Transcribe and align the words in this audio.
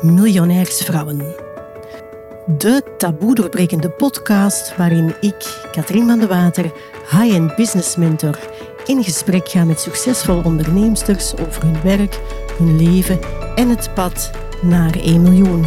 Miljonairsvrouwen. 0.00 1.34
De 2.46 2.82
taboe 2.98 3.34
doorbrekende 3.34 3.90
podcast 3.90 4.76
waarin 4.76 5.14
ik, 5.20 5.68
Katrien 5.72 6.06
van 6.06 6.18
de 6.18 6.26
Water, 6.26 6.72
high-end 7.10 7.56
business 7.56 7.96
mentor, 7.96 8.38
in 8.86 9.04
gesprek 9.04 9.48
ga 9.48 9.64
met 9.64 9.80
succesvolle 9.80 10.44
onderneemsters 10.44 11.36
over 11.36 11.62
hun 11.62 11.82
werk, 11.82 12.20
hun 12.58 12.76
leven 12.76 13.18
en 13.54 13.68
het 13.68 13.94
pad 13.94 14.30
naar 14.62 14.94
1 14.94 15.22
miljoen. 15.22 15.66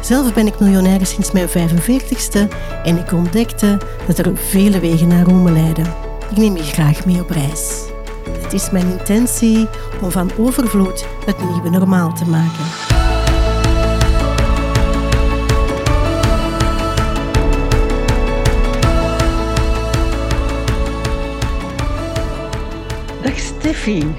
Zelf 0.00 0.34
ben 0.34 0.46
ik 0.46 0.60
miljonair 0.60 1.06
sinds 1.06 1.32
mijn 1.32 1.48
45ste 1.48 2.48
en 2.84 2.98
ik 2.98 3.12
ontdekte 3.12 3.78
dat 4.06 4.18
er 4.18 4.36
vele 4.36 4.80
wegen 4.80 5.08
naar 5.08 5.24
Rome 5.24 5.52
leiden. 5.52 5.86
Ik 6.30 6.36
neem 6.36 6.56
je 6.56 6.62
graag 6.62 7.06
mee 7.06 7.20
op 7.20 7.30
reis. 7.30 7.84
Het 8.40 8.52
is 8.52 8.70
mijn 8.70 8.90
intentie 8.98 9.68
om 10.02 10.10
van 10.10 10.30
overvloed 10.38 11.06
het 11.26 11.50
nieuwe 11.50 11.70
normaal 11.70 12.12
te 12.12 12.24
maken. 12.24 12.95
Steffi. 23.66 24.14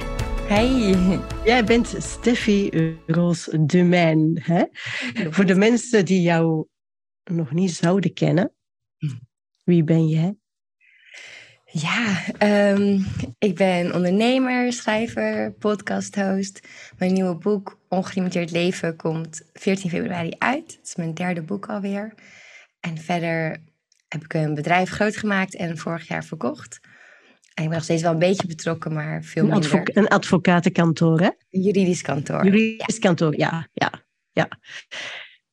Hey. 0.47 1.19
Jij 1.45 1.63
bent 1.63 1.95
Steffi 1.97 2.69
Roos 3.05 3.49
Dumain. 3.59 4.41
Hè? 4.43 4.63
Voor 5.29 5.45
de 5.45 5.55
mensen 5.55 6.05
die 6.05 6.21
jou 6.21 6.67
nog 7.23 7.51
niet 7.51 7.71
zouden 7.71 8.13
kennen, 8.13 8.53
wie 9.63 9.83
ben 9.83 10.07
jij? 10.07 10.35
Ja, 11.65 12.23
um, 12.73 13.05
ik 13.37 13.55
ben 13.55 13.93
ondernemer, 13.93 14.73
schrijver, 14.73 15.53
podcasthost. 15.53 16.67
Mijn 16.97 17.13
nieuwe 17.13 17.35
boek 17.35 17.79
Ongelimiteerd 17.89 18.51
Leven 18.51 18.95
komt 18.95 19.49
14 19.53 19.89
februari 19.89 20.33
uit. 20.37 20.71
Het 20.77 20.87
is 20.87 20.95
mijn 20.95 21.13
derde 21.13 21.41
boek 21.41 21.69
alweer. 21.69 22.13
En 22.79 22.97
verder 22.97 23.63
heb 24.07 24.23
ik 24.23 24.33
een 24.33 24.53
bedrijf 24.53 24.89
groot 24.89 25.17
gemaakt 25.17 25.55
en 25.55 25.77
vorig 25.77 26.07
jaar 26.07 26.23
verkocht. 26.23 26.79
En 27.57 27.63
ik 27.63 27.69
ben 27.69 27.77
nog 27.77 27.83
steeds 27.83 28.01
wel 28.01 28.11
een 28.11 28.19
beetje 28.19 28.47
betrokken, 28.47 28.93
maar 28.93 29.23
veel 29.23 29.43
een 29.43 29.49
minder. 29.49 29.71
Advoca 29.71 29.99
een 29.99 30.07
advocatenkantoor, 30.07 31.19
hè? 31.19 31.29
Een 31.49 31.61
juridisch 31.61 32.01
kantoor. 32.01 32.45
Juridisch 32.45 32.95
ja. 32.95 32.99
kantoor, 32.99 33.37
ja, 33.37 33.69
ja, 33.73 33.91
ja. 34.31 34.47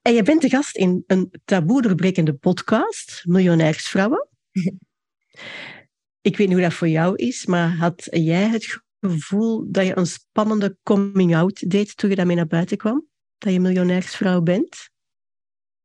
En 0.03 0.15
je 0.15 0.23
bent 0.23 0.43
de 0.43 0.49
gast 0.49 0.77
in 0.77 1.05
een 1.07 1.33
taboe 1.45 1.83
doorbrekende 1.83 2.35
podcast, 2.35 3.23
Miljonairsvrouwen. 3.27 4.29
ik 6.29 6.37
weet 6.37 6.47
niet 6.47 6.53
hoe 6.53 6.61
dat 6.61 6.75
voor 6.75 6.89
jou 6.89 7.17
is, 7.17 7.47
maar 7.47 7.77
had 7.77 8.07
jij 8.11 8.49
het 8.49 8.81
gevoel 9.01 9.65
dat 9.71 9.87
je 9.87 9.97
een 9.97 10.07
spannende 10.07 10.77
coming-out 10.83 11.71
deed 11.71 11.97
toen 11.97 12.11
je 12.11 12.17
daarmee 12.17 12.37
naar 12.37 12.47
buiten 12.47 12.77
kwam? 12.77 13.07
Dat 13.39 13.53
je 13.53 13.61
miljonairsvrouw 13.61 14.41
bent? 14.41 14.91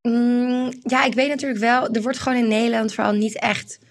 Mm, 0.02 0.72
ja, 0.81 1.06
ik 1.06 1.14
weet 1.14 1.30
natuurlijk 1.30 1.59
wel, 1.59 1.90
er 1.90 2.02
wordt 2.02 2.20
gewoon 2.20 2.38
in 2.38 2.47
Nederland 2.47 2.94
vooral 2.94 3.14
niet 3.14 3.40
echt 3.40 3.88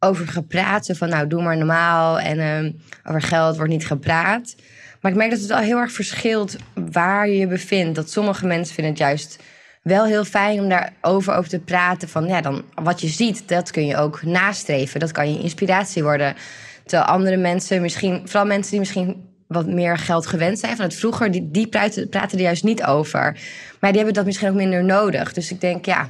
over 0.00 0.28
gepraat. 0.28 0.86
Zo 0.86 0.94
van, 0.94 1.08
nou, 1.08 1.26
doe 1.26 1.42
maar 1.42 1.56
normaal. 1.56 2.20
En 2.20 2.40
um, 2.40 2.80
over 3.04 3.22
geld 3.22 3.56
wordt 3.56 3.72
niet 3.72 3.86
gepraat. 3.86 4.56
Maar 5.00 5.10
ik 5.10 5.16
merk 5.16 5.30
dat 5.30 5.40
het 5.40 5.50
al 5.50 5.58
heel 5.58 5.78
erg 5.78 5.92
verschilt 5.92 6.56
waar 6.90 7.28
je 7.28 7.36
je 7.36 7.46
bevindt. 7.46 7.94
Dat 7.94 8.10
sommige 8.10 8.46
mensen 8.46 8.74
vinden 8.74 8.92
het 8.92 9.02
juist 9.02 9.42
wel 9.82 10.04
heel 10.04 10.24
fijn 10.24 10.60
om 10.60 10.68
daarover 10.68 11.34
over 11.34 11.50
te 11.50 11.60
praten. 11.60 12.08
Van 12.08 12.26
ja, 12.26 12.40
dan 12.40 12.64
wat 12.74 13.00
je 13.00 13.08
ziet, 13.08 13.48
dat 13.48 13.70
kun 13.70 13.86
je 13.86 13.96
ook 13.96 14.22
nastreven. 14.22 15.00
Dat 15.00 15.12
kan 15.12 15.32
je 15.32 15.42
inspiratie 15.42 16.02
worden. 16.02 16.34
Terwijl 16.84 17.08
andere 17.08 17.36
mensen, 17.36 17.82
misschien, 17.82 18.20
vooral 18.24 18.46
mensen 18.46 18.70
die 18.70 18.80
misschien 18.80 19.26
wat 19.46 19.66
meer 19.66 19.98
geld 19.98 20.26
gewend 20.26 20.58
zijn 20.58 20.76
van 20.76 20.84
het 20.84 20.94
vroeger, 20.94 21.30
die, 21.30 21.50
die 21.50 21.66
praten, 21.66 22.10
er 22.10 22.40
juist 22.40 22.64
niet 22.64 22.84
over. 22.84 23.22
Maar 23.80 23.90
die 23.90 23.96
hebben 23.96 24.14
dat 24.14 24.24
misschien 24.24 24.48
ook 24.48 24.54
minder 24.54 24.84
nodig. 24.84 25.32
Dus 25.32 25.50
ik 25.50 25.60
denk, 25.60 25.84
ja, 25.84 26.08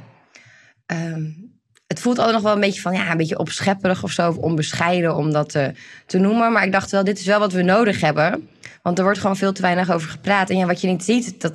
um, 0.87 1.48
het 1.89 1.99
voelt 1.99 2.17
altijd 2.17 2.35
nog 2.35 2.43
wel 2.43 2.53
een 2.53 2.59
beetje 2.59 2.81
van, 2.81 2.93
ja, 2.93 3.11
een 3.11 3.17
beetje 3.17 3.39
opschepperig 3.39 4.03
of 4.03 4.11
zo, 4.11 4.29
of 4.29 4.37
onbescheiden 4.37 5.15
om 5.15 5.31
dat 5.31 5.49
te, 5.49 5.71
te 6.05 6.17
noemen. 6.17 6.51
Maar 6.51 6.65
ik 6.65 6.71
dacht 6.71 6.91
wel, 6.91 7.03
dit 7.03 7.19
is 7.19 7.25
wel 7.25 7.39
wat 7.39 7.53
we 7.53 7.61
nodig 7.61 8.01
hebben. 8.01 8.49
Want 8.81 8.97
er 8.97 9.03
wordt 9.03 9.19
gewoon 9.19 9.37
veel 9.37 9.53
te 9.53 9.61
weinig 9.61 9.91
over 9.91 10.09
gepraat. 10.09 10.49
En 10.49 10.57
ja, 10.57 10.65
wat 10.65 10.81
je 10.81 10.87
niet 10.87 11.03
ziet, 11.03 11.41
dat, 11.41 11.53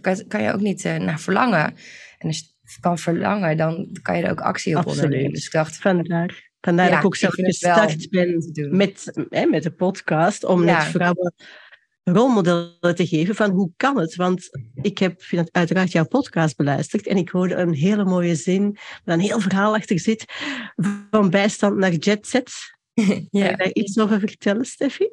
dat 0.00 0.26
kan 0.28 0.42
je 0.42 0.52
ook 0.52 0.60
niet 0.60 0.84
uh, 0.84 0.96
naar 0.96 1.20
verlangen. 1.20 1.74
En 2.18 2.26
als 2.26 2.38
je 2.38 2.80
kan 2.80 2.98
verlangen, 2.98 3.56
dan 3.56 3.98
kan 4.02 4.16
je 4.16 4.22
er 4.22 4.30
ook 4.30 4.40
actie 4.40 4.72
op 4.72 4.78
Absoluut. 4.78 5.04
ondernemen. 5.04 5.32
Dus 5.32 5.46
ik 5.46 5.52
dacht, 5.52 5.76
vandaar. 5.76 6.50
Vandaar 6.60 6.84
ja, 6.84 6.90
dat 6.90 7.00
ik 7.00 7.06
ook 7.06 7.16
zelf 7.16 7.34
gestart 7.34 8.10
ben 8.10 8.52
met, 8.70 9.24
hè, 9.28 9.44
met 9.44 9.62
de 9.62 9.70
podcast, 9.70 10.44
om 10.44 10.64
ja. 10.64 10.78
net 10.78 10.86
vrouwen 10.86 11.34
rolmodellen 12.04 12.94
te 12.94 13.06
geven 13.06 13.34
van 13.34 13.50
hoe 13.50 13.70
kan 13.76 13.98
het? 13.98 14.14
Want 14.14 14.48
ik 14.82 14.98
heb 14.98 15.22
uiteraard 15.50 15.92
jouw 15.92 16.06
podcast 16.06 16.56
beluisterd 16.56 17.06
en 17.06 17.16
ik 17.16 17.28
hoorde 17.28 17.54
een 17.54 17.74
hele 17.74 18.04
mooie 18.04 18.34
zin, 18.34 18.76
waar 19.04 19.14
een 19.14 19.20
heel 19.20 19.40
verhaal 19.40 19.74
achter 19.74 19.98
zit, 20.00 20.24
van 21.10 21.30
bijstand 21.30 21.76
naar 21.76 21.92
jetset. 21.92 22.50
Ja. 23.30 23.46
Kan 23.46 23.50
je 23.50 23.56
daar 23.56 23.72
iets 23.72 23.98
over 23.98 24.20
vertellen, 24.20 24.64
Steffi? 24.64 25.08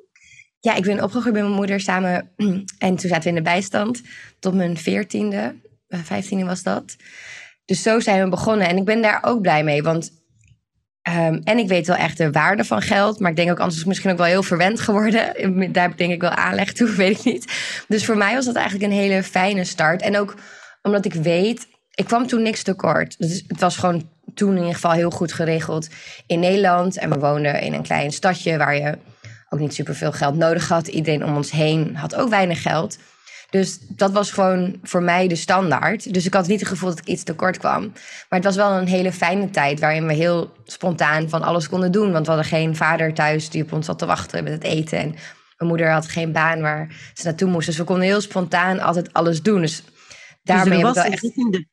Ja, 0.60 0.76
ik 0.76 0.84
ben 0.84 1.04
opgegroeid 1.04 1.34
met 1.34 1.44
mijn 1.44 1.56
moeder 1.56 1.80
samen 1.80 2.32
en 2.78 2.96
toen 2.96 3.10
zaten 3.10 3.22
we 3.22 3.30
in 3.30 3.36
de 3.36 3.42
bijstand 3.42 4.02
tot 4.40 4.54
mijn 4.54 4.78
veertiende, 4.78 5.56
vijftiende 5.88 6.46
was 6.46 6.64
dat. 6.64 6.96
Dus 7.66 7.82
zo 7.82 8.00
zijn 8.00 8.24
we 8.24 8.30
begonnen 8.30 8.68
en 8.68 8.78
ik 8.78 8.86
ben 8.86 9.02
daar 9.02 9.24
ook 9.24 9.42
blij 9.42 9.64
mee, 9.64 9.84
want 9.84 10.12
Um, 11.08 11.42
en 11.44 11.58
ik 11.58 11.68
weet 11.68 11.88
wel 11.88 11.96
echt 11.96 12.18
de 12.18 12.32
waarde 12.32 12.64
van 12.64 12.82
geld. 12.82 13.20
Maar 13.20 13.30
ik 13.30 13.36
denk 13.36 13.52
ook 13.52 13.60
anders 13.60 13.78
is 13.78 13.86
misschien 13.86 14.12
ook 14.12 14.18
wel 14.18 14.26
heel 14.26 14.44
verwend 14.44 14.80
geworden. 14.80 15.34
Daar 15.74 15.98
denk 15.98 16.12
ik 16.12 16.22
wel 16.22 16.30
aanleg 16.30 16.74
toe, 16.74 16.90
weet 16.96 17.18
ik 17.18 17.24
niet. 17.24 17.54
Dus 17.88 18.06
voor 18.06 18.18
mij 18.18 18.36
was 18.36 18.46
dat 18.46 18.56
eigenlijk 18.56 18.92
een 18.92 18.98
hele 18.98 19.24
fijne 19.24 19.64
start. 19.64 20.02
En 20.02 20.18
ook 20.18 20.36
omdat 20.82 21.06
ik 21.06 21.14
weet, 21.14 21.68
ik 21.94 22.06
kwam 22.06 22.28
toen 22.28 22.42
niks 22.42 22.64
tekort. 22.64 23.16
Dus 23.18 23.44
het 23.48 23.60
was 23.60 23.78
gewoon 23.78 24.10
toen 24.34 24.52
in 24.52 24.58
ieder 24.58 24.74
geval 24.74 24.92
heel 24.92 25.10
goed 25.10 25.34
geregeld 25.34 25.90
in 26.26 26.40
Nederland. 26.40 26.98
En 26.98 27.10
we 27.10 27.20
woonden 27.20 27.62
in 27.62 27.74
een 27.74 27.84
klein 27.84 28.12
stadje 28.12 28.58
waar 28.58 28.76
je 28.76 28.98
ook 29.50 29.60
niet 29.60 29.74
superveel 29.74 30.12
geld 30.12 30.36
nodig 30.36 30.68
had. 30.68 30.88
Iedereen 30.88 31.26
om 31.26 31.36
ons 31.36 31.52
heen 31.52 31.96
had 31.96 32.16
ook 32.16 32.30
weinig 32.30 32.62
geld. 32.62 32.98
Dus 33.50 33.80
dat 33.88 34.12
was 34.12 34.32
gewoon 34.32 34.80
voor 34.84 35.04
mij 35.04 35.28
de 35.28 35.36
standaard. 35.36 36.14
Dus 36.14 36.26
ik 36.26 36.34
had 36.34 36.48
niet 36.48 36.60
het 36.60 36.70
gevoel 36.70 36.90
dat 36.90 37.00
ik 37.00 37.06
iets 37.06 37.24
tekort 37.24 37.58
kwam. 37.58 37.82
Maar 38.30 38.40
het 38.40 38.44
was 38.44 38.56
wel 38.56 38.72
een 38.72 38.88
hele 38.88 39.12
fijne 39.12 39.50
tijd 39.50 39.80
waarin 39.80 40.08
we 40.08 40.14
heel 40.14 40.52
spontaan 40.66 41.30
van 41.30 41.42
alles 41.42 41.70
konden 41.70 41.92
doen. 41.92 42.12
Want 42.12 42.26
we 42.26 42.32
hadden 42.32 42.50
geen 42.50 42.76
vader 42.76 43.14
thuis 43.14 43.50
die 43.50 43.64
op 43.64 43.74
ons 43.74 43.86
zat 43.86 44.00
te 44.00 44.06
wachten 44.06 44.44
met 44.44 44.54
het 44.54 44.64
eten. 44.64 44.98
En 44.98 45.16
mijn 45.58 45.70
moeder 45.70 45.92
had 45.92 46.08
geen 46.08 46.32
baan 46.32 46.62
waar 46.62 47.12
ze 47.14 47.26
naartoe 47.26 47.50
moest. 47.50 47.66
Dus 47.66 47.78
we 47.78 47.84
konden 47.84 48.06
heel 48.06 48.22
spontaan 48.22 48.80
altijd 48.80 49.14
alles 49.14 49.42
doen. 49.42 49.62
Dus 49.62 49.84
daarmee 50.44 50.84
dus 50.84 50.88
heb 50.88 50.88
ik 50.88 50.94
wel 50.94 51.12
echt... 51.12 51.24
In 51.24 51.52
de, 51.52 51.68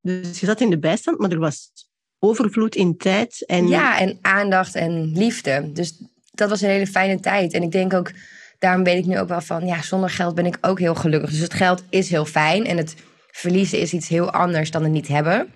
dus 0.00 0.40
je 0.40 0.46
zat 0.46 0.60
in 0.60 0.70
de 0.70 0.78
bijstand, 0.78 1.18
maar 1.18 1.30
er 1.30 1.38
was 1.38 1.70
overvloed 2.18 2.74
in 2.74 2.96
tijd. 2.96 3.46
En... 3.46 3.68
Ja, 3.68 3.98
en 3.98 4.18
aandacht 4.20 4.74
en 4.74 5.12
liefde. 5.12 5.70
Dus 5.72 6.02
dat 6.30 6.48
was 6.48 6.60
een 6.60 6.68
hele 6.68 6.86
fijne 6.86 7.20
tijd. 7.20 7.52
En 7.52 7.62
ik 7.62 7.70
denk 7.70 7.94
ook 7.94 8.10
daarom 8.64 8.84
weet 8.84 8.98
ik 8.98 9.06
nu 9.06 9.18
ook 9.18 9.28
wel 9.28 9.40
van, 9.40 9.66
ja, 9.66 9.82
zonder 9.82 10.10
geld 10.10 10.34
ben 10.34 10.46
ik 10.46 10.58
ook 10.60 10.78
heel 10.78 10.94
gelukkig. 10.94 11.30
Dus 11.30 11.38
het 11.38 11.54
geld 11.54 11.84
is 11.90 12.10
heel 12.10 12.24
fijn 12.24 12.66
en 12.66 12.76
het 12.76 12.94
verliezen 13.30 13.78
is 13.78 13.92
iets 13.92 14.08
heel 14.08 14.32
anders 14.32 14.70
dan 14.70 14.82
het 14.82 14.92
niet 14.92 15.08
hebben. 15.08 15.52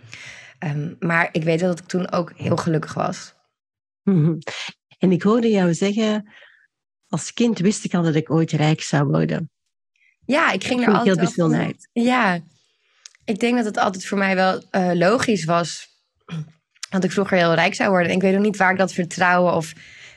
Um, 0.64 0.96
maar 1.00 1.28
ik 1.32 1.42
weet 1.42 1.60
wel 1.60 1.68
dat 1.68 1.78
ik 1.78 1.86
toen 1.86 2.12
ook 2.12 2.32
heel 2.36 2.56
gelukkig 2.56 2.94
was. 2.94 3.34
Mm-hmm. 4.02 4.38
En 4.98 5.12
ik 5.12 5.22
hoorde 5.22 5.48
jou 5.50 5.74
zeggen, 5.74 6.28
als 7.08 7.32
kind 7.32 7.58
wist 7.58 7.84
ik 7.84 7.94
al 7.94 8.02
dat 8.02 8.14
ik 8.14 8.30
ooit 8.30 8.52
rijk 8.52 8.82
zou 8.82 9.04
worden. 9.04 9.50
Ja, 10.24 10.52
ik 10.52 10.64
ging 10.64 10.86
er 10.86 10.94
altijd 10.94 11.34
heel 11.34 11.48
vanuit. 11.50 11.88
Ja, 11.92 12.40
ik 13.24 13.38
denk 13.38 13.56
dat 13.56 13.64
het 13.64 13.76
altijd 13.76 14.06
voor 14.06 14.18
mij 14.18 14.34
wel 14.34 14.62
uh, 14.72 14.90
logisch 14.92 15.44
was 15.44 15.86
dat 16.90 17.04
ik 17.04 17.12
vroeger 17.12 17.36
heel 17.36 17.54
rijk 17.54 17.74
zou 17.74 17.90
worden. 17.90 18.08
En 18.08 18.16
ik 18.16 18.22
weet 18.22 18.36
ook 18.36 18.42
niet 18.42 18.56
waar 18.56 18.72
ik 18.72 18.78
dat 18.78 18.92
vertrouwen 18.92 19.54
of 19.54 19.72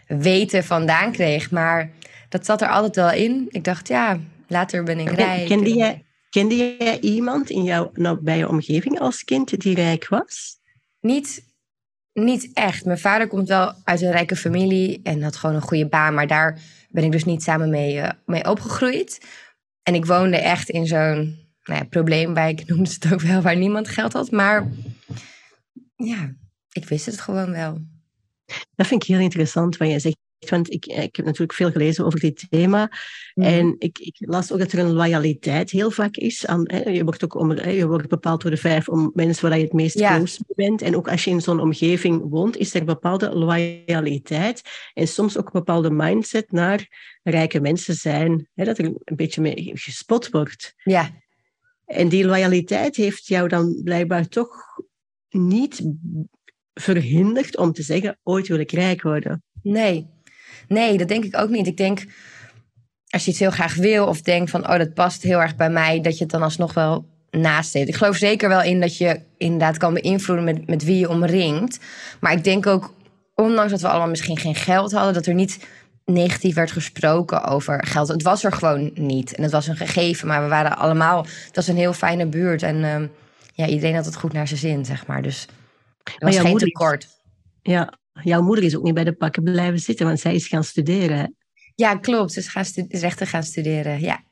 weten 0.07 0.63
vandaan 0.63 1.11
kreeg, 1.11 1.51
maar 1.51 1.91
dat 2.31 2.45
zat 2.45 2.61
er 2.61 2.69
altijd 2.69 2.95
wel 2.95 3.11
in. 3.11 3.47
Ik 3.49 3.63
dacht, 3.63 3.87
ja, 3.87 4.19
later 4.47 4.83
ben 4.83 4.99
ik 4.99 5.09
rijk. 5.09 5.47
Kende 5.47 5.73
jij, 5.73 6.05
kende 6.29 6.55
jij 6.55 6.99
iemand 6.99 7.49
in 7.49 7.63
jouw 7.63 7.91
nabije 7.93 8.47
omgeving 8.47 8.99
als 8.99 9.23
kind 9.23 9.61
die 9.61 9.75
rijk 9.75 10.07
was? 10.07 10.59
Niet, 10.99 11.45
niet 12.13 12.49
echt. 12.53 12.85
Mijn 12.85 12.99
vader 12.99 13.27
komt 13.27 13.47
wel 13.47 13.73
uit 13.83 14.01
een 14.01 14.11
rijke 14.11 14.35
familie 14.35 14.99
en 15.03 15.23
had 15.23 15.35
gewoon 15.35 15.55
een 15.55 15.61
goede 15.61 15.87
baan. 15.87 16.13
Maar 16.13 16.27
daar 16.27 16.59
ben 16.89 17.03
ik 17.03 17.11
dus 17.11 17.25
niet 17.25 17.43
samen 17.43 17.69
mee, 17.69 17.95
uh, 17.95 18.09
mee 18.25 18.49
opgegroeid. 18.49 19.25
En 19.83 19.95
ik 19.95 20.05
woonde 20.05 20.37
echt 20.37 20.69
in 20.69 20.85
zo'n 20.87 21.39
nou 21.63 21.79
ja, 21.79 21.83
probleemwijk, 21.83 22.63
noemde 22.67 22.89
ze 22.89 22.97
het 22.99 23.13
ook 23.13 23.21
wel, 23.21 23.41
waar 23.41 23.57
niemand 23.57 23.87
geld 23.87 24.13
had. 24.13 24.31
Maar 24.31 24.67
ja, 25.95 26.33
ik 26.71 26.85
wist 26.85 27.05
het 27.05 27.21
gewoon 27.21 27.51
wel. 27.51 27.77
Dat 28.75 28.87
vind 28.87 29.03
ik 29.03 29.09
heel 29.09 29.19
interessant, 29.19 29.77
wat 29.77 29.87
jij 29.87 29.99
zegt 29.99 30.19
want 30.49 30.71
ik, 30.71 30.85
ik 30.85 31.15
heb 31.15 31.25
natuurlijk 31.25 31.53
veel 31.53 31.71
gelezen 31.71 32.05
over 32.05 32.19
dit 32.19 32.45
thema. 32.49 32.91
Mm. 33.33 33.43
En 33.43 33.75
ik, 33.77 33.99
ik, 33.99 34.15
las 34.19 34.51
ook 34.51 34.59
dat 34.59 34.71
er 34.71 34.79
een 34.79 34.93
loyaliteit 34.93 35.71
heel 35.71 35.91
vaak 35.91 36.15
is. 36.15 36.45
Aan, 36.45 36.63
hè, 36.71 36.89
je, 36.89 37.03
wordt 37.03 37.23
ook 37.23 37.35
om, 37.35 37.49
hè, 37.49 37.69
je 37.69 37.87
wordt 37.87 38.07
bepaald 38.07 38.41
door 38.41 38.51
de 38.51 38.57
vijf 38.57 38.89
om 38.89 39.11
mensen 39.13 39.49
waar 39.49 39.57
je 39.57 39.63
het 39.63 39.73
meest 39.73 39.99
ja. 39.99 40.15
close 40.15 40.43
bent. 40.55 40.81
En 40.81 40.95
ook 40.95 41.09
als 41.09 41.23
je 41.23 41.29
in 41.29 41.41
zo'n 41.41 41.59
omgeving 41.59 42.29
woont, 42.29 42.57
is 42.57 42.73
er 42.73 42.79
een 42.79 42.85
bepaalde 42.85 43.35
loyaliteit. 43.35 44.61
En 44.93 45.07
soms 45.07 45.37
ook 45.37 45.45
een 45.45 45.51
bepaalde 45.51 45.91
mindset 45.91 46.51
naar 46.51 46.87
rijke 47.23 47.59
mensen 47.59 47.95
zijn. 47.95 48.47
Hè, 48.53 48.65
dat 48.65 48.77
er 48.77 48.85
een 48.85 49.15
beetje 49.15 49.41
mee 49.41 49.71
gespot 49.73 50.29
wordt. 50.29 50.73
Ja. 50.83 51.09
En 51.85 52.09
die 52.09 52.25
loyaliteit 52.25 52.95
heeft 52.95 53.27
jou 53.27 53.47
dan 53.47 53.81
blijkbaar 53.83 54.27
toch 54.27 54.49
niet 55.29 55.81
verhinderd 56.73 57.57
om 57.57 57.71
te 57.71 57.83
zeggen, 57.83 58.19
ooit 58.23 58.47
wil 58.47 58.59
ik 58.59 58.71
rijk 58.71 59.01
worden. 59.01 59.43
Nee, 59.61 60.07
nee, 60.71 60.97
dat 60.97 61.07
denk 61.07 61.23
ik 61.23 61.37
ook 61.37 61.49
niet. 61.49 61.67
Ik 61.67 61.77
denk, 61.77 62.05
als 63.09 63.25
je 63.25 63.31
iets 63.31 63.39
heel 63.39 63.51
graag 63.51 63.75
wil 63.75 64.07
of 64.07 64.21
denkt 64.21 64.51
van, 64.51 64.69
oh, 64.69 64.77
dat 64.77 64.93
past 64.93 65.23
heel 65.23 65.41
erg 65.41 65.55
bij 65.55 65.69
mij, 65.69 66.01
dat 66.01 66.17
je 66.17 66.23
het 66.23 66.31
dan 66.31 66.43
alsnog 66.43 66.73
wel 66.73 67.05
naast 67.31 67.75
Ik 67.75 67.95
geloof 67.95 68.15
zeker 68.15 68.49
wel 68.49 68.61
in 68.61 68.79
dat 68.79 68.97
je 68.97 69.19
inderdaad 69.37 69.77
kan 69.77 69.93
beïnvloeden 69.93 70.45
met, 70.45 70.67
met 70.67 70.83
wie 70.83 70.99
je 70.99 71.09
omringt. 71.09 71.79
Maar 72.19 72.31
ik 72.31 72.43
denk 72.43 72.67
ook, 72.67 72.93
ondanks 73.35 73.71
dat 73.71 73.81
we 73.81 73.87
allemaal 73.87 74.09
misschien 74.09 74.37
geen 74.37 74.55
geld 74.55 74.91
hadden, 74.91 75.13
dat 75.13 75.25
er 75.25 75.33
niet 75.33 75.65
negatief 76.05 76.55
werd 76.55 76.71
gesproken 76.71 77.43
over 77.43 77.85
geld. 77.87 78.07
Het 78.07 78.23
was 78.23 78.43
er 78.43 78.53
gewoon 78.53 78.91
niet. 78.93 79.35
En 79.35 79.43
het 79.43 79.51
was 79.51 79.67
een 79.67 79.75
gegeven, 79.75 80.27
maar 80.27 80.41
we 80.41 80.47
waren 80.47 80.77
allemaal. 80.77 81.23
Dat 81.23 81.55
was 81.55 81.67
een 81.67 81.75
heel 81.75 81.93
fijne 81.93 82.25
buurt. 82.25 82.63
En 82.63 82.75
uh, 82.75 83.07
ja, 83.53 83.67
iedereen 83.67 83.95
had 83.95 84.05
het 84.05 84.15
goed 84.15 84.33
naar 84.33 84.47
zijn 84.47 84.59
zin, 84.59 84.85
zeg 84.85 85.07
maar. 85.07 85.21
Dus 85.21 85.47
er 86.03 86.25
was 86.25 86.39
geen 86.39 86.57
tekort. 86.57 87.07
ja, 87.61 87.93
jouw 88.13 88.41
moeder 88.41 88.63
is 88.63 88.77
ook 88.77 88.83
niet 88.83 88.93
bij 88.93 89.03
de 89.03 89.13
pakken 89.13 89.43
blijven 89.43 89.79
zitten, 89.79 90.05
want 90.05 90.19
zij 90.19 90.35
is 90.35 90.47
gaan 90.47 90.63
studeren. 90.63 91.35
Ja, 91.75 91.95
klopt. 91.95 92.31
Ze 92.31 92.39
is, 92.39 92.47
gaan 92.47 92.65
is 92.87 93.01
rechten 93.01 93.27
gaan 93.27 93.43
studeren. 93.43 93.99
Ja. 93.99 94.23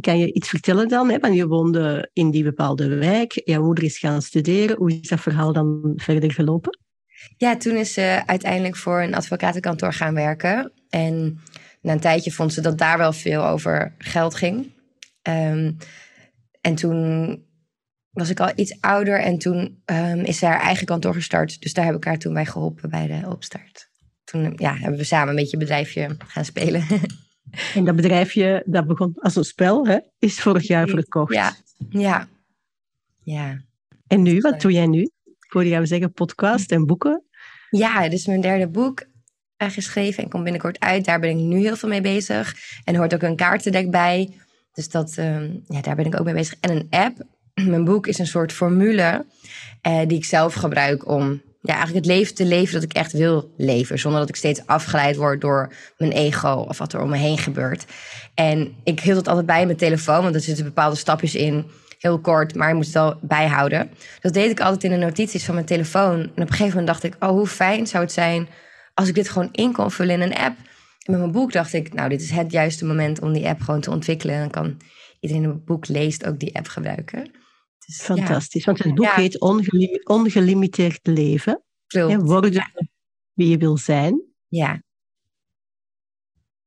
Kan 0.00 0.18
je 0.18 0.32
iets 0.32 0.48
vertellen 0.48 0.88
dan? 0.88 1.10
Hè? 1.10 1.18
Want 1.18 1.34
je 1.34 1.46
woonde 1.46 2.10
in 2.12 2.30
die 2.30 2.44
bepaalde 2.44 2.88
wijk. 2.88 3.40
Jouw 3.44 3.64
moeder 3.64 3.84
is 3.84 3.98
gaan 3.98 4.22
studeren. 4.22 4.76
Hoe 4.76 5.00
is 5.00 5.08
dat 5.08 5.20
verhaal 5.20 5.52
dan 5.52 5.92
verder 5.96 6.32
gelopen? 6.32 6.78
Ja, 7.36 7.56
toen 7.56 7.76
is 7.76 7.92
ze 7.92 8.22
uiteindelijk 8.26 8.76
voor 8.76 9.02
een 9.02 9.14
advocatenkantoor 9.14 9.92
gaan 9.92 10.14
werken. 10.14 10.72
En 10.88 11.40
na 11.82 11.92
een 11.92 12.00
tijdje 12.00 12.32
vond 12.32 12.52
ze 12.52 12.60
dat 12.60 12.78
daar 12.78 12.98
wel 12.98 13.12
veel 13.12 13.46
over 13.46 13.94
geld 13.98 14.34
ging. 14.34 14.72
Um, 15.22 15.76
en 16.60 16.74
toen 16.74 17.44
was 18.10 18.30
ik 18.30 18.40
al 18.40 18.52
iets 18.54 18.80
ouder 18.80 19.20
en 19.20 19.38
toen 19.38 19.82
um, 19.86 20.20
is 20.20 20.38
ze 20.38 20.46
haar 20.46 20.60
eigen 20.60 20.86
kantoor 20.86 21.14
gestart. 21.14 21.60
Dus 21.60 21.72
daar 21.72 21.84
heb 21.84 21.94
ik 21.94 22.04
haar 22.04 22.18
toen 22.18 22.34
bij 22.34 22.46
geholpen 22.46 22.90
bij 22.90 23.06
de 23.06 23.28
opstart. 23.28 23.88
Toen 24.24 24.52
ja, 24.56 24.76
hebben 24.76 24.98
we 24.98 25.04
samen 25.04 25.28
een 25.28 25.36
beetje 25.36 25.52
een 25.52 25.62
bedrijfje 25.62 26.16
gaan 26.26 26.44
spelen. 26.44 26.84
En 27.74 27.84
dat 27.84 27.96
bedrijfje, 27.96 28.62
dat 28.66 28.86
begon 28.86 29.12
als 29.14 29.36
een 29.36 29.44
spel, 29.44 29.86
hè, 29.86 29.98
is 30.18 30.40
vorig 30.40 30.66
jaar 30.66 30.88
verkocht. 30.88 31.34
Ja, 31.34 31.56
ja. 31.88 32.28
ja. 33.22 33.64
En 34.06 34.22
nu, 34.22 34.40
wat 34.40 34.60
doe 34.60 34.72
jij 34.72 34.86
nu? 34.86 35.00
Ik 35.24 35.46
hoorde 35.48 35.68
jou 35.68 35.86
zeggen 35.86 36.12
podcast 36.12 36.72
en 36.72 36.86
boeken. 36.86 37.24
Ja, 37.70 38.08
dus 38.08 38.26
mijn 38.26 38.40
derde 38.40 38.68
boek 38.68 39.06
geschreven 39.68 40.22
en 40.22 40.28
komt 40.28 40.42
binnenkort 40.42 40.80
uit. 40.80 41.04
Daar 41.04 41.20
ben 41.20 41.30
ik 41.30 41.36
nu 41.36 41.58
heel 41.58 41.76
veel 41.76 41.88
mee 41.88 42.00
bezig. 42.00 42.54
En 42.84 42.94
er 42.94 43.00
hoort 43.00 43.14
ook 43.14 43.22
een 43.22 43.36
kaartendek 43.36 43.90
bij. 43.90 44.34
Dus 44.72 44.88
dat, 44.88 45.16
ehm, 45.16 45.56
ja, 45.66 45.80
daar 45.80 45.96
ben 45.96 46.04
ik 46.04 46.18
ook 46.18 46.24
mee 46.24 46.34
bezig. 46.34 46.56
En 46.60 46.70
een 46.70 46.86
app. 46.90 47.24
Mijn 47.66 47.84
boek 47.84 48.06
is 48.06 48.18
een 48.18 48.26
soort 48.26 48.52
formule 48.52 49.24
uh, 49.86 50.00
die 50.06 50.16
ik 50.16 50.24
zelf 50.24 50.54
gebruik 50.54 51.08
om 51.08 51.42
ja, 51.62 51.74
eigenlijk 51.74 52.06
het 52.06 52.14
leven 52.14 52.34
te 52.34 52.44
leven 52.44 52.74
dat 52.74 52.82
ik 52.82 52.92
echt 52.92 53.12
wil 53.12 53.54
leven. 53.56 53.98
Zonder 53.98 54.20
dat 54.20 54.28
ik 54.28 54.36
steeds 54.36 54.66
afgeleid 54.66 55.16
word 55.16 55.40
door 55.40 55.72
mijn 55.98 56.12
ego 56.12 56.64
of 56.68 56.78
wat 56.78 56.92
er 56.92 57.00
om 57.00 57.08
me 57.08 57.16
heen 57.16 57.38
gebeurt. 57.38 57.84
En 58.34 58.74
ik 58.84 59.00
hield 59.00 59.16
het 59.16 59.28
altijd 59.28 59.46
bij 59.46 59.60
in 59.60 59.66
mijn 59.66 59.78
telefoon, 59.78 60.22
want 60.22 60.34
er 60.34 60.40
zitten 60.40 60.64
bepaalde 60.64 60.96
stapjes 60.96 61.34
in. 61.34 61.66
Heel 61.98 62.18
kort, 62.18 62.54
maar 62.54 62.68
je 62.68 62.74
moet 62.74 62.84
het 62.84 62.94
wel 62.94 63.18
bijhouden. 63.20 63.90
Dat 64.20 64.32
deed 64.32 64.50
ik 64.50 64.60
altijd 64.60 64.84
in 64.84 64.90
de 64.90 65.06
notities 65.06 65.44
van 65.44 65.54
mijn 65.54 65.66
telefoon. 65.66 66.20
En 66.20 66.28
op 66.28 66.36
een 66.36 66.48
gegeven 66.48 66.68
moment 66.68 66.86
dacht 66.86 67.04
ik, 67.04 67.16
oh, 67.18 67.28
hoe 67.28 67.46
fijn 67.46 67.86
zou 67.86 68.04
het 68.04 68.12
zijn 68.12 68.48
als 68.94 69.08
ik 69.08 69.14
dit 69.14 69.28
gewoon 69.28 69.48
in 69.52 69.72
kon 69.72 69.90
vullen 69.90 70.14
in 70.14 70.20
een 70.20 70.36
app. 70.36 70.56
En 71.02 71.12
met 71.12 71.18
mijn 71.18 71.32
boek 71.32 71.52
dacht 71.52 71.72
ik, 71.72 71.92
nou, 71.94 72.08
dit 72.08 72.20
is 72.20 72.30
het 72.30 72.52
juiste 72.52 72.84
moment 72.84 73.20
om 73.20 73.32
die 73.32 73.48
app 73.48 73.60
gewoon 73.60 73.80
te 73.80 73.90
ontwikkelen. 73.90 74.34
En 74.34 74.40
dan 74.40 74.50
kan 74.50 74.76
iedereen 75.20 75.42
die 75.42 75.52
een 75.52 75.64
boek 75.64 75.88
leest 75.88 76.26
ook 76.26 76.38
die 76.38 76.56
app 76.56 76.68
gebruiken. 76.68 77.30
Fantastisch, 77.92 78.64
want 78.64 78.78
het 78.78 78.94
boek 78.94 79.10
heet 79.10 79.40
Ongelimiteerd 80.04 81.00
leven. 81.02 81.62
Klopt. 81.86 82.22
worden 82.22 82.70
wie 83.32 83.48
je 83.48 83.56
wil 83.56 83.76
zijn. 83.76 84.22
Ja. 84.48 84.82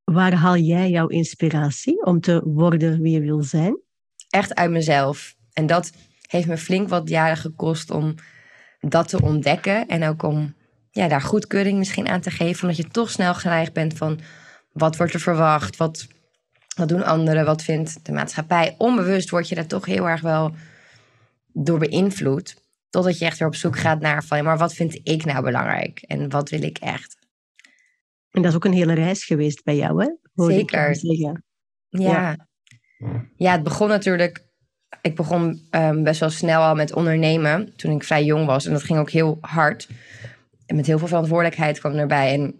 Waar 0.03 0.33
haal 0.33 0.57
jij 0.57 0.89
jouw 0.89 1.07
inspiratie 1.07 2.05
om 2.05 2.19
te 2.19 2.41
worden 2.43 3.01
wie 3.01 3.13
je 3.13 3.21
wil 3.21 3.43
zijn? 3.43 3.81
Echt 4.29 4.55
uit 4.55 4.71
mezelf. 4.71 5.35
En 5.53 5.65
dat 5.65 5.91
heeft 6.27 6.47
me 6.47 6.57
flink 6.57 6.89
wat 6.89 7.09
jaren 7.09 7.37
gekost 7.37 7.91
om 7.91 8.15
dat 8.79 9.07
te 9.07 9.21
ontdekken. 9.21 9.87
En 9.87 10.03
ook 10.03 10.23
om 10.23 10.55
ja, 10.91 11.07
daar 11.07 11.21
goedkeuring 11.21 11.77
misschien 11.77 12.07
aan 12.07 12.21
te 12.21 12.31
geven. 12.31 12.61
Omdat 12.61 12.77
je 12.77 12.87
toch 12.87 13.09
snel 13.09 13.33
geneigd 13.33 13.73
bent 13.73 13.97
van 13.97 14.19
wat 14.71 14.97
wordt 14.97 15.13
er 15.13 15.19
verwacht? 15.19 15.77
Wat, 15.77 16.07
wat 16.75 16.89
doen 16.89 17.05
anderen? 17.05 17.45
Wat 17.45 17.61
vindt 17.61 18.05
de 18.05 18.11
maatschappij? 18.11 18.75
Onbewust 18.77 19.29
word 19.29 19.49
je 19.49 19.55
daar 19.55 19.67
toch 19.67 19.85
heel 19.85 20.07
erg 20.09 20.21
wel 20.21 20.53
door 21.53 21.79
beïnvloed. 21.79 22.61
Totdat 22.89 23.17
je 23.17 23.25
echt 23.25 23.37
weer 23.37 23.47
op 23.47 23.55
zoek 23.55 23.77
gaat 23.77 23.99
naar 23.99 24.23
van, 24.23 24.43
maar 24.43 24.57
wat 24.57 24.73
vind 24.73 24.99
ik 25.03 25.25
nou 25.25 25.43
belangrijk? 25.43 25.99
En 25.99 26.29
wat 26.29 26.49
wil 26.49 26.61
ik 26.61 26.77
echt? 26.77 27.17
En 28.31 28.41
dat 28.41 28.51
is 28.51 28.55
ook 28.55 28.65
een 28.65 28.73
hele 28.73 28.93
reis 28.93 29.23
geweest 29.23 29.63
bij 29.63 29.75
jou, 29.75 30.03
hè? 30.03 30.09
Zeker. 30.45 30.95
Ja. 31.89 32.37
ja. 33.35 33.51
het 33.51 33.63
begon 33.63 33.87
natuurlijk... 33.87 34.51
Ik 35.01 35.15
begon 35.15 35.67
um, 35.71 36.03
best 36.03 36.19
wel 36.19 36.29
snel 36.29 36.61
al 36.61 36.75
met 36.75 36.93
ondernemen 36.93 37.75
toen 37.75 37.91
ik 37.91 38.03
vrij 38.03 38.23
jong 38.23 38.45
was. 38.45 38.65
En 38.65 38.71
dat 38.71 38.83
ging 38.83 38.99
ook 38.99 39.09
heel 39.09 39.37
hard. 39.41 39.89
En 40.65 40.75
met 40.75 40.85
heel 40.85 40.97
veel 40.97 41.07
verantwoordelijkheid 41.07 41.79
kwam 41.79 41.93
erbij. 41.93 42.33
En 42.33 42.55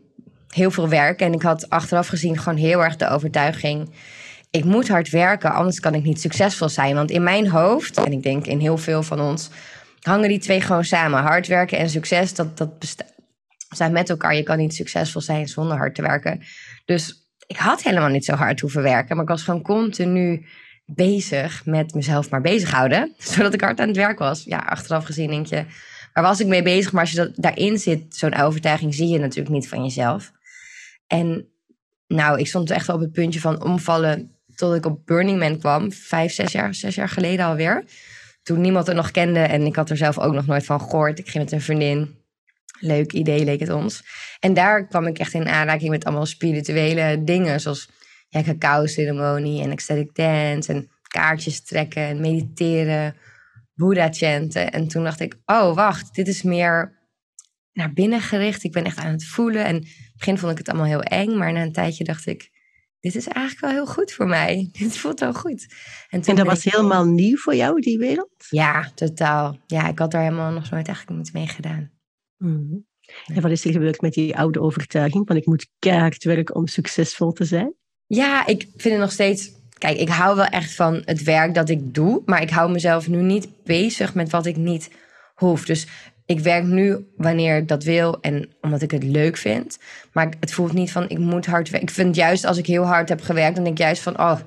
heel 0.47 0.71
veel 0.71 0.89
werk. 0.89 1.19
En 1.19 1.33
ik 1.33 1.41
had 1.41 1.69
achteraf 1.69 2.07
gezien 2.07 2.37
gewoon 2.37 2.59
heel 2.59 2.83
erg 2.83 2.95
de 2.95 3.09
overtuiging 3.09 3.89
ik 4.55 4.63
moet 4.63 4.87
hard 4.87 5.09
werken, 5.09 5.53
anders 5.53 5.79
kan 5.79 5.93
ik 5.93 6.03
niet 6.03 6.21
succesvol 6.21 6.69
zijn. 6.69 6.95
Want 6.95 7.11
in 7.11 7.23
mijn 7.23 7.47
hoofd, 7.47 7.97
en 7.97 8.11
ik 8.11 8.23
denk 8.23 8.45
in 8.45 8.59
heel 8.59 8.77
veel 8.77 9.03
van 9.03 9.19
ons, 9.19 9.49
hangen 10.01 10.29
die 10.29 10.39
twee 10.39 10.61
gewoon 10.61 10.83
samen. 10.83 11.21
Hard 11.21 11.47
werken 11.47 11.77
en 11.77 11.89
succes, 11.89 12.33
dat, 12.33 12.57
dat 12.57 12.79
bestaat 12.79 13.91
met 13.91 14.09
elkaar. 14.09 14.35
Je 14.35 14.43
kan 14.43 14.57
niet 14.57 14.75
succesvol 14.75 15.21
zijn 15.21 15.47
zonder 15.47 15.77
hard 15.77 15.95
te 15.95 16.01
werken. 16.01 16.41
Dus 16.85 17.29
ik 17.47 17.57
had 17.57 17.83
helemaal 17.83 18.09
niet 18.09 18.25
zo 18.25 18.33
hard 18.33 18.59
hoeven 18.59 18.81
werken, 18.81 19.15
maar 19.15 19.23
ik 19.23 19.31
was 19.31 19.43
gewoon 19.43 19.61
continu 19.61 20.45
bezig 20.85 21.65
met 21.65 21.93
mezelf 21.93 22.29
maar 22.29 22.41
bezighouden, 22.41 23.13
zodat 23.33 23.53
ik 23.53 23.61
hard 23.61 23.79
aan 23.79 23.87
het 23.87 23.97
werk 23.97 24.19
was. 24.19 24.43
Ja, 24.43 24.57
achteraf 24.57 25.05
gezien 25.05 25.29
denk 25.29 25.45
je, 25.45 25.65
waar 26.13 26.23
was 26.23 26.39
ik 26.39 26.47
mee 26.47 26.63
bezig? 26.63 26.91
Maar 26.91 27.01
als 27.01 27.11
je 27.11 27.17
dat, 27.17 27.31
daarin 27.35 27.77
zit, 27.77 28.15
zo'n 28.15 28.35
overtuiging, 28.35 28.93
zie 28.93 29.07
je 29.07 29.19
natuurlijk 29.19 29.55
niet 29.55 29.67
van 29.67 29.83
jezelf. 29.83 30.31
En 31.07 31.47
nou, 32.07 32.39
ik 32.39 32.47
stond 32.47 32.71
echt 32.71 32.87
wel 32.87 32.95
op 32.95 33.01
het 33.01 33.11
puntje 33.11 33.39
van 33.39 33.63
omvallen 33.63 34.32
tot 34.55 34.75
ik 34.75 34.85
op 34.85 35.05
Burning 35.05 35.39
Man 35.39 35.59
kwam, 35.59 35.91
vijf, 35.91 36.33
zes 36.33 36.51
jaar, 36.51 36.75
zes 36.75 36.95
jaar 36.95 37.09
geleden 37.09 37.45
alweer. 37.45 37.83
Toen 38.43 38.61
niemand 38.61 38.87
het 38.87 38.95
nog 38.95 39.11
kende 39.11 39.39
en 39.39 39.65
ik 39.65 39.75
had 39.75 39.89
er 39.89 39.97
zelf 39.97 40.19
ook 40.19 40.33
nog 40.33 40.45
nooit 40.45 40.65
van 40.65 40.81
gehoord. 40.81 41.19
Ik 41.19 41.29
ging 41.29 41.43
met 41.43 41.53
een 41.53 41.61
vriendin. 41.61 42.21
Leuk 42.79 43.13
idee 43.13 43.43
leek 43.43 43.59
het 43.59 43.69
ons. 43.69 44.03
En 44.39 44.53
daar 44.53 44.87
kwam 44.87 45.07
ik 45.07 45.19
echt 45.19 45.33
in 45.33 45.47
aanraking 45.47 45.89
met 45.89 46.05
allemaal 46.05 46.25
spirituele 46.25 47.23
dingen. 47.23 47.61
Zoals 47.61 47.89
ja, 48.29 48.43
cacao-ceremonie 48.43 49.61
en 49.61 49.71
ecstatic 49.71 50.15
dance 50.15 50.73
en 50.73 50.89
kaartjes 51.07 51.63
trekken 51.63 52.03
en 52.03 52.21
mediteren. 52.21 53.15
Boeddha-chanten. 53.75 54.71
En 54.71 54.87
toen 54.87 55.03
dacht 55.03 55.19
ik, 55.19 55.35
oh 55.45 55.75
wacht, 55.75 56.15
dit 56.15 56.27
is 56.27 56.41
meer 56.41 57.01
naar 57.73 57.93
binnen 57.93 58.21
gericht. 58.21 58.63
Ik 58.63 58.71
ben 58.71 58.83
echt 58.83 58.97
aan 58.97 59.11
het 59.11 59.25
voelen. 59.25 59.65
En 59.65 59.75
in 59.75 59.81
het 59.81 60.17
begin 60.17 60.37
vond 60.37 60.51
ik 60.51 60.57
het 60.57 60.69
allemaal 60.69 60.87
heel 60.87 61.03
eng. 61.03 61.37
Maar 61.37 61.53
na 61.53 61.61
een 61.61 61.71
tijdje 61.71 62.03
dacht 62.03 62.27
ik, 62.27 62.49
dit 63.03 63.15
is 63.15 63.27
eigenlijk 63.27 63.65
wel 63.65 63.71
heel 63.71 63.93
goed 63.93 64.11
voor 64.11 64.27
mij. 64.27 64.69
Dit 64.79 64.97
voelt 64.97 65.19
wel 65.19 65.33
goed. 65.33 65.67
En, 66.09 66.23
en 66.23 66.35
dat 66.35 66.45
was 66.45 66.63
helemaal 66.63 67.05
nieuw 67.05 67.37
voor 67.37 67.55
jou, 67.55 67.79
die 67.79 67.97
wereld? 67.97 68.45
Ja, 68.49 68.91
totaal. 68.95 69.57
Ja, 69.65 69.87
ik 69.87 69.99
had 69.99 70.11
daar 70.11 70.23
helemaal 70.23 70.51
nog 70.51 70.69
nooit 70.69 70.87
eigenlijk 70.87 71.19
iets 71.19 71.31
mee 71.31 71.47
gedaan. 71.47 71.91
Mm. 72.37 72.85
En 73.25 73.41
wat 73.41 73.51
is 73.51 73.65
er 73.65 73.71
gebeurd 73.71 74.01
met 74.01 74.13
die 74.13 74.37
oude 74.37 74.61
overtuiging 74.61 75.27
van 75.27 75.35
ik 75.35 75.45
moet 75.45 75.67
keihard 75.79 76.23
werken 76.23 76.55
om 76.55 76.67
succesvol 76.67 77.31
te 77.31 77.45
zijn? 77.45 77.73
Ja, 78.05 78.45
ik 78.45 78.61
vind 78.61 78.93
het 78.93 79.03
nog 79.03 79.11
steeds... 79.11 79.51
Kijk, 79.77 79.97
ik 79.97 80.09
hou 80.09 80.35
wel 80.35 80.45
echt 80.45 80.75
van 80.75 81.01
het 81.05 81.23
werk 81.23 81.53
dat 81.53 81.69
ik 81.69 81.93
doe, 81.93 82.21
maar 82.25 82.41
ik 82.41 82.49
hou 82.49 82.71
mezelf 82.71 83.07
nu 83.07 83.21
niet 83.21 83.63
bezig 83.63 84.13
met 84.13 84.31
wat 84.31 84.45
ik 84.45 84.55
niet 84.55 84.91
hoef. 85.33 85.65
Dus 85.65 85.87
ik 86.25 86.39
werk 86.39 86.63
nu 86.63 87.07
wanneer 87.17 87.57
ik 87.57 87.67
dat 87.67 87.83
wil 87.83 88.21
en 88.21 88.49
omdat 88.61 88.81
ik 88.81 88.91
het 88.91 89.03
leuk 89.03 89.37
vind. 89.37 89.77
Maar 90.11 90.33
het 90.39 90.53
voelt 90.53 90.73
niet 90.73 90.91
van 90.91 91.09
ik 91.09 91.17
moet 91.17 91.45
hard 91.45 91.69
werken. 91.69 91.89
Ik 91.89 91.95
vind 91.95 92.15
juist 92.15 92.45
als 92.45 92.57
ik 92.57 92.65
heel 92.65 92.83
hard 92.83 93.09
heb 93.09 93.21
gewerkt, 93.21 93.55
dan 93.55 93.63
denk 93.63 93.77
ik 93.77 93.83
juist 93.83 94.01
van 94.01 94.19
oh, 94.19 94.39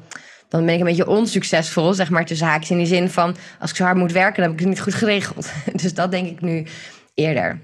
dan 0.49 0.65
ben 0.65 0.75
ik 0.75 0.81
een 0.81 0.87
beetje 0.87 1.07
onsuccesvol, 1.07 1.95
zeg 1.95 2.11
maar 2.11 2.25
tussen 2.25 2.47
haakjes. 2.47 2.71
In 2.71 2.77
die 2.77 2.87
zin 2.87 3.09
van 3.09 3.37
als 3.61 3.71
ik 3.71 3.77
zo 3.77 3.85
hard 3.85 3.97
moet 3.97 4.13
werken, 4.13 4.35
dan 4.35 4.45
heb 4.45 4.53
ik 4.53 4.59
het 4.59 4.69
niet 4.69 4.81
goed 4.81 4.95
geregeld. 4.95 5.53
Dus 5.83 5.95
dat 5.95 6.11
denk 6.11 6.29
ik 6.29 6.41
nu 6.41 6.67
eerder. 7.15 7.61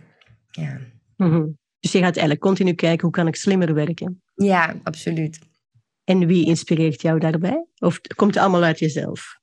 Ja. 0.50 0.81
Mhm. 1.16 1.47
Dus 1.81 1.92
je 1.92 1.99
gaat 1.99 2.16
eigenlijk 2.16 2.40
continu 2.40 2.73
kijken 2.73 3.02
hoe 3.02 3.11
kan 3.11 3.26
ik 3.26 3.37
slimmer 3.37 3.75
werken? 3.75 4.23
Ja, 4.35 4.75
absoluut. 4.83 5.38
En 6.04 6.26
wie 6.26 6.47
inspireert 6.47 7.02
jou 7.02 7.19
daarbij? 7.19 7.66
Of 7.78 8.00
komt 8.16 8.35
het 8.35 8.42
allemaal 8.42 8.62
uit 8.62 8.78
jezelf? 8.78 9.40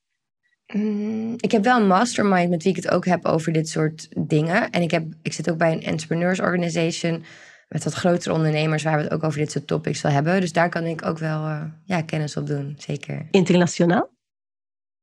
Mm, 0.74 1.34
ik 1.38 1.52
heb 1.52 1.64
wel 1.64 1.80
een 1.80 1.88
mastermind 1.88 2.50
met 2.50 2.64
wie 2.64 2.72
ik 2.76 2.84
het 2.84 2.92
ook 2.92 3.06
heb 3.06 3.26
over 3.26 3.52
dit 3.52 3.70
soort 3.70 4.08
dingen. 4.28 4.70
En 4.70 4.82
ik, 4.82 4.92
heb, 4.92 5.06
ik 5.22 5.34
zit 5.34 5.50
ook 5.50 5.58
bij 5.58 5.72
een 5.72 5.84
entrepreneurs 5.84 6.40
organization 6.40 7.24
met 7.68 7.84
wat 7.84 7.94
grotere 7.94 8.34
ondernemers 8.34 8.84
waar 8.84 8.98
we 8.98 9.04
het 9.04 9.12
ook 9.12 9.24
over 9.24 9.40
dit 9.40 9.52
soort 9.52 9.68
topics 9.68 10.02
wil 10.02 10.12
hebben. 10.12 10.42
Dus 10.42 10.52
daar 10.54 10.70
kan 10.70 10.84
ik 10.86 11.06
ook 11.06 11.18
wel 11.18 11.46
uh, 11.48 11.64
ja, 11.86 12.02
kennis 12.02 12.38
op 12.38 12.48
doen, 12.48 12.76
zeker. 12.78 13.28
Internationaal? 13.32 14.10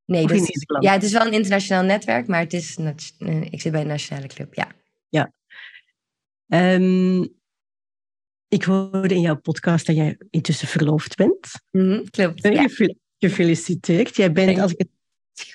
Nee, 0.05 0.21
dat 0.27 0.31
is- 0.31 0.39
Nederland? 0.41 0.83
ja, 0.85 0.91
het 0.91 1.03
is 1.03 1.11
wel 1.11 1.25
een 1.25 1.33
internationaal 1.33 1.83
netwerk, 1.83 2.27
maar 2.27 2.39
het 2.39 2.53
is, 2.53 2.77
eh, 3.19 3.41
ik 3.41 3.61
zit 3.61 3.71
bij 3.71 3.81
een 3.81 3.87
nationale 3.87 4.27
club, 4.27 4.53
ja. 4.53 4.67
Ehm, 6.47 7.21
ik 8.47 8.63
hoorde 8.63 9.15
in 9.15 9.21
jouw 9.21 9.35
podcast 9.39 9.85
dat 9.85 9.95
jij 9.95 10.17
intussen 10.29 10.67
verloofd 10.67 11.15
bent. 11.15 11.51
Mhm, 11.71 12.03
klopt, 12.09 12.43
Eh, 12.43 12.51
ja. 12.51 12.61
gefel- 12.61 12.95
Gefeliciteerd. 13.19 14.15
Jij 14.15 14.31
bent, 14.31 14.59
als 14.59 14.71
ik 14.71 14.77
het 14.77 14.89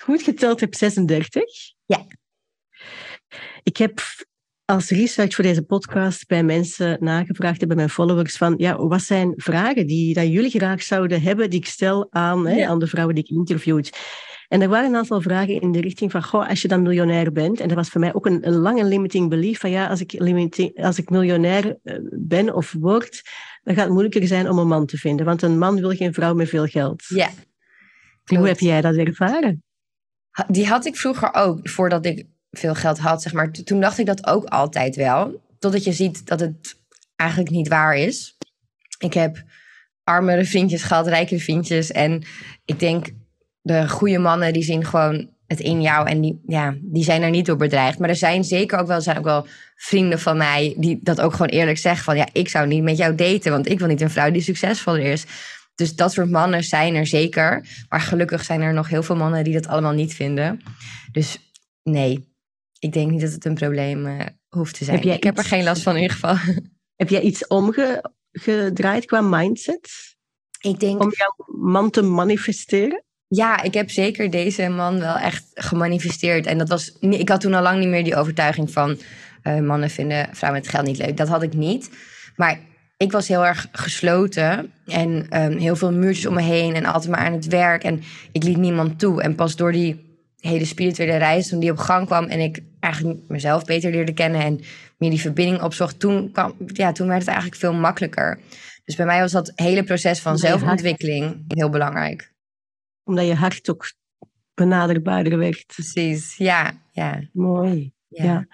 goed 0.01 0.21
geteld 0.21 0.59
heb, 0.59 0.75
36. 0.75 1.41
Ja. 1.85 2.05
Ik 3.63 3.77
heb 3.77 4.01
als 4.65 4.89
research 4.89 5.35
voor 5.35 5.43
deze 5.43 5.61
podcast 5.63 6.27
bij 6.27 6.43
mensen 6.43 6.97
nagevraagd, 6.99 7.67
bij 7.67 7.75
mijn 7.75 7.89
followers, 7.89 8.37
van 8.37 8.53
ja, 8.57 8.77
wat 8.77 9.01
zijn 9.01 9.33
vragen 9.35 9.87
die 9.87 10.13
dat 10.13 10.27
jullie 10.27 10.49
graag 10.49 10.83
zouden 10.83 11.21
hebben, 11.21 11.49
die 11.49 11.59
ik 11.59 11.65
stel 11.65 12.07
aan, 12.11 12.47
hè, 12.47 12.55
Ja. 12.55 12.67
aan 12.67 12.79
de 12.79 12.87
vrouwen 12.87 13.15
die 13.15 13.23
ik 13.23 13.29
interviewd. 13.29 13.97
En 14.47 14.61
er 14.61 14.69
waren 14.69 14.89
een 14.89 14.95
aantal 14.95 15.21
vragen 15.21 15.61
in 15.61 15.71
de 15.71 15.81
richting 15.81 16.11
van, 16.11 16.23
goh, 16.23 16.49
als 16.49 16.61
je 16.61 16.67
dan 16.67 16.81
miljonair 16.81 17.31
bent, 17.31 17.59
en 17.59 17.67
dat 17.67 17.77
was 17.77 17.89
voor 17.89 17.99
mij 18.01 18.13
ook 18.13 18.25
een, 18.25 18.47
een 18.47 18.55
lange 18.55 18.83
limiting 18.85 19.29
belief, 19.29 19.59
van 19.59 19.69
ja, 19.69 19.87
als 19.87 20.01
ik, 20.01 20.13
als 20.75 20.97
ik 20.97 21.09
miljonair 21.09 21.77
eh, 21.83 21.95
ben 22.11 22.53
of 22.55 22.75
word, 22.79 23.21
dan 23.63 23.73
gaat 23.75 23.83
het 23.83 23.93
moeilijker 23.93 24.27
zijn 24.27 24.49
om 24.49 24.57
een 24.57 24.67
man 24.67 24.85
te 24.85 24.97
vinden, 24.97 25.25
want 25.25 25.41
een 25.41 25.57
man 25.57 25.79
wil 25.79 25.95
geen 25.95 26.13
vrouw 26.13 26.33
met 26.33 26.49
veel 26.49 26.65
geld. 26.65 27.03
Ja, 27.07 27.29
Hoe 28.23 28.47
heb 28.47 28.59
jij 28.59 28.81
dat 28.81 28.95
ervaren? 28.95 29.63
Die 30.47 30.67
had 30.67 30.85
ik 30.85 30.95
vroeger 30.95 31.33
ook, 31.33 31.69
voordat 31.69 32.05
ik 32.05 32.25
veel 32.51 32.75
geld 32.75 32.99
had, 32.99 33.21
zeg 33.21 33.33
maar. 33.33 33.51
Toen 33.51 33.79
dacht 33.79 33.97
ik 33.97 34.05
dat 34.05 34.27
ook 34.27 34.45
altijd 34.45 34.95
wel. 34.95 35.41
Totdat 35.59 35.83
je 35.83 35.91
ziet 35.91 36.27
dat 36.27 36.39
het 36.39 36.75
eigenlijk 37.15 37.51
niet 37.51 37.67
waar 37.67 37.97
is. 37.97 38.37
Ik 38.97 39.13
heb 39.13 39.43
armere 40.03 40.45
vriendjes 40.45 40.83
gehad, 40.83 41.07
rijkere 41.07 41.39
vriendjes. 41.39 41.91
En 41.91 42.23
ik 42.65 42.79
denk, 42.79 43.07
de 43.61 43.89
goede 43.89 44.17
mannen 44.17 44.53
die 44.53 44.63
zien 44.63 44.85
gewoon 44.85 45.29
het 45.47 45.59
in 45.59 45.81
jou. 45.81 46.07
En 46.07 46.21
die, 46.21 46.41
ja, 46.47 46.75
die 46.81 47.03
zijn 47.03 47.21
er 47.21 47.29
niet 47.29 47.45
door 47.45 47.57
bedreigd. 47.57 47.99
Maar 47.99 48.09
er 48.09 48.15
zijn 48.15 48.43
zeker 48.43 48.79
ook 48.79 48.87
wel, 48.87 49.01
zijn 49.01 49.17
ook 49.17 49.23
wel 49.23 49.47
vrienden 49.75 50.19
van 50.19 50.37
mij 50.37 50.73
die 50.77 50.99
dat 51.01 51.21
ook 51.21 51.31
gewoon 51.31 51.47
eerlijk 51.47 51.77
zeggen. 51.77 52.03
Van 52.03 52.17
ja, 52.17 52.27
ik 52.31 52.49
zou 52.49 52.67
niet 52.67 52.83
met 52.83 52.97
jou 52.97 53.15
daten, 53.15 53.51
want 53.51 53.69
ik 53.69 53.79
wil 53.79 53.87
niet 53.87 54.01
een 54.01 54.09
vrouw 54.09 54.31
die 54.31 54.41
succesvoller 54.41 55.01
is. 55.01 55.25
Dus 55.75 55.95
dat 55.95 56.11
soort 56.13 56.29
mannen 56.29 56.63
zijn 56.63 56.95
er 56.95 57.07
zeker. 57.07 57.67
Maar 57.89 58.01
gelukkig 58.01 58.43
zijn 58.43 58.61
er 58.61 58.73
nog 58.73 58.89
heel 58.89 59.03
veel 59.03 59.15
mannen 59.15 59.43
die 59.43 59.53
dat 59.53 59.67
allemaal 59.67 59.93
niet 59.93 60.13
vinden. 60.13 60.61
Dus 61.11 61.53
nee, 61.83 62.35
ik 62.79 62.93
denk 62.93 63.11
niet 63.11 63.21
dat 63.21 63.31
het 63.31 63.45
een 63.45 63.53
probleem 63.53 64.05
eh, 64.05 64.25
hoeft 64.49 64.77
te 64.77 64.83
zijn. 64.83 64.99
Heb 64.99 65.15
ik 65.15 65.23
heb 65.23 65.37
er 65.37 65.43
geen 65.43 65.63
last 65.63 65.81
van 65.81 65.95
in 65.95 66.01
ieder 66.01 66.17
geval. 66.17 66.35
Heb 66.95 67.09
jij 67.09 67.21
iets 67.21 67.47
omgedraaid 67.47 69.05
qua 69.05 69.21
mindset 69.21 70.15
Ik 70.59 70.79
denk, 70.79 71.01
om 71.01 71.11
jouw 71.11 71.55
man 71.55 71.89
te 71.89 72.01
manifesteren? 72.01 73.03
ja, 73.35 73.61
ik 73.61 73.73
heb 73.73 73.89
zeker 73.89 74.29
deze 74.29 74.69
man 74.69 74.99
wel 74.99 75.15
echt 75.15 75.45
gemanifesteerd. 75.53 76.45
En 76.45 76.57
dat 76.57 76.69
was, 76.69 76.97
ik 76.99 77.29
had 77.29 77.41
toen 77.41 77.53
al 77.53 77.61
lang 77.61 77.79
niet 77.79 77.87
meer 77.87 78.03
die 78.03 78.15
overtuiging 78.15 78.71
van 78.71 78.99
eh, 79.41 79.59
mannen 79.59 79.89
vinden 79.89 80.29
vrouwen 80.31 80.61
met 80.61 80.71
geld 80.71 80.85
niet 80.85 80.97
leuk. 80.97 81.17
Dat 81.17 81.27
had 81.27 81.43
ik 81.43 81.53
niet. 81.53 81.89
Maar 82.35 82.59
ik 83.03 83.11
was 83.11 83.27
heel 83.27 83.45
erg 83.45 83.67
gesloten 83.71 84.71
en 84.85 85.25
ehm, 85.29 85.57
heel 85.57 85.75
veel 85.75 85.91
muurtjes 85.91 86.25
om 86.25 86.33
me 86.33 86.41
heen 86.41 86.75
en 86.75 86.85
altijd 86.85 87.11
maar 87.11 87.25
aan 87.25 87.33
het 87.33 87.47
werk. 87.47 87.83
En 87.83 88.01
ik 88.31 88.43
liet 88.43 88.57
niemand 88.57 88.99
toe. 88.99 89.21
En 89.21 89.35
pas 89.35 89.55
door 89.55 89.71
die 89.71 90.11
hele 90.37 90.65
spirituele 90.65 91.17
reis, 91.17 91.47
toen 91.47 91.59
die 91.59 91.71
op 91.71 91.77
gang 91.77 92.05
kwam 92.05 92.25
en 92.25 92.39
ik 92.39 92.59
eigenlijk 92.79 93.19
mezelf 93.27 93.65
beter 93.65 93.91
leerde 93.91 94.13
kennen 94.13 94.41
en 94.41 94.59
meer 94.97 95.09
die 95.09 95.19
verbinding 95.19 95.61
opzocht, 95.61 95.99
toen, 95.99 96.31
kwam, 96.31 96.55
ja, 96.65 96.91
toen 96.91 97.07
werd 97.07 97.19
het 97.19 97.27
eigenlijk 97.29 97.59
veel 97.59 97.73
makkelijker. 97.73 98.39
Dus 98.85 98.95
bij 98.95 99.05
mij 99.05 99.19
was 99.19 99.31
dat 99.31 99.51
hele 99.55 99.83
proces 99.83 100.19
van 100.19 100.31
Omdat 100.33 100.49
zelfontwikkeling 100.49 101.43
heel 101.47 101.69
belangrijk. 101.69 102.33
Omdat 103.03 103.25
je 103.25 103.35
hart 103.35 103.69
ook 103.69 103.93
benaderbaarder 104.53 105.37
werd. 105.37 105.63
Precies, 105.65 106.37
ja, 106.37 106.71
ja, 106.91 107.21
Mooi. 107.31 107.93
ja. 108.07 108.23
Ja. 108.23 108.47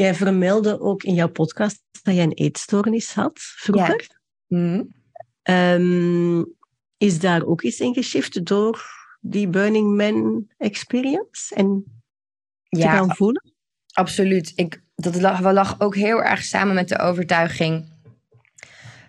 Jij 0.00 0.14
vermeldde 0.14 0.80
ook 0.80 1.02
in 1.02 1.14
jouw 1.14 1.28
podcast 1.28 1.82
dat 2.02 2.14
jij 2.14 2.22
een 2.24 2.32
eetstoornis 2.32 3.12
had 3.12 3.32
vroeger. 3.34 4.06
Mhm. 4.46 4.82
Ehm, 5.42 6.42
is 6.96 7.18
daar 7.18 7.44
ook 7.44 7.62
iets 7.62 7.80
in 7.80 7.94
geshift 7.94 8.44
door 8.46 8.84
die 9.20 9.48
Burning 9.48 9.96
Man 9.96 10.46
experience 10.56 11.54
en 11.54 11.84
te 12.68 12.78
Ja, 12.78 12.90
gaan 12.96 13.16
voelen? 13.16 13.52
absoluut. 13.92 14.52
Ik, 14.54 14.82
dat 14.94 15.20
lag, 15.20 15.38
wel 15.38 15.52
lag 15.52 15.80
ook 15.80 15.94
heel 15.94 16.22
erg 16.22 16.42
samen 16.42 16.74
met 16.74 16.88
de 16.88 16.98
overtuiging 16.98 17.92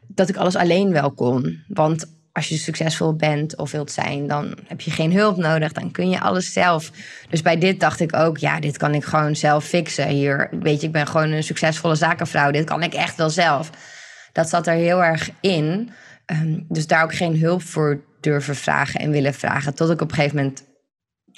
dat 0.07 0.29
ik 0.29 0.37
alles 0.37 0.55
alleen 0.55 0.91
wel 0.91 1.13
kon. 1.13 1.63
Want 1.67 2.20
als 2.33 2.47
je 2.47 2.57
succesvol 2.57 3.15
bent 3.15 3.57
of 3.57 3.71
wilt 3.71 3.91
zijn, 3.91 4.27
dan 4.27 4.57
heb 4.67 4.81
je 4.81 4.91
geen 4.91 5.13
hulp 5.13 5.37
nodig. 5.37 5.71
Dan 5.71 5.91
kun 5.91 6.09
je 6.09 6.19
alles 6.19 6.53
zelf. 6.53 6.91
Dus 7.29 7.41
bij 7.41 7.57
dit 7.57 7.79
dacht 7.79 7.99
ik 7.99 8.15
ook, 8.15 8.37
ja, 8.37 8.59
dit 8.59 8.77
kan 8.77 8.93
ik 8.93 9.03
gewoon 9.03 9.35
zelf 9.35 9.65
fixen. 9.65 10.07
Hier, 10.07 10.49
weet 10.51 10.81
je, 10.81 10.87
ik 10.87 10.93
ben 10.93 11.07
gewoon 11.07 11.31
een 11.31 11.43
succesvolle 11.43 11.95
zakenvrouw. 11.95 12.51
Dit 12.51 12.65
kan 12.65 12.83
ik 12.83 12.93
echt 12.93 13.17
wel 13.17 13.29
zelf. 13.29 13.69
Dat 14.31 14.49
zat 14.49 14.67
er 14.67 14.73
heel 14.73 15.03
erg 15.03 15.29
in. 15.41 15.89
Ehm, 16.25 16.59
dus 16.67 16.87
daar 16.87 17.03
ook 17.03 17.15
geen 17.15 17.39
hulp 17.39 17.61
voor 17.61 18.01
durven 18.19 18.55
vragen 18.55 18.99
en 18.99 19.11
willen 19.11 19.33
vragen. 19.33 19.75
Tot 19.75 19.89
ik 19.89 20.01
op 20.01 20.09
een 20.09 20.15
gegeven 20.15 20.37
moment 20.37 20.63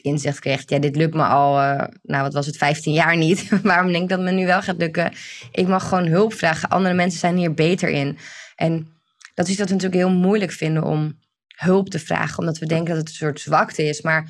inzicht 0.02 0.40
kreeg. 0.40 0.64
Ja, 0.66 0.80
dit 0.80 0.96
lukt 0.96 1.14
me 1.14 1.24
al, 1.24 1.60
eh, 1.60 1.88
nou 2.04 2.24
wat 2.24 2.34
was 2.34 2.46
het, 2.46 2.58
15 2.58 2.94
jaar 2.94 3.18
niet. 3.18 3.50
Waarom 3.64 3.92
denk 3.92 4.04
ik 4.04 4.10
dat 4.10 4.20
het 4.20 4.28
me 4.28 4.36
nu 4.36 4.46
wel 4.46 4.62
gaat 4.62 4.78
lukken? 4.78 5.14
Ik 5.52 5.68
mag 5.68 5.88
gewoon 5.88 6.08
hulp 6.08 6.34
vragen. 6.34 6.70
Andere 6.70 6.96
mensen 6.96 7.20
zijn 7.20 7.38
hier 7.38 7.54
beter 7.54 7.90
in. 7.90 8.18
En 8.56 8.93
dat 9.34 9.48
is 9.48 9.56
dat 9.56 9.68
we 9.68 9.74
natuurlijk 9.74 10.02
heel 10.02 10.20
moeilijk 10.20 10.52
vinden 10.52 10.84
om 10.84 11.20
hulp 11.48 11.90
te 11.90 12.00
vragen. 12.00 12.40
Omdat 12.40 12.58
we 12.58 12.66
denken 12.66 12.88
dat 12.88 12.98
het 12.98 13.08
een 13.08 13.16
soort 13.16 13.40
zwakte 13.40 13.84
is. 13.84 14.02
Maar 14.02 14.30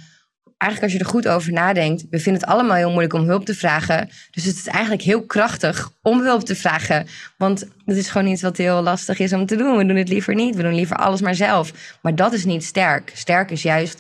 eigenlijk 0.58 0.84
als 0.84 0.92
je 0.92 1.00
er 1.00 1.14
goed 1.14 1.28
over 1.28 1.52
nadenkt. 1.52 2.06
We 2.10 2.20
vinden 2.20 2.42
het 2.42 2.52
allemaal 2.52 2.76
heel 2.76 2.90
moeilijk 2.90 3.14
om 3.14 3.26
hulp 3.26 3.46
te 3.46 3.56
vragen. 3.56 4.10
Dus 4.32 4.44
het 4.44 4.56
is 4.56 4.68
eigenlijk 4.68 5.02
heel 5.02 5.26
krachtig 5.26 5.92
om 6.02 6.22
hulp 6.22 6.44
te 6.44 6.56
vragen. 6.56 7.08
Want 7.38 7.68
het 7.86 7.98
is 7.98 8.10
gewoon 8.10 8.28
iets 8.28 8.42
wat 8.42 8.58
heel 8.58 8.82
lastig 8.82 9.20
is 9.20 9.34
om 9.34 9.46
te 9.46 9.56
doen. 9.56 9.78
We 9.78 9.86
doen 9.86 9.96
het 9.96 10.10
liever 10.10 10.36
niet. 10.36 10.56
We 10.56 10.62
doen 10.62 10.76
liever 10.76 10.96
alles 10.96 11.22
maar 11.22 11.36
zelf. 11.36 11.98
Maar 12.02 12.16
dat 12.16 12.34
is 12.34 12.46
niet 12.46 12.64
sterk. 12.64 13.12
Sterk 13.16 13.52
is 13.52 13.62
juist 13.62 14.00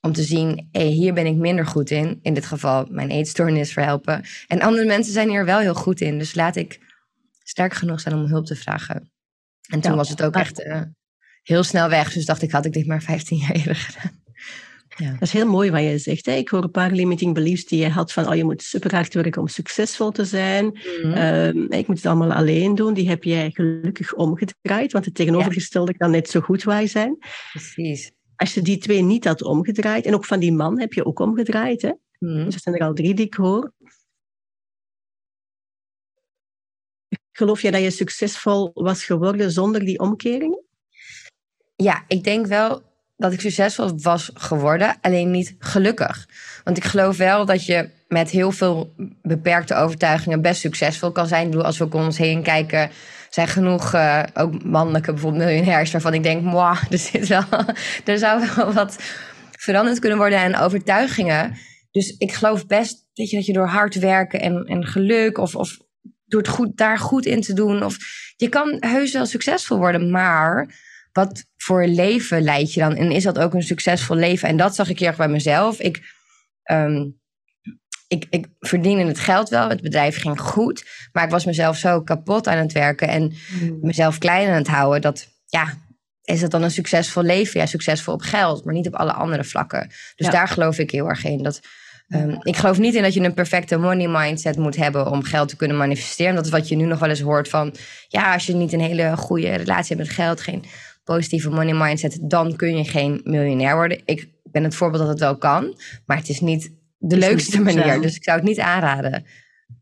om 0.00 0.12
te 0.12 0.22
zien, 0.22 0.68
hé, 0.72 0.86
hier 0.86 1.14
ben 1.14 1.26
ik 1.26 1.36
minder 1.36 1.66
goed 1.66 1.90
in. 1.90 2.18
In 2.22 2.34
dit 2.34 2.46
geval 2.46 2.86
mijn 2.90 3.10
eetstoornis 3.10 3.72
verhelpen. 3.72 4.24
En 4.46 4.60
andere 4.60 4.86
mensen 4.86 5.12
zijn 5.12 5.28
hier 5.28 5.44
wel 5.44 5.58
heel 5.58 5.74
goed 5.74 6.00
in. 6.00 6.18
Dus 6.18 6.34
laat 6.34 6.56
ik 6.56 6.80
sterk 7.42 7.74
genoeg 7.74 8.00
zijn 8.00 8.14
om 8.14 8.26
hulp 8.26 8.46
te 8.46 8.56
vragen. 8.56 9.10
En 9.68 9.80
toen 9.80 9.90
Ja, 9.90 9.96
was 9.96 10.08
het 10.08 10.22
ook 10.22 10.32
maar- 10.34 10.42
echt 10.42 10.62
eh, 10.62 10.82
heel 11.42 11.62
snel 11.62 11.88
weg. 11.88 12.12
Dus 12.12 12.24
dacht 12.24 12.42
ik, 12.42 12.50
had 12.50 12.64
ik 12.64 12.72
dit 12.72 12.86
maar 12.86 13.02
15 13.02 13.38
jaar 13.38 13.50
eerder 13.52 13.76
gedaan. 13.76 14.16
Dat 15.12 15.22
is 15.22 15.32
heel 15.32 15.46
mooi 15.46 15.70
wat 15.70 15.82
je 15.82 15.98
zegt. 15.98 16.26
Hè? 16.26 16.32
Ik 16.32 16.48
hoor 16.48 16.62
een 16.62 16.70
paar 16.70 16.90
limiting 16.90 17.34
beliefs 17.34 17.64
die 17.64 17.78
je 17.80 17.88
had 17.88 18.12
van 18.12 18.28
oh, 18.28 18.34
je 18.34 18.44
moet 18.44 18.62
super 18.62 18.94
hard 18.94 19.14
werken 19.14 19.40
om 19.40 19.48
succesvol 19.48 20.10
te 20.10 20.24
zijn. 20.24 20.64
Mhm. 21.02 21.12
Ehm, 21.12 21.72
ik 21.72 21.86
moet 21.86 21.96
het 21.96 22.06
allemaal 22.06 22.32
alleen 22.32 22.74
doen. 22.74 22.94
Die 22.94 23.08
heb 23.08 23.24
jij 23.24 23.50
gelukkig 23.50 24.14
omgedraaid, 24.14 24.92
want 24.92 25.04
het 25.04 25.14
tegenovergestelde 25.14 25.96
kan 25.96 26.10
net 26.10 26.28
zo 26.28 26.40
goed 26.40 26.62
waar 26.62 26.88
zijn. 26.88 27.18
Precies. 27.52 28.12
Als 28.36 28.54
je 28.54 28.62
die 28.62 28.78
twee 28.78 29.02
niet 29.02 29.24
had 29.24 29.42
omgedraaid, 29.42 30.06
en 30.06 30.14
ook 30.14 30.24
van 30.24 30.40
die 30.40 30.52
man 30.52 30.80
heb 30.80 30.92
je 30.92 31.04
ook 31.04 31.18
omgedraaid, 31.18 31.82
hè? 31.82 31.92
Mhm. 32.18 32.44
dus 32.44 32.54
er 32.54 32.60
zijn 32.60 32.74
er 32.74 32.86
al 32.86 32.94
drie 32.94 33.14
die 33.14 33.26
ik 33.26 33.34
hoor. 33.34 33.72
Geloof 37.38 37.62
jij 37.62 37.70
dat 37.70 37.82
je 37.82 37.90
succesvol 37.90 38.70
was 38.74 39.04
geworden 39.04 39.50
zonder 39.50 39.84
die 39.84 39.98
omkeringen? 39.98 40.64
Ja, 41.76 42.04
ik 42.08 42.24
denk 42.24 42.46
wel 42.46 42.82
dat 43.16 43.32
ik 43.32 43.40
succesvol 43.40 43.92
was 43.96 44.30
geworden, 44.34 44.96
alleen 45.00 45.30
niet 45.30 45.56
gelukkig. 45.58 46.28
Want 46.64 46.76
ik 46.76 46.84
geloof 46.84 47.16
wel 47.16 47.44
dat 47.44 47.66
je 47.66 47.90
met 48.08 48.30
heel 48.30 48.50
veel 48.50 48.94
beperkte 49.22 49.74
overtuigingen 49.74 50.42
best 50.42 50.60
succesvol 50.60 51.12
kan 51.12 51.26
zijn. 51.26 51.52
Ik 51.52 51.60
als 51.60 51.78
we 51.78 51.84
ook 51.84 51.94
om 51.94 52.04
ons 52.04 52.18
heen 52.18 52.42
kijken, 52.42 52.90
zijn 53.30 53.48
genoeg 53.48 53.94
eh, 53.94 54.22
ook 54.34 54.64
mannelijke 54.64 55.12
bijvoorbeeld 55.12 55.44
miljonairs 55.44 55.90
waarvan 55.90 56.14
ik 56.14 56.22
denk, 56.22 56.42
moi, 56.42 56.76
er 56.90 57.46
er 58.04 58.18
zou 58.18 58.46
wel 58.56 58.72
wat 58.72 58.96
veranderd 59.50 59.98
kunnen 59.98 60.18
worden 60.18 60.38
aan 60.38 60.64
overtuigingen. 60.64 61.56
Dus 61.90 62.14
ik 62.18 62.32
geloof 62.32 62.66
best 62.66 63.06
je, 63.12 63.36
dat 63.36 63.46
je 63.46 63.52
door 63.52 63.68
hard 63.68 63.94
werken 63.94 64.40
en, 64.40 64.64
en 64.64 64.86
geluk 64.86 65.38
of, 65.38 65.56
of 65.56 65.86
door 66.28 66.40
het 66.40 66.50
goed, 66.50 66.76
daar 66.76 66.98
goed 66.98 67.26
in 67.26 67.40
te 67.40 67.52
doen, 67.52 67.84
of 67.84 67.96
je 68.36 68.48
kan 68.48 68.76
heus 68.80 69.12
wel 69.12 69.26
succesvol 69.26 69.78
worden, 69.78 70.10
maar 70.10 70.74
wat 71.12 71.44
voor 71.56 71.86
leven 71.86 72.42
leid 72.42 72.74
je 72.74 72.80
dan? 72.80 72.96
En 72.96 73.10
is 73.10 73.22
dat 73.22 73.38
ook 73.38 73.54
een 73.54 73.62
succesvol 73.62 74.16
leven? 74.16 74.48
En 74.48 74.56
dat 74.56 74.74
zag 74.74 74.88
ik 74.88 74.98
heel 74.98 75.08
erg 75.08 75.16
bij 75.16 75.28
mezelf. 75.28 75.80
Ik, 75.80 76.14
ehm, 76.62 77.06
ik, 78.08 78.26
ik 78.30 78.46
verdiende 78.60 79.04
het 79.04 79.18
geld 79.18 79.48
wel, 79.48 79.68
het 79.68 79.80
bedrijf 79.80 80.20
ging 80.20 80.40
goed, 80.40 81.08
maar 81.12 81.24
ik 81.24 81.30
was 81.30 81.44
mezelf 81.44 81.76
zo 81.76 82.02
kapot 82.02 82.46
aan 82.46 82.58
het 82.58 82.72
werken 82.72 83.08
en 83.08 83.32
mezelf 83.80 84.18
klein 84.18 84.48
aan 84.48 84.54
het 84.54 84.68
houden. 84.68 85.00
Dat 85.00 85.28
ja, 85.46 85.74
is 86.22 86.40
dat 86.40 86.50
dan 86.50 86.62
een 86.62 86.70
succesvol 86.70 87.22
leven? 87.22 87.60
Ja, 87.60 87.66
succesvol 87.66 88.14
op 88.14 88.20
geld, 88.20 88.64
maar 88.64 88.74
niet 88.74 88.86
op 88.86 88.94
alle 88.94 89.12
andere 89.12 89.44
vlakken. 89.44 89.88
Dus 89.88 90.26
Ja. 90.26 90.30
daar 90.30 90.48
geloof 90.48 90.78
ik 90.78 90.90
heel 90.90 91.08
erg 91.08 91.24
in. 91.24 91.42
Dat, 91.42 91.60
ehm, 92.08 92.36
ik 92.42 92.56
geloof 92.56 92.78
niet 92.78 92.94
in 92.94 93.02
dat 93.02 93.14
je 93.14 93.20
een 93.20 93.34
perfecte 93.34 93.76
money 93.76 94.08
mindset 94.08 94.56
moet 94.56 94.76
hebben 94.76 95.10
om 95.10 95.22
geld 95.22 95.48
te 95.48 95.56
kunnen 95.56 95.76
manifesteren. 95.76 96.34
Dat 96.34 96.44
is 96.44 96.50
wat 96.50 96.68
je 96.68 96.76
nu 96.76 96.84
nog 96.84 96.98
wel 96.98 97.08
eens 97.08 97.20
hoort 97.20 97.48
van, 97.48 97.74
ja, 98.08 98.32
als 98.32 98.46
je 98.46 98.54
niet 98.54 98.72
een 98.72 98.80
hele 98.80 99.16
goede 99.16 99.54
relatie 99.54 99.96
hebt 99.96 100.08
met 100.08 100.16
geld, 100.16 100.40
geen 100.40 100.64
positieve 101.04 101.50
money 101.50 101.74
mindset, 101.74 102.18
dan 102.22 102.56
kun 102.56 102.76
je 102.76 102.84
geen 102.84 103.20
miljonair 103.24 103.74
worden. 103.74 104.00
Ik 104.04 104.28
ik 104.48 104.54
ben 104.54 104.64
het 104.64 104.74
voorbeeld 104.74 105.02
dat 105.02 105.10
het 105.10 105.20
wel 105.20 105.36
kan, 105.36 105.74
maar 106.06 106.16
het 106.16 106.28
is 106.28 106.40
niet 106.40 106.72
de 106.98 107.16
leukste 107.16 107.60
manier. 107.60 108.00
Dus 108.00 108.16
ik 108.16 108.24
zou 108.24 108.36
het 108.36 108.46
niet 108.46 108.60
aanraden. 108.60 109.24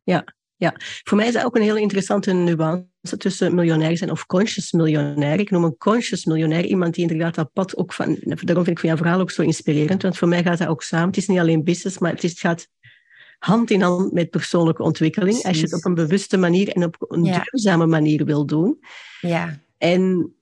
Ja, 0.04 0.25
ja, 0.57 0.75
voor 0.79 1.17
mij 1.17 1.27
is 1.27 1.33
dat 1.33 1.45
ook 1.45 1.57
een 1.57 1.63
heel 1.63 1.77
interessante 1.77 2.33
nuance 2.33 3.17
tussen 3.17 3.55
miljonair 3.55 3.97
zijn 3.97 4.11
of 4.11 4.27
conscious 4.27 4.73
miljonair. 4.73 5.41
Ik 5.41 5.51
noem 5.51 5.65
een 5.65 5.77
conscious 5.77 6.25
miljonair 6.25 6.65
iemand 6.65 6.95
die 6.95 7.03
inderdaad 7.03 7.35
dat 7.35 7.53
pad 7.53 7.77
ook 7.77 7.93
van... 7.93 8.17
Daarom 8.21 8.65
vind 8.65 8.69
ik 8.69 8.79
van 8.79 8.89
jouw 8.89 8.97
verhaal 8.97 9.21
ook 9.21 9.31
zo 9.31 9.43
inspirerend, 9.43 10.03
want 10.03 10.19
voor 10.19 10.29
mij 10.29 10.43
gaat 10.43 10.59
dat 10.59 10.69
ook 10.69 10.83
samen. 10.83 11.07
Het 11.07 11.17
is 11.17 11.27
niet 11.27 11.39
alleen 11.39 11.65
business, 11.65 11.99
maar 11.99 12.11
het, 12.11 12.25
is, 12.25 12.31
het 12.31 12.41
gaat 12.41 12.69
hand 13.39 13.71
in 13.71 13.81
hand 13.81 14.13
met 14.13 14.31
persoonlijke 14.31 14.83
ontwikkeling. 14.83 15.43
Als 15.43 15.57
je 15.57 15.63
het 15.63 15.75
op 15.75 15.85
een 15.85 15.95
bewuste 15.95 16.37
manier 16.37 16.69
en 16.69 16.85
op 16.85 16.97
een 17.09 17.23
duurzame 17.23 17.87
manier 17.87 18.25
wil 18.25 18.47
doen. 18.47 18.79
Ja. 19.21 19.61
En 19.79 20.35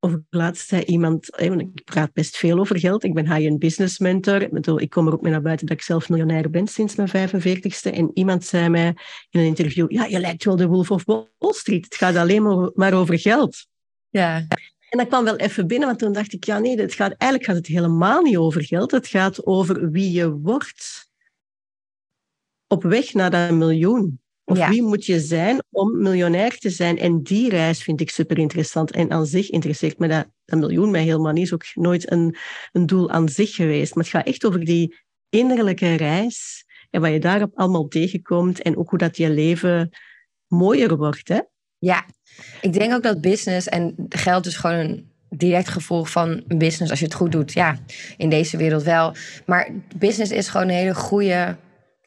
of 0.00 0.16
laatst 0.30 0.68
zei 0.68 0.82
iemand, 0.82 1.40
ik 1.40 1.84
praat 1.84 2.12
best 2.12 2.36
veel 2.36 2.58
over 2.58 2.78
geld, 2.78 3.04
ik 3.04 3.14
ben 3.14 3.34
high-end 3.34 3.58
business 3.58 3.98
mentor, 3.98 4.42
ik 4.80 4.90
kom 4.90 5.06
er 5.06 5.12
ook 5.12 5.20
mee 5.20 5.32
naar 5.32 5.42
buiten 5.42 5.66
dat 5.66 5.76
ik 5.76 5.82
zelf 5.82 6.08
miljonair 6.08 6.50
ben 6.50 6.66
sinds 6.66 6.94
mijn 6.94 7.08
45ste. 7.08 7.92
En 7.92 8.10
iemand 8.14 8.44
zei 8.44 8.68
mij 8.68 8.94
in 9.30 9.40
een 9.40 9.46
interview, 9.46 9.90
ja, 9.90 10.04
je 10.04 10.20
lijkt 10.20 10.44
wel 10.44 10.56
de 10.56 10.66
Wolf 10.66 10.90
of 10.90 11.04
Wall 11.04 11.26
Street, 11.38 11.84
het 11.84 11.94
gaat 11.94 12.16
alleen 12.16 12.72
maar 12.74 12.92
over 12.92 13.18
geld. 13.18 13.66
Ja. 14.08 14.46
En 14.88 14.98
dat 14.98 15.06
kwam 15.06 15.24
wel 15.24 15.36
even 15.36 15.66
binnen, 15.66 15.88
want 15.88 15.98
toen 16.00 16.12
dacht 16.12 16.32
ik, 16.32 16.44
ja 16.44 16.58
nee, 16.58 16.80
het 16.80 16.94
gaat, 16.94 17.12
eigenlijk 17.12 17.50
gaat 17.50 17.58
het 17.58 17.66
helemaal 17.66 18.22
niet 18.22 18.36
over 18.36 18.64
geld, 18.64 18.90
het 18.90 19.06
gaat 19.06 19.46
over 19.46 19.90
wie 19.90 20.12
je 20.12 20.30
wordt 20.30 21.08
op 22.66 22.82
weg 22.82 23.12
naar 23.12 23.30
dat 23.30 23.50
miljoen. 23.50 24.19
Of 24.50 24.68
wie 24.68 24.82
moet 24.82 25.06
je 25.06 25.20
zijn 25.20 25.62
om 25.70 26.02
miljonair 26.02 26.58
te 26.58 26.70
zijn? 26.70 26.98
En 26.98 27.22
die 27.22 27.50
reis 27.50 27.82
vind 27.82 28.00
ik 28.00 28.10
super 28.10 28.38
interessant. 28.38 28.90
En 28.90 29.10
aan 29.10 29.26
zich 29.26 29.50
interesseert 29.50 29.98
me 29.98 30.08
dat 30.08 30.26
een 30.46 30.58
miljoen 30.58 30.90
mij 30.90 31.02
helemaal 31.02 31.32
niet. 31.32 31.44
is 31.44 31.54
ook 31.54 31.64
nooit 31.74 32.10
een, 32.10 32.36
een 32.72 32.86
doel 32.86 33.10
aan 33.10 33.28
zich 33.28 33.54
geweest. 33.54 33.94
Maar 33.94 34.04
het 34.04 34.12
gaat 34.12 34.26
echt 34.26 34.44
over 34.44 34.64
die 34.64 34.98
innerlijke 35.28 35.94
reis. 35.94 36.64
En 36.90 37.00
wat 37.00 37.12
je 37.12 37.20
daarop 37.20 37.50
allemaal 37.54 37.88
tegenkomt. 37.88 38.62
En 38.62 38.76
ook 38.76 38.90
hoe 38.90 38.98
dat 38.98 39.16
je 39.16 39.30
leven 39.30 39.90
mooier 40.46 40.96
wordt. 40.96 41.28
Hè? 41.28 41.40
Ja, 41.78 42.04
ik 42.60 42.72
denk 42.72 42.92
ook 42.92 43.02
dat 43.02 43.20
business 43.20 43.68
en 43.68 43.94
geld 44.08 44.46
is 44.46 44.56
gewoon 44.56 44.76
een 44.76 45.10
direct 45.28 45.68
gevolg 45.68 46.10
van 46.10 46.42
een 46.48 46.58
business 46.58 46.90
als 46.90 46.98
je 46.98 47.04
het 47.04 47.14
goed 47.14 47.32
doet. 47.32 47.52
Ja, 47.52 47.78
in 48.16 48.30
deze 48.30 48.56
wereld 48.56 48.82
wel. 48.82 49.14
Maar 49.46 49.70
business 49.96 50.32
is 50.32 50.48
gewoon 50.48 50.68
een 50.68 50.74
hele 50.74 50.94
goede 50.94 51.56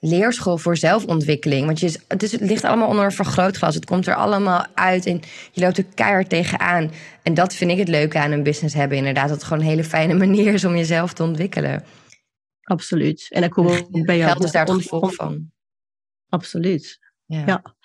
leerschool 0.03 0.57
voor 0.57 0.77
zelfontwikkeling. 0.77 1.65
Want 1.65 1.79
je, 1.79 2.00
het, 2.07 2.24
is, 2.24 2.31
het 2.31 2.41
ligt 2.41 2.63
allemaal 2.63 2.88
onder 2.88 3.05
een 3.05 3.12
vergrootglas. 3.12 3.75
Het 3.75 3.86
komt 3.86 4.07
er 4.07 4.15
allemaal 4.15 4.65
uit 4.74 5.05
en 5.05 5.22
je 5.51 5.62
loopt 5.62 5.77
er 5.77 5.86
keihard 5.93 6.29
tegenaan. 6.29 6.91
En 7.24 7.33
dat 7.33 7.53
vind 7.53 7.72
ik 7.72 7.77
het 7.77 7.88
leuke 7.88 8.19
aan 8.19 8.31
een 8.31 8.43
business 8.43 8.75
hebben. 8.75 8.98
Inderdaad, 8.98 9.27
dat 9.27 9.36
het 9.36 9.45
gewoon 9.45 9.63
een 9.63 9.69
hele 9.69 9.83
fijne 9.83 10.13
manier 10.25 10.53
is 10.53 10.65
om 10.65 10.75
jezelf 10.75 11.13
te 11.13 11.24
ontwikkelen. 11.24 11.83
Absoluut. 12.63 13.27
En 13.29 13.41
dan 13.41 13.50
kom 13.50 13.67
ik 13.67 14.05
bij 14.05 14.17
jou. 14.17 14.31
Geld 14.31 14.43
is 14.43 14.51
daar 14.51 14.65
het 14.65 14.81
gevolg 14.81 15.13
van. 15.13 15.51
Absoluut. 16.29 17.00
Ja. 17.25 17.43
ja. 17.45 17.75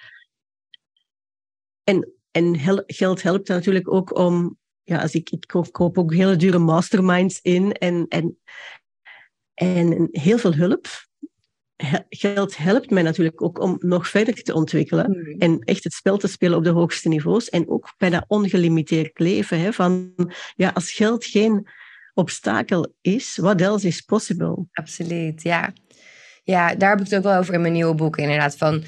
En, 1.85 2.13
en 2.31 2.59
geld 2.87 3.23
helpt 3.23 3.49
natuurlijk 3.49 3.93
ook 3.93 4.19
om... 4.19 4.59
Ja, 4.83 5.01
als 5.01 5.15
ik, 5.15 5.31
ik 5.31 5.47
koop 5.71 5.99
ook 5.99 6.15
hele 6.15 6.37
dure 6.37 6.59
masterminds 6.59 7.41
in 7.43 7.73
en, 7.73 8.07
en, 8.09 8.39
en 9.55 10.09
heel 10.11 10.39
veel 10.39 10.55
hulp 10.55 10.87
geld 12.09 12.57
helpt 12.57 12.91
mij 12.91 13.03
natuurlijk 13.03 13.43
ook 13.43 13.61
om 13.61 13.77
nog 13.81 14.09
verder 14.09 14.43
te 14.43 14.55
ontwikkelen 14.55 15.05
hmm. 15.05 15.39
en 15.39 15.59
echt 15.59 15.85
het 15.85 15.93
spel 15.93 16.17
te 16.17 16.29
spelen 16.29 16.59
op 16.59 16.65
de 16.65 16.71
hoogste 16.71 17.09
niveaus. 17.09 17.49
En 17.49 17.69
ook 17.69 17.95
bij 17.99 18.11
dat 18.11 18.25
ongelimiteerd 18.27 19.19
leven. 19.19 19.61
Hè, 19.61 19.73
van, 19.73 20.13
ja, 20.57 20.71
als 20.75 20.93
geld 20.93 21.25
geen 21.25 21.69
obstakel 22.15 22.95
is, 23.01 23.37
what 23.37 23.61
else 23.61 23.87
is 23.87 24.01
possible? 24.01 24.67
Absoluut, 24.73 25.43
ja. 25.43 25.73
Ja, 26.43 26.75
daar 26.75 26.91
heb 26.91 26.99
ik 26.99 27.05
het 27.05 27.17
ook 27.17 27.23
wel 27.23 27.39
over 27.39 27.55
in 27.55 27.61
mijn 27.61 27.73
nieuwe 27.73 27.95
boek 27.95 28.17
inderdaad. 28.17 28.57
Van, 28.57 28.85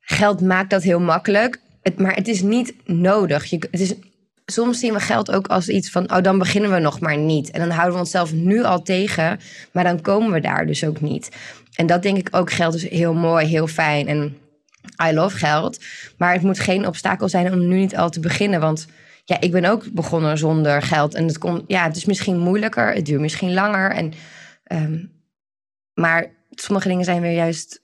geld 0.00 0.40
maakt 0.40 0.70
dat 0.70 0.82
heel 0.82 1.00
makkelijk, 1.00 1.60
het, 1.82 1.98
maar 1.98 2.14
het 2.14 2.28
is 2.28 2.42
niet 2.42 2.74
nodig. 2.84 3.44
Je, 3.44 3.66
het 3.70 3.80
is, 3.80 3.94
soms 4.46 4.78
zien 4.78 4.92
we 4.92 5.00
geld 5.00 5.32
ook 5.32 5.46
als 5.46 5.68
iets 5.68 5.90
van, 5.90 6.12
oh 6.12 6.22
dan 6.22 6.38
beginnen 6.38 6.70
we 6.70 6.78
nog 6.78 7.00
maar 7.00 7.16
niet. 7.16 7.50
En 7.50 7.60
dan 7.60 7.70
houden 7.70 7.94
we 7.94 8.00
onszelf 8.00 8.32
nu 8.32 8.62
al 8.62 8.82
tegen, 8.82 9.40
maar 9.72 9.84
dan 9.84 10.00
komen 10.00 10.32
we 10.32 10.40
daar 10.40 10.66
dus 10.66 10.84
ook 10.84 11.00
niet. 11.00 11.28
En 11.74 11.86
dat 11.86 12.02
denk 12.02 12.18
ik 12.18 12.28
ook, 12.30 12.52
geld 12.52 12.74
is 12.74 12.88
heel 12.88 13.14
mooi, 13.14 13.46
heel 13.46 13.66
fijn 13.66 14.08
en 14.08 14.36
I 15.08 15.12
love 15.12 15.36
geld. 15.36 15.84
Maar 16.18 16.32
het 16.32 16.42
moet 16.42 16.58
geen 16.58 16.86
obstakel 16.86 17.28
zijn 17.28 17.52
om 17.52 17.68
nu 17.68 17.78
niet 17.78 17.96
al 17.96 18.10
te 18.10 18.20
beginnen. 18.20 18.60
Want 18.60 18.86
ja, 19.24 19.40
ik 19.40 19.50
ben 19.50 19.64
ook 19.64 19.92
begonnen 19.92 20.38
zonder 20.38 20.82
geld. 20.82 21.14
En 21.14 21.26
het, 21.26 21.38
komt, 21.38 21.64
ja, 21.66 21.84
het 21.84 21.96
is 21.96 22.04
misschien 22.04 22.38
moeilijker, 22.38 22.94
het 22.94 23.06
duurt 23.06 23.20
misschien 23.20 23.54
langer. 23.54 23.90
En, 23.90 24.12
um, 24.72 25.12
maar 25.94 26.30
sommige 26.50 26.88
dingen 26.88 27.04
zijn 27.04 27.20
weer 27.20 27.34
juist, 27.34 27.82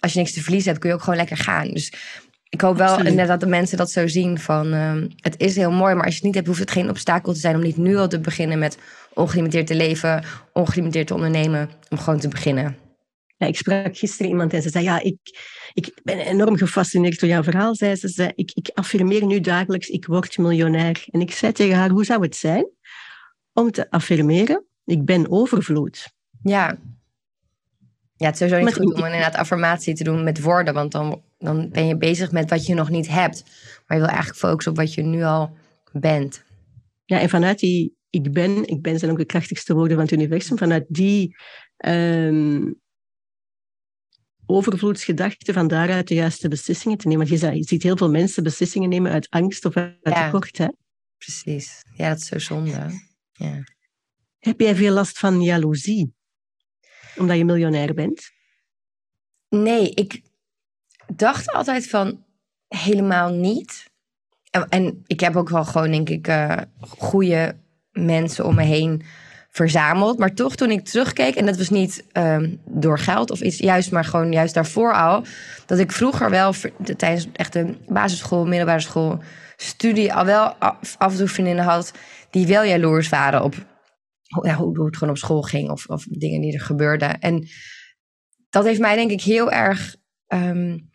als 0.00 0.12
je 0.12 0.18
niks 0.18 0.32
te 0.32 0.42
verliezen 0.42 0.68
hebt, 0.68 0.80
kun 0.80 0.90
je 0.90 0.96
ook 0.96 1.02
gewoon 1.02 1.18
lekker 1.18 1.36
gaan. 1.36 1.68
Dus 1.68 1.92
ik 2.54 2.60
hoop 2.60 2.76
wel 2.76 2.98
net 2.98 3.28
dat 3.28 3.40
de 3.40 3.46
mensen 3.46 3.76
dat 3.76 3.90
zo 3.90 4.06
zien 4.06 4.38
van 4.38 4.72
um, 4.72 5.08
het 5.16 5.40
is 5.40 5.56
heel 5.56 5.70
mooi, 5.70 5.94
maar 5.94 6.04
als 6.04 6.12
je 6.14 6.18
het 6.18 6.24
niet 6.24 6.34
hebt, 6.34 6.46
hoeft 6.46 6.60
het 6.60 6.70
geen 6.70 6.88
obstakel 6.88 7.32
te 7.32 7.38
zijn 7.38 7.56
om 7.56 7.62
niet 7.62 7.76
nu 7.76 7.96
al 7.96 8.08
te 8.08 8.20
beginnen 8.20 8.58
met 8.58 8.78
ongelimiteerd 9.12 9.66
te 9.66 9.74
leven, 9.74 10.24
ongelimiteerd 10.52 11.06
te 11.06 11.14
ondernemen, 11.14 11.70
om 11.88 11.98
gewoon 11.98 12.20
te 12.20 12.28
beginnen. 12.28 12.76
Ja, 13.36 13.46
ik 13.46 13.56
sprak 13.56 13.96
gisteren 13.96 14.30
iemand 14.30 14.52
en 14.52 14.62
ze 14.62 14.70
zei, 14.70 14.84
ja, 14.84 15.00
ik, 15.00 15.18
ik 15.72 16.00
ben 16.02 16.18
enorm 16.18 16.56
gefascineerd 16.56 17.20
door 17.20 17.28
jouw 17.28 17.42
verhaal. 17.42 17.74
Zei 17.74 17.96
ze, 17.96 18.08
zei, 18.08 18.32
ik, 18.34 18.50
ik 18.54 18.70
affirmeer 18.74 19.26
nu 19.26 19.40
dagelijks, 19.40 19.88
ik 19.88 20.06
word 20.06 20.38
miljonair. 20.38 21.04
En 21.10 21.20
ik 21.20 21.30
zei 21.30 21.52
tegen 21.52 21.76
haar, 21.76 21.90
hoe 21.90 22.04
zou 22.04 22.22
het 22.22 22.36
zijn 22.36 22.66
om 23.52 23.70
te 23.70 23.90
affirmeren, 23.90 24.64
ik 24.84 25.04
ben 25.04 25.30
overvloed? 25.30 26.12
Ja. 26.42 26.76
Ja, 28.16 28.26
het 28.26 28.40
is 28.40 28.48
sowieso 28.48 28.64
niet 28.64 28.74
goed 28.74 28.94
om 28.94 29.04
inderdaad 29.04 29.34
affirmatie 29.34 29.94
te 29.94 30.04
doen 30.04 30.24
met 30.24 30.40
woorden, 30.40 30.74
want 30.74 30.92
dan, 30.92 31.22
dan 31.44 31.68
ben 31.68 31.86
je 31.86 31.96
bezig 31.96 32.32
met 32.32 32.50
wat 32.50 32.66
je 32.66 32.74
nog 32.74 32.90
niet 32.90 33.08
hebt. 33.08 33.42
Maar 33.86 33.96
je 33.96 34.02
wil 34.02 34.12
eigenlijk 34.12 34.38
focussen 34.38 34.72
op 34.72 34.78
wat 34.78 34.94
je 34.94 35.02
nu 35.02 35.22
al 35.22 35.56
bent. 35.92 36.44
Ja, 37.04 37.20
en 37.20 37.28
vanuit 37.28 37.58
die 37.58 37.96
ik 38.10 38.32
ben, 38.32 38.66
ik 38.66 38.82
ben 38.82 38.98
zijn 38.98 39.10
ook 39.10 39.18
de 39.18 39.24
krachtigste 39.24 39.74
woorden 39.74 39.96
van 39.96 40.04
het 40.04 40.14
universum, 40.14 40.58
vanuit 40.58 40.84
die 40.88 41.36
um, 41.86 42.80
overvloedsgedachte 44.46 45.52
van 45.52 45.68
daaruit 45.68 46.08
de 46.08 46.14
juiste 46.14 46.48
beslissingen 46.48 46.98
te 46.98 47.08
nemen. 47.08 47.28
Want 47.28 47.40
je, 47.40 47.62
ziet 47.62 47.82
heel 47.82 47.96
veel 47.96 48.10
mensen 48.10 48.42
beslissingen 48.42 48.88
nemen 48.88 49.12
uit 49.12 49.30
angst 49.30 49.64
of 49.64 49.76
uit 49.76 50.02
tekort. 50.02 50.58
Hè? 50.58 50.68
Precies. 51.18 51.84
Ja, 51.96 52.08
dat 52.08 52.18
is 52.18 52.26
zo 52.26 52.38
zonde. 52.38 53.00
Ja. 53.32 53.64
Heb 54.38 54.60
jij 54.60 54.74
veel 54.74 54.94
last 54.94 55.18
van 55.18 55.42
jaloezie? 55.42 56.14
Omdat 57.16 57.36
je 57.36 57.44
miljonair 57.44 57.94
bent? 57.94 58.30
Nee, 59.48 59.90
ik 59.90 60.22
dacht 61.12 61.52
altijd 61.52 61.88
van 61.88 62.24
helemaal 62.68 63.32
niet. 63.32 63.92
En, 64.50 64.68
en 64.68 65.02
ik 65.06 65.20
heb 65.20 65.36
ook 65.36 65.48
wel 65.48 65.64
gewoon, 65.64 65.90
denk 65.90 66.08
ik, 66.08 66.28
uh, 66.28 66.56
goede 66.80 67.56
mensen 67.90 68.44
om 68.44 68.54
me 68.54 68.62
heen 68.62 69.02
verzameld. 69.50 70.18
Maar 70.18 70.34
toch, 70.34 70.56
toen 70.56 70.70
ik 70.70 70.84
terugkeek, 70.84 71.34
en 71.34 71.46
dat 71.46 71.56
was 71.56 71.70
niet 71.70 72.04
um, 72.12 72.60
door 72.64 72.98
geld 72.98 73.30
of 73.30 73.40
iets, 73.40 73.58
juist, 73.58 73.90
maar 73.90 74.04
gewoon 74.04 74.32
juist 74.32 74.54
daarvoor 74.54 74.94
al, 74.94 75.24
dat 75.66 75.78
ik 75.78 75.92
vroeger 75.92 76.30
wel 76.30 76.54
tijdens 76.96 77.28
echt 77.32 77.52
de 77.52 77.76
basisschool, 77.88 78.46
middelbare 78.46 78.80
school, 78.80 79.22
studie 79.56 80.14
al 80.14 80.24
wel 80.24 80.54
af, 80.54 80.96
had 81.56 81.92
die 82.30 82.46
wel 82.46 82.64
jaloers 82.64 83.08
waren 83.08 83.42
op 83.42 83.54
ja, 84.42 84.54
hoe, 84.54 84.76
hoe 84.76 84.86
het 84.86 84.96
gewoon 84.96 85.14
op 85.14 85.20
school 85.20 85.42
ging 85.42 85.70
of, 85.70 85.86
of 85.86 86.04
dingen 86.04 86.40
die 86.40 86.52
er 86.52 86.60
gebeurden. 86.60 87.20
En 87.20 87.48
dat 88.50 88.64
heeft 88.64 88.80
mij 88.80 88.96
denk 88.96 89.10
ik 89.10 89.22
heel 89.22 89.52
erg 89.52 89.96
um, 90.34 90.90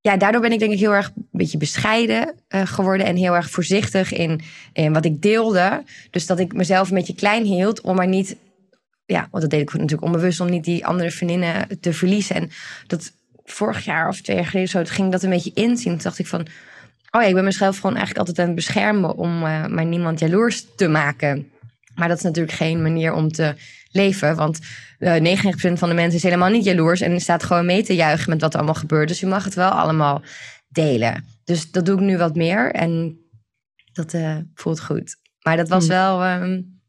ja, 0.00 0.16
daardoor 0.16 0.40
ben 0.40 0.52
ik 0.52 0.58
denk 0.58 0.72
ik 0.72 0.78
heel 0.78 0.94
erg 0.94 1.10
een 1.16 1.28
beetje 1.32 1.58
bescheiden 1.58 2.34
uh, 2.48 2.66
geworden 2.66 3.06
en 3.06 3.16
heel 3.16 3.34
erg 3.34 3.50
voorzichtig 3.50 4.12
in, 4.12 4.40
in 4.72 4.92
wat 4.92 5.04
ik 5.04 5.22
deelde. 5.22 5.82
Dus 6.10 6.26
dat 6.26 6.38
ik 6.38 6.52
mezelf 6.52 6.88
een 6.88 6.94
beetje 6.94 7.14
klein 7.14 7.44
hield 7.44 7.80
om 7.80 7.96
maar 7.96 8.08
niet, 8.08 8.36
ja, 9.06 9.28
want 9.30 9.42
dat 9.42 9.50
deed 9.50 9.60
ik 9.60 9.72
natuurlijk 9.72 10.02
onbewust, 10.02 10.40
om 10.40 10.50
niet 10.50 10.64
die 10.64 10.86
andere 10.86 11.10
vriendinnen 11.10 11.80
te 11.80 11.92
verliezen. 11.92 12.36
En 12.36 12.50
dat 12.86 13.12
vorig 13.44 13.84
jaar 13.84 14.08
of 14.08 14.20
twee 14.20 14.36
jaar 14.36 14.46
geleden 14.46 14.68
zo, 14.68 14.82
ging 14.84 15.12
dat 15.12 15.22
een 15.22 15.30
beetje 15.30 15.52
inzien. 15.54 15.92
Toen 15.92 16.02
dacht 16.02 16.18
ik 16.18 16.26
van, 16.26 16.40
oh 17.10 17.22
ja, 17.22 17.28
ik 17.28 17.34
ben 17.34 17.44
mezelf 17.44 17.76
gewoon 17.76 17.96
eigenlijk 17.96 18.18
altijd 18.18 18.38
aan 18.38 18.54
het 18.54 18.64
beschermen 18.64 19.16
om 19.16 19.42
uh, 19.42 19.66
maar 19.66 19.86
niemand 19.86 20.18
jaloers 20.18 20.66
te 20.76 20.88
maken. 20.88 21.50
Maar 21.98 22.08
dat 22.08 22.16
is 22.16 22.22
natuurlijk 22.22 22.56
geen 22.56 22.82
manier 22.82 23.12
om 23.12 23.28
te 23.28 23.54
leven. 23.90 24.36
Want 24.36 24.58
uh, 24.98 25.16
eh, 25.16 25.42
99% 25.72 25.72
van 25.72 25.88
de 25.88 25.94
mensen 25.94 26.16
is 26.16 26.22
helemaal 26.22 26.50
niet 26.50 26.64
jaloers 26.64 27.00
en 27.00 27.20
staat 27.20 27.42
gewoon 27.42 27.66
mee 27.66 27.82
te 27.82 27.94
juichen 27.94 28.30
met 28.30 28.40
wat 28.40 28.52
er 28.52 28.58
allemaal 28.58 28.80
gebeurt. 28.80 29.08
Dus 29.08 29.20
je 29.20 29.26
mag 29.26 29.44
het 29.44 29.54
wel 29.54 29.70
allemaal 29.70 30.22
delen. 30.68 31.24
Dus 31.44 31.70
dat 31.70 31.86
doe 31.86 31.94
ik 31.94 32.04
nu 32.04 32.16
wat 32.16 32.36
meer 32.36 32.72
en 32.72 33.18
dat 33.92 34.14
uh, 34.14 34.36
voelt 34.54 34.80
goed. 34.80 35.16
Maar 35.42 35.56
dat 35.56 35.68
was 35.68 35.86
hmm. 35.86 35.92
wel. 35.94 36.26
Um, 36.26 36.80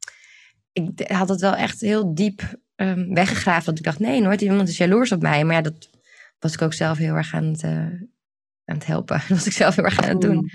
ik 0.71 1.11
had 1.11 1.29
het 1.29 1.41
wel 1.41 1.55
echt 1.55 1.81
heel 1.81 2.13
diep 2.13 2.41
um, 2.75 3.13
weggegraven. 3.13 3.65
Dat 3.65 3.77
ik 3.77 3.83
dacht: 3.83 3.99
nee, 3.99 4.21
nooit 4.21 4.41
iemand 4.41 4.69
is 4.69 4.77
jaloers 4.77 5.11
op 5.11 5.21
mij. 5.21 5.43
Maar 5.43 5.55
ja, 5.55 5.61
dat 5.61 5.89
was 6.39 6.53
ik 6.53 6.61
ook 6.61 6.73
zelf 6.73 6.97
heel 6.97 7.15
erg 7.15 7.33
aan 7.33 7.45
het, 7.45 7.63
uh, 7.63 7.71
aan 8.65 8.75
het 8.75 8.85
helpen. 8.85 9.17
Dat 9.27 9.37
was 9.37 9.45
ik 9.45 9.53
zelf 9.53 9.75
heel 9.75 9.85
erg 9.85 10.01
aan 10.01 10.09
het 10.09 10.21
doen. 10.21 10.49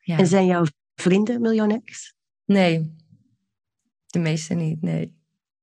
Ja. 0.00 0.18
En 0.18 0.26
zijn 0.26 0.46
jouw 0.46 0.64
vrienden 0.94 1.40
miljonairs? 1.40 2.14
Nee, 2.44 2.96
de 4.06 4.18
meeste 4.18 4.54
niet, 4.54 4.82
nee. 4.82 5.14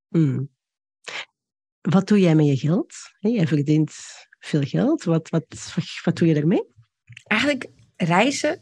Hmm. 0.09 0.49
Wat 1.81 2.07
doe 2.07 2.19
jij 2.19 2.35
met 2.35 2.45
je 2.45 2.57
geld? 2.57 2.93
Jij 3.19 3.47
verdient 3.47 3.95
veel 4.39 4.61
geld. 4.61 5.03
Wat, 5.03 5.29
wat, 5.29 5.73
wat, 6.03 6.17
doe 6.17 6.27
je 6.27 6.35
ermee? 6.35 6.63
Eigenlijk 7.27 7.69
reizen 7.95 8.59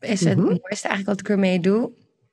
is 0.00 0.24
het 0.24 0.38
mhm. 0.38 0.46
mooiste 0.46 0.88
eigenlijk 0.88 1.06
wat 1.06 1.20
ik 1.20 1.28
ermee 1.28 1.60
doe. 1.60 1.92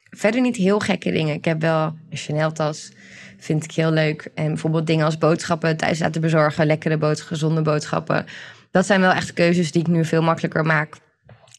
Verder 0.10 0.42
niet 0.42 0.56
heel 0.56 0.80
gekke 0.80 1.12
dingen. 1.12 1.36
Ik 1.36 1.46
heb 1.46 1.62
wel 1.62 1.98
een 2.10 2.18
Chanel-tas, 2.18 2.92
vind 3.38 3.64
ik 3.64 3.72
heel 3.72 3.92
leuk. 3.92 4.32
En 4.34 4.48
bijvoorbeeld 4.48 4.88
dingen 4.88 5.06
als 5.06 5.18
boodschappen 5.18 5.78
thuis 5.78 6.00
laten 6.00 6.22
bezorgen. 6.22 6.66
Lekkere 6.66 6.98
boodschappen, 6.98 7.38
gezonde 7.38 7.62
boodschappen. 7.62 8.26
Dat 8.72 8.86
zijn 8.86 9.02
wel 9.02 9.12
echt 9.12 9.34
keuzes 9.34 9.72
die 9.72 9.82
ik 9.82 9.88
nu 9.88 10.06
veel 10.06 10.22
makkelijker 10.22 10.66
maak 10.66 10.98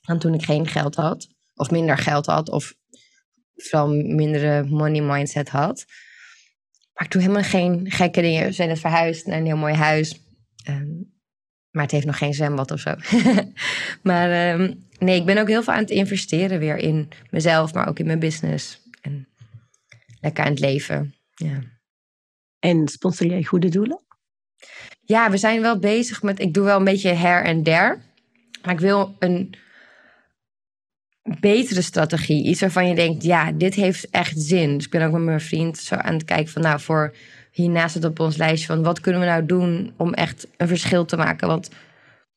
dan 0.02 0.18
toen 0.18 0.34
ik 0.34 0.44
geen 0.44 0.66
geld 0.66 0.94
had. 0.94 1.28
Of 1.54 1.70
minder 1.70 1.98
geld 1.98 2.26
had. 2.26 2.50
Of 2.50 2.74
vooral 3.62 3.88
mindere 3.88 4.64
money 4.64 5.00
mindset 5.00 5.48
had. 5.48 5.84
Maar 6.92 7.04
ik 7.04 7.10
doe 7.10 7.20
helemaal 7.22 7.42
geen 7.42 7.90
gekke 7.90 8.20
dingen. 8.20 8.46
We 8.46 8.52
zijn 8.52 8.68
net 8.68 8.80
verhuisd 8.80 9.26
naar 9.26 9.38
een 9.38 9.46
heel 9.46 9.56
mooi 9.56 9.74
huis. 9.74 10.20
Ehm, 10.64 10.88
maar 11.70 11.82
het 11.82 11.90
heeft 11.90 12.06
nog 12.06 12.18
geen 12.18 12.34
zwembad 12.34 12.70
of 12.70 12.80
zo. 12.80 12.94
maar 14.10 14.30
ehm, 14.30 14.74
nee, 14.98 15.18
ik 15.20 15.24
ben 15.24 15.38
ook 15.38 15.48
heel 15.48 15.62
veel 15.62 15.72
aan 15.72 15.78
het 15.78 15.90
investeren 15.90 16.58
weer 16.58 16.76
in 16.76 17.08
mezelf, 17.30 17.74
maar 17.74 17.88
ook 17.88 17.98
in 17.98 18.06
mijn 18.06 18.18
business. 18.18 18.80
En 19.00 19.28
lekker 20.20 20.44
aan 20.44 20.50
het 20.50 20.60
leven. 20.60 21.14
Ja. 21.34 21.60
En 22.58 22.88
sponsor 22.88 23.26
jij 23.26 23.42
goede 23.42 23.68
doelen? 23.68 24.00
Ja, 25.00 25.30
we 25.30 25.36
zijn 25.36 25.60
wel 25.60 25.78
bezig 25.78 26.22
met. 26.22 26.40
Ik 26.40 26.54
doe 26.54 26.64
wel 26.64 26.78
een 26.78 26.84
beetje 26.84 27.12
her 27.12 27.44
en 27.44 27.62
der. 27.62 28.02
Maar 28.62 28.74
ik 28.74 28.80
wil 28.80 29.16
een 29.18 29.54
betere 31.40 31.82
strategie. 31.82 32.44
Iets 32.44 32.60
waarvan 32.60 32.88
je 32.88 32.94
denkt, 32.94 33.22
ja, 33.22 33.52
dit 33.52 33.74
heeft 33.74 34.10
echt 34.10 34.40
zin. 34.40 34.74
Dus 34.74 34.84
ik 34.84 34.90
ben 34.90 35.06
ook 35.06 35.12
met 35.12 35.22
mijn 35.22 35.40
vriend 35.40 35.78
zo 35.78 35.94
aan 35.94 36.14
het 36.14 36.24
kijken 36.24 36.52
van, 36.52 36.62
nou, 36.62 36.80
voor 36.80 37.14
hiernaast 37.50 37.94
het 37.94 38.04
op 38.04 38.20
ons 38.20 38.36
lijstje 38.36 38.66
van 38.66 38.82
wat 38.82 39.00
kunnen 39.00 39.20
we 39.20 39.26
nou 39.26 39.46
doen 39.46 39.92
om 39.96 40.14
echt 40.14 40.46
een 40.56 40.68
verschil 40.68 41.04
te 41.04 41.16
maken. 41.16 41.48
Want 41.48 41.70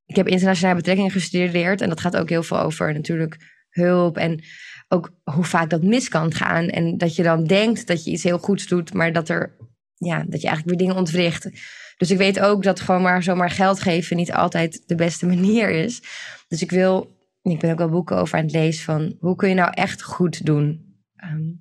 ik 0.05 0.15
heb 0.15 0.27
internationale 0.27 0.75
betrekkingen 0.75 1.11
gestudeerd 1.11 1.81
en 1.81 1.89
dat 1.89 1.99
gaat 1.99 2.17
ook 2.17 2.29
heel 2.29 2.43
veel 2.43 2.59
over 2.59 2.93
natuurlijk 2.93 3.37
hulp 3.69 4.17
en 4.17 4.43
ook 4.87 5.11
hoe 5.23 5.43
vaak 5.43 5.69
dat 5.69 5.83
mis 5.83 6.09
kan 6.09 6.33
gaan. 6.33 6.67
En 6.67 6.97
dat 6.97 7.15
je 7.15 7.23
dan 7.23 7.43
denkt 7.43 7.87
dat 7.87 8.03
je 8.03 8.11
iets 8.11 8.23
heel 8.23 8.37
goeds 8.37 8.67
doet, 8.67 8.93
maar 8.93 9.13
dat, 9.13 9.29
er, 9.29 9.55
ja, 9.95 10.17
dat 10.27 10.41
je 10.41 10.47
eigenlijk 10.47 10.65
weer 10.65 10.77
dingen 10.77 10.95
ontwricht. 10.95 11.49
Dus 11.97 12.11
ik 12.11 12.17
weet 12.17 12.39
ook 12.39 12.63
dat 12.63 12.79
gewoon 12.79 13.01
maar 13.01 13.23
zomaar 13.23 13.49
geld 13.49 13.79
geven 13.79 14.17
niet 14.17 14.33
altijd 14.33 14.83
de 14.85 14.95
beste 14.95 15.25
manier 15.35 15.69
is. 15.69 16.01
Dus 16.47 16.61
ik 16.61 16.71
wil 16.71 17.12
ik 17.51 17.59
ben 17.59 17.71
ook 17.71 17.77
wel 17.77 17.89
boeken 17.89 18.17
over 18.17 18.37
aan 18.37 18.43
het 18.43 18.53
lezen 18.53 18.83
van 18.83 19.15
hoe 19.19 19.35
kun 19.35 19.49
je 19.49 19.55
nou 19.55 19.71
echt 19.73 20.03
goed 20.03 20.45
doen 20.45 20.95
ehm, 21.15 21.51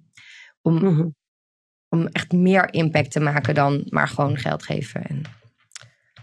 om, 0.61 0.75
mhm. 0.75 1.09
om 1.89 2.07
echt 2.07 2.33
meer 2.33 2.73
impact 2.73 3.11
te 3.11 3.21
maken 3.21 3.55
dan 3.55 3.87
maar 3.89 4.09
gewoon 4.09 4.37
geld 4.37 4.63
geven 4.63 5.05
en 5.05 5.23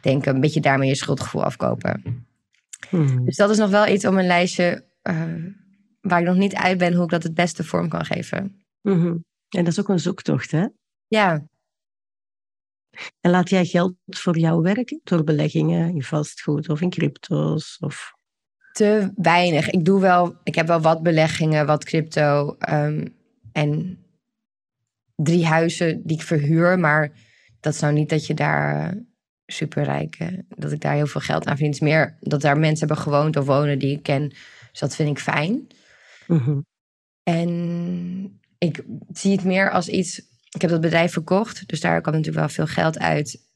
denken, 0.01 0.35
een 0.35 0.41
beetje 0.41 0.61
daarmee 0.61 0.87
je 0.87 0.95
schuldgevoel 0.95 1.43
afkopen. 1.43 2.25
Mhm. 2.89 3.25
Dus 3.25 3.35
dat 3.35 3.49
is 3.49 3.57
nog 3.57 3.69
wel 3.69 3.87
iets 3.87 4.05
op 4.05 4.13
mijn 4.13 4.27
lijstje 4.27 4.85
uh, 5.03 5.45
waar 6.01 6.19
ik 6.19 6.25
nog 6.25 6.37
niet 6.37 6.55
uit 6.55 6.77
ben 6.77 6.93
hoe 6.93 7.03
ik 7.03 7.09
dat 7.09 7.23
het 7.23 7.33
beste 7.33 7.63
vorm 7.63 7.89
kan 7.89 8.05
geven. 8.05 8.63
Mhm. 8.81 9.17
En 9.49 9.63
dat 9.63 9.67
is 9.67 9.79
ook 9.79 9.89
een 9.89 9.99
zoektocht, 9.99 10.51
hè? 10.51 10.67
Ja. 11.07 11.47
En 13.19 13.31
laat 13.31 13.49
jij 13.49 13.65
geld 13.65 13.95
voor 14.05 14.37
jou 14.37 14.61
werken 14.61 15.01
door 15.03 15.23
beleggingen 15.23 15.93
in 15.93 16.03
vastgoed 16.03 16.69
of 16.69 16.81
in 16.81 16.89
crypto's? 16.89 17.77
Of 17.79 18.13
te 18.79 19.11
weinig. 19.15 19.69
Ik 19.69 19.85
doe 19.85 20.01
wel, 20.01 20.35
ik 20.43 20.55
heb 20.55 20.67
wel 20.67 20.81
wat 20.81 21.03
beleggingen, 21.03 21.65
wat 21.65 21.83
crypto 21.83 22.55
ehm, 22.59 23.07
en 23.51 23.97
drie 25.15 25.45
huizen 25.45 26.01
die 26.05 26.17
ik 26.17 26.23
verhuur, 26.23 26.79
maar 26.79 27.11
dat 27.59 27.73
is 27.73 27.79
nou 27.79 27.93
niet 27.93 28.09
dat 28.09 28.27
je 28.27 28.33
daar 28.33 28.97
superrijk, 29.45 30.19
uh, 30.19 30.27
dat 30.49 30.71
ik 30.71 30.81
daar 30.81 30.93
heel 30.93 31.07
veel 31.07 31.21
geld 31.21 31.45
aan 31.45 31.57
vind. 31.57 31.73
Het 31.73 31.83
is 31.83 31.89
meer 31.89 32.17
dat 32.19 32.41
daar 32.41 32.57
mensen 32.57 32.87
hebben 32.87 33.03
gewoond 33.03 33.37
of 33.37 33.45
wonen 33.45 33.79
die 33.79 33.95
ik 33.95 34.03
ken. 34.03 34.29
Dus 34.71 34.79
dat 34.79 34.95
vind 34.95 35.09
ik 35.09 35.19
fijn. 35.19 35.67
Mhm. 36.27 36.59
En 37.23 38.39
ik 38.57 38.83
zie 39.11 39.31
het 39.31 39.43
meer 39.43 39.71
als 39.71 39.87
iets. 39.87 40.21
Ik 40.49 40.61
heb 40.61 40.69
dat 40.69 40.81
bedrijf 40.81 41.11
verkocht, 41.11 41.67
dus 41.67 41.81
daar 41.81 42.01
kwam 42.01 42.13
natuurlijk 42.13 42.45
wel 42.45 42.55
veel 42.55 42.73
geld 42.73 42.99
uit. 42.99 43.48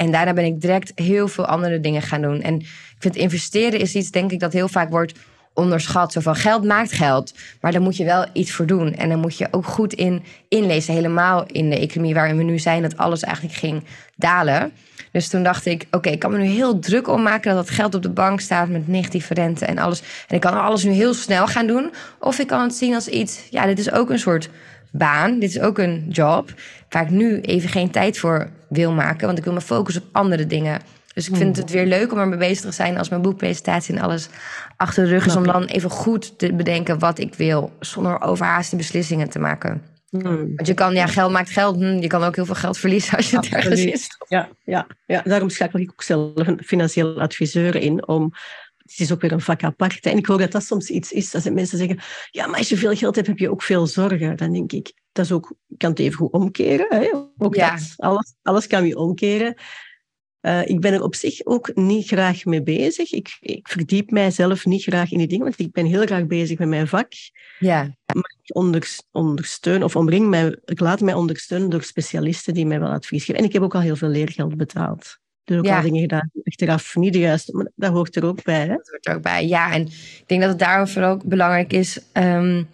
En 0.00 0.10
daarna 0.10 0.32
ben 0.32 0.44
ik 0.44 0.60
direct 0.60 0.92
heel 0.94 1.28
veel 1.28 1.46
andere 1.46 1.80
dingen 1.80 2.02
gaan 2.02 2.22
doen. 2.22 2.42
En 2.42 2.54
ik 2.60 2.96
vind 2.98 3.16
investeren 3.16 3.80
is 3.80 3.94
iets, 3.94 4.10
denk 4.10 4.32
ik, 4.32 4.40
dat 4.40 4.52
heel 4.52 4.68
vaak 4.68 4.90
wordt 4.90 5.18
onderschat. 5.54 6.12
Zo 6.12 6.20
van 6.20 6.34
geld 6.34 6.64
maakt 6.64 6.92
geld, 6.92 7.34
maar 7.60 7.72
daar 7.72 7.80
moet 7.80 7.96
je 7.96 8.04
wel 8.04 8.26
iets 8.32 8.52
voor 8.52 8.66
doen. 8.66 8.94
En 8.94 9.08
dan 9.08 9.18
moet 9.18 9.38
je 9.38 9.48
ook 9.50 9.66
goed 9.66 9.92
in 9.92 10.22
inlezen, 10.48 10.94
helemaal 10.94 11.44
in 11.46 11.70
de 11.70 11.78
economie 11.78 12.14
waarin 12.14 12.36
we 12.36 12.42
nu 12.42 12.58
zijn, 12.58 12.82
dat 12.82 12.96
alles 12.96 13.22
eigenlijk 13.22 13.54
ging 13.54 13.84
dalen. 14.16 14.72
Dus 15.12 15.28
toen 15.28 15.42
dacht 15.42 15.66
ik, 15.66 15.86
oké, 15.90 16.08
ik 16.08 16.18
kan 16.18 16.30
me 16.30 16.38
nu 16.38 16.44
heel 16.44 16.78
druk 16.78 17.08
om 17.08 17.22
maken 17.22 17.54
dat 17.54 17.66
dat 17.66 17.74
geld 17.74 17.94
op 17.94 18.02
de 18.02 18.10
bank 18.10 18.40
staat 18.40 18.68
met 18.68 18.88
negatieve 18.88 19.34
rente 19.34 19.64
en 19.64 19.78
alles. 19.78 20.02
En 20.28 20.34
ik 20.34 20.40
kan 20.40 20.60
alles 20.60 20.84
nu 20.84 20.90
heel 20.90 21.14
snel 21.14 21.46
gaan 21.46 21.66
doen. 21.66 21.92
Of 22.18 22.38
ik 22.38 22.46
kan 22.46 22.62
het 22.62 22.74
zien 22.74 22.94
als 22.94 23.08
iets, 23.08 23.40
ja, 23.50 23.66
dit 23.66 23.78
is 23.78 23.92
ook 23.92 24.10
een 24.10 24.18
soort 24.18 24.48
baan. 24.90 25.38
Dit 25.38 25.50
is 25.50 25.60
ook 25.60 25.78
een 25.78 26.06
job 26.08 26.52
waar 26.90 27.02
ik 27.02 27.10
nu 27.10 27.40
even 27.40 27.68
geen 27.68 27.90
tijd 27.90 28.18
voor 28.18 28.50
wil 28.68 28.92
maken. 28.92 29.26
Want 29.26 29.38
ik 29.38 29.44
wil 29.44 29.52
me 29.52 29.60
focussen 29.60 30.02
op 30.02 30.08
andere 30.12 30.46
dingen. 30.46 30.80
Dus 31.14 31.28
ik 31.28 31.36
vind 31.36 31.56
het 31.56 31.70
weer 31.70 31.86
leuk 31.86 32.12
om 32.12 32.18
ermee 32.18 32.38
bezig 32.38 32.64
te 32.64 32.72
zijn 32.72 32.98
als 32.98 33.08
mijn 33.08 33.22
boekpresentatie 33.22 33.94
en 33.94 34.02
alles 34.02 34.28
achter 34.76 35.04
de 35.04 35.10
rug 35.10 35.26
is. 35.26 35.36
Om 35.36 35.46
dan 35.46 35.64
even 35.64 35.90
goed 35.90 36.38
te 36.38 36.54
bedenken 36.54 36.98
wat 36.98 37.18
ik 37.18 37.34
wil. 37.34 37.72
Zonder 37.80 38.20
overhaaste 38.20 38.76
beslissingen 38.76 39.30
te 39.30 39.38
maken. 39.38 39.82
Hmm. 40.10 40.52
Want 40.54 40.66
je 40.66 40.74
kan, 40.74 40.94
ja, 40.94 41.06
geld 41.06 41.32
maakt 41.32 41.50
geld. 41.50 41.76
Hm, 41.76 41.98
je 41.98 42.06
kan 42.06 42.22
ook 42.22 42.36
heel 42.36 42.44
veel 42.44 42.54
geld 42.54 42.78
verliezen 42.78 43.16
als 43.16 43.30
je 43.30 43.36
het 43.36 43.48
ergens 43.48 43.84
is. 43.84 44.08
Ja, 44.28 44.48
ja, 44.64 44.86
ja, 45.06 45.22
daarom 45.24 45.50
schakel 45.50 45.78
ik 45.78 45.90
ook 45.90 46.02
zelf 46.02 46.32
een 46.34 46.60
financieel 46.64 47.20
adviseur 47.20 47.76
in. 47.76 48.08
Om 48.08 48.32
het 48.90 49.00
is 49.00 49.12
ook 49.12 49.20
weer 49.20 49.32
een 49.32 49.40
vak 49.40 49.62
apart. 49.62 50.06
En 50.06 50.16
ik 50.16 50.26
hoor 50.26 50.38
dat 50.38 50.52
dat 50.52 50.64
soms 50.64 50.90
iets 50.90 51.12
is, 51.12 51.30
dat 51.30 51.52
mensen 51.52 51.78
zeggen, 51.78 51.98
ja, 52.30 52.46
maar 52.46 52.58
als 52.58 52.68
je 52.68 52.76
veel 52.76 52.94
geld 52.94 53.14
hebt, 53.14 53.26
heb 53.26 53.38
je 53.38 53.50
ook 53.50 53.62
veel 53.62 53.86
zorgen. 53.86 54.36
Dan 54.36 54.52
denk 54.52 54.72
ik, 54.72 54.92
dat 55.12 55.24
is 55.24 55.32
ook, 55.32 55.54
kan 55.76 55.90
het 55.90 55.98
even 55.98 56.16
goed 56.16 56.32
omkeren. 56.32 56.86
Hè? 56.88 57.10
Ook 57.38 57.54
ja. 57.54 57.70
dat, 57.76 57.94
alles, 57.96 58.34
alles 58.42 58.66
kan 58.66 58.86
je 58.86 58.98
omkeren. 58.98 59.54
Uh, 60.42 60.68
ik 60.68 60.80
ben 60.80 60.92
er 60.92 61.02
op 61.02 61.14
zich 61.14 61.44
ook 61.44 61.74
niet 61.74 62.06
graag 62.06 62.44
mee 62.44 62.62
bezig. 62.62 63.12
Ik, 63.12 63.36
ik 63.40 63.68
verdiep 63.68 64.10
mijzelf 64.10 64.66
niet 64.66 64.82
graag 64.82 65.10
in 65.10 65.18
die 65.18 65.26
dingen, 65.26 65.44
want 65.44 65.58
ik 65.58 65.72
ben 65.72 65.86
heel 65.86 66.06
graag 66.06 66.26
bezig 66.26 66.58
met 66.58 66.68
mijn 66.68 66.88
vak. 66.88 67.12
Ja. 67.58 67.96
Maar 68.14 68.34
ik 68.42 68.56
ondersteun 69.10 69.84
of 69.84 69.96
omring 69.96 70.28
mij, 70.28 70.58
ik 70.64 70.80
laat 70.80 71.00
mij 71.00 71.14
ondersteunen 71.14 71.70
door 71.70 71.82
specialisten 71.82 72.54
die 72.54 72.66
mij 72.66 72.80
wel 72.80 72.90
advies 72.90 73.24
geven. 73.24 73.40
En 73.40 73.46
ik 73.46 73.52
heb 73.52 73.62
ook 73.62 73.74
al 73.74 73.80
heel 73.80 73.96
veel 73.96 74.08
leergeld 74.08 74.56
betaald. 74.56 75.18
Dus 75.50 75.58
ook 75.58 75.64
ja. 75.64 75.76
al 75.76 75.82
dingen 75.82 76.00
gedaan 76.00 76.30
achteraf 76.44 76.96
niet 76.96 77.12
de 77.12 77.18
juiste, 77.18 77.56
maar 77.56 77.70
dat 77.74 77.92
hoort 77.92 78.16
er 78.16 78.24
ook 78.24 78.42
bij. 78.42 78.60
Hè? 78.60 78.66
Dat 78.66 78.88
hoort 78.90 79.06
er 79.06 79.14
ook 79.14 79.22
bij, 79.22 79.46
ja. 79.46 79.72
En 79.72 79.82
ik 79.82 80.24
denk 80.26 80.40
dat 80.40 80.50
het 80.50 80.58
daarom 80.58 80.88
vooral 80.88 81.10
ook 81.10 81.24
belangrijk 81.24 81.72
is 81.72 82.00
um, 82.12 82.68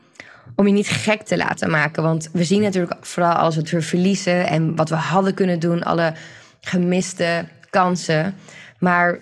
om 0.57 0.67
je 0.67 0.73
niet 0.73 0.89
gek 0.89 1.23
te 1.23 1.37
laten 1.37 1.71
maken. 1.71 2.03
Want 2.03 2.31
we 2.33 2.45
zien 2.45 2.63
natuurlijk 2.63 2.97
vooral 3.01 3.33
als 3.33 3.57
we 3.57 3.83
verliezen 3.83 4.47
en 4.47 4.77
wat 4.77 4.89
we 4.89 4.95
hadden 4.95 5.35
kunnen 5.35 5.59
doen, 5.59 5.83
alle 5.83 6.15
gemiste 6.61 7.49
kansen. 7.71 8.35
Maar 8.79 9.19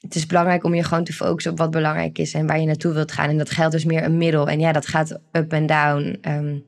het 0.00 0.14
is 0.14 0.26
belangrijk 0.26 0.64
om 0.64 0.74
je 0.74 0.84
gewoon 0.84 1.04
te 1.04 1.12
focussen 1.12 1.52
op 1.52 1.58
wat 1.58 1.70
belangrijk 1.70 2.18
is 2.18 2.34
en 2.34 2.46
waar 2.46 2.60
je 2.60 2.66
naartoe 2.66 2.92
wilt 2.92 3.12
gaan. 3.12 3.28
En 3.28 3.38
dat 3.38 3.50
geldt 3.50 3.72
dus 3.72 3.84
meer 3.84 4.04
een 4.04 4.16
middel. 4.16 4.48
En 4.48 4.60
ja, 4.60 4.72
dat 4.72 4.86
gaat 4.86 5.20
up 5.32 5.52
en 5.52 5.66
down. 5.66 6.18
Um, 6.28 6.64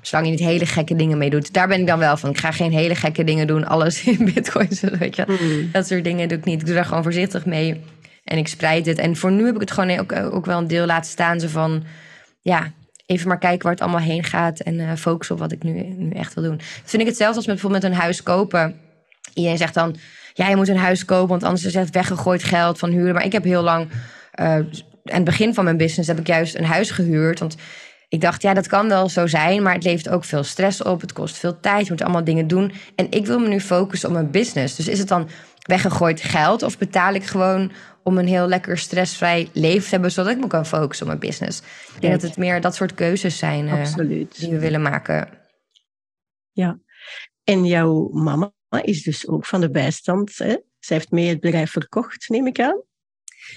Zolang 0.00 0.26
je 0.26 0.32
niet 0.32 0.44
hele 0.44 0.66
gekke 0.66 0.96
dingen 0.96 1.18
mee 1.18 1.30
doet. 1.30 1.52
Daar 1.52 1.68
ben 1.68 1.80
ik 1.80 1.86
dan 1.86 1.98
wel 1.98 2.16
van. 2.16 2.30
Ik 2.30 2.38
ga 2.38 2.50
geen 2.50 2.72
hele 2.72 2.94
gekke 2.94 3.24
dingen 3.24 3.46
doen. 3.46 3.66
Alles 3.66 4.04
in 4.04 4.30
bitcoins. 4.34 4.80
Weet 4.80 5.16
je. 5.16 5.24
Hmm. 5.26 5.70
Dat 5.72 5.86
soort 5.86 6.04
dingen 6.04 6.28
doe 6.28 6.38
ik 6.38 6.44
niet. 6.44 6.60
Ik 6.60 6.66
doe 6.66 6.74
daar 6.74 6.84
gewoon 6.84 7.02
voorzichtig 7.02 7.46
mee. 7.46 7.80
En 8.24 8.38
ik 8.38 8.48
spreid 8.48 8.86
het. 8.86 8.98
En 8.98 9.16
voor 9.16 9.32
nu 9.32 9.46
heb 9.46 9.54
ik 9.54 9.60
het 9.60 9.70
gewoon 9.70 9.98
ook, 9.98 10.12
ook 10.12 10.46
wel 10.46 10.58
een 10.58 10.66
deel 10.66 10.86
laten 10.86 11.10
staan. 11.10 11.40
Zo 11.40 11.48
van, 11.48 11.84
ja, 12.40 12.72
even 13.06 13.28
maar 13.28 13.38
kijken 13.38 13.62
waar 13.62 13.72
het 13.72 13.80
allemaal 13.80 14.00
heen 14.00 14.24
gaat. 14.24 14.60
En 14.60 14.74
uh, 14.74 14.92
focussen 14.96 15.34
op 15.34 15.40
wat 15.40 15.52
ik 15.52 15.62
nu, 15.62 15.72
nu 15.82 16.10
echt 16.10 16.34
wil 16.34 16.44
doen. 16.44 16.60
vind 16.84 17.02
ik 17.02 17.08
hetzelfde 17.08 17.36
als 17.36 17.46
met 17.46 17.54
bijvoorbeeld 17.60 17.92
een 17.92 17.98
huis 17.98 18.22
kopen. 18.22 18.80
Iedereen 19.34 19.58
zegt 19.58 19.74
dan, 19.74 19.96
ja, 20.34 20.48
je 20.48 20.56
moet 20.56 20.68
een 20.68 20.76
huis 20.76 21.04
kopen. 21.04 21.28
Want 21.28 21.42
anders 21.42 21.64
is 21.64 21.74
het 21.74 21.90
weggegooid 21.90 22.44
geld 22.44 22.78
van 22.78 22.90
huren. 22.90 23.14
Maar 23.14 23.24
ik 23.24 23.32
heb 23.32 23.44
heel 23.44 23.62
lang... 23.62 23.88
Uh, 24.40 24.58
aan 25.04 25.16
het 25.16 25.24
begin 25.24 25.54
van 25.54 25.64
mijn 25.64 25.76
business 25.76 26.08
heb 26.08 26.18
ik 26.18 26.26
juist 26.26 26.54
een 26.54 26.64
huis 26.64 26.90
gehuurd. 26.90 27.38
Want 27.38 27.56
ik 28.10 28.20
dacht, 28.20 28.42
ja, 28.42 28.54
dat 28.54 28.66
kan 28.66 28.88
wel 28.88 29.08
zo 29.08 29.26
zijn, 29.26 29.62
maar 29.62 29.74
het 29.74 29.84
levert 29.84 30.08
ook 30.08 30.24
veel 30.24 30.42
stress 30.42 30.82
op. 30.82 31.00
Het 31.00 31.12
kost 31.12 31.36
veel 31.36 31.60
tijd, 31.60 31.84
je 31.84 31.92
moet 31.92 32.02
allemaal 32.02 32.24
dingen 32.24 32.46
doen. 32.46 32.72
En 32.94 33.10
ik 33.10 33.26
wil 33.26 33.38
me 33.38 33.48
nu 33.48 33.60
focussen 33.60 34.08
op 34.08 34.14
mijn 34.14 34.30
business. 34.30 34.76
Dus 34.76 34.88
is 34.88 34.98
het 34.98 35.08
dan 35.08 35.28
weggegooid 35.66 36.20
geld 36.20 36.62
of 36.62 36.78
betaal 36.78 37.14
ik 37.14 37.24
gewoon 37.24 37.72
om 38.02 38.18
een 38.18 38.26
heel 38.26 38.46
lekker 38.46 38.78
stressvrij 38.78 39.48
leven 39.52 39.82
te 39.82 39.90
hebben, 39.90 40.12
zodat 40.12 40.32
ik 40.32 40.40
me 40.40 40.46
kan 40.46 40.66
focussen 40.66 41.06
op 41.06 41.12
mijn 41.12 41.30
business? 41.30 41.60
Ik 41.94 42.00
denk 42.00 42.12
dat 42.12 42.22
het 42.22 42.36
meer 42.36 42.60
dat 42.60 42.74
soort 42.74 42.94
keuzes 42.94 43.38
zijn 43.38 43.66
uh, 43.66 43.94
die 44.28 44.50
we 44.50 44.58
willen 44.58 44.82
maken. 44.82 45.28
Ja, 46.52 46.78
en 47.44 47.64
jouw 47.64 48.08
mama 48.12 48.52
is 48.82 49.02
dus 49.02 49.28
ook 49.28 49.46
van 49.46 49.60
de 49.60 49.70
bijstand. 49.70 50.38
Hè? 50.38 50.56
Zij 50.78 50.96
heeft 50.96 51.10
mee 51.10 51.28
het 51.28 51.40
bedrijf 51.40 51.70
verkocht, 51.70 52.28
neem 52.28 52.46
ik 52.46 52.60
aan. 52.60 52.82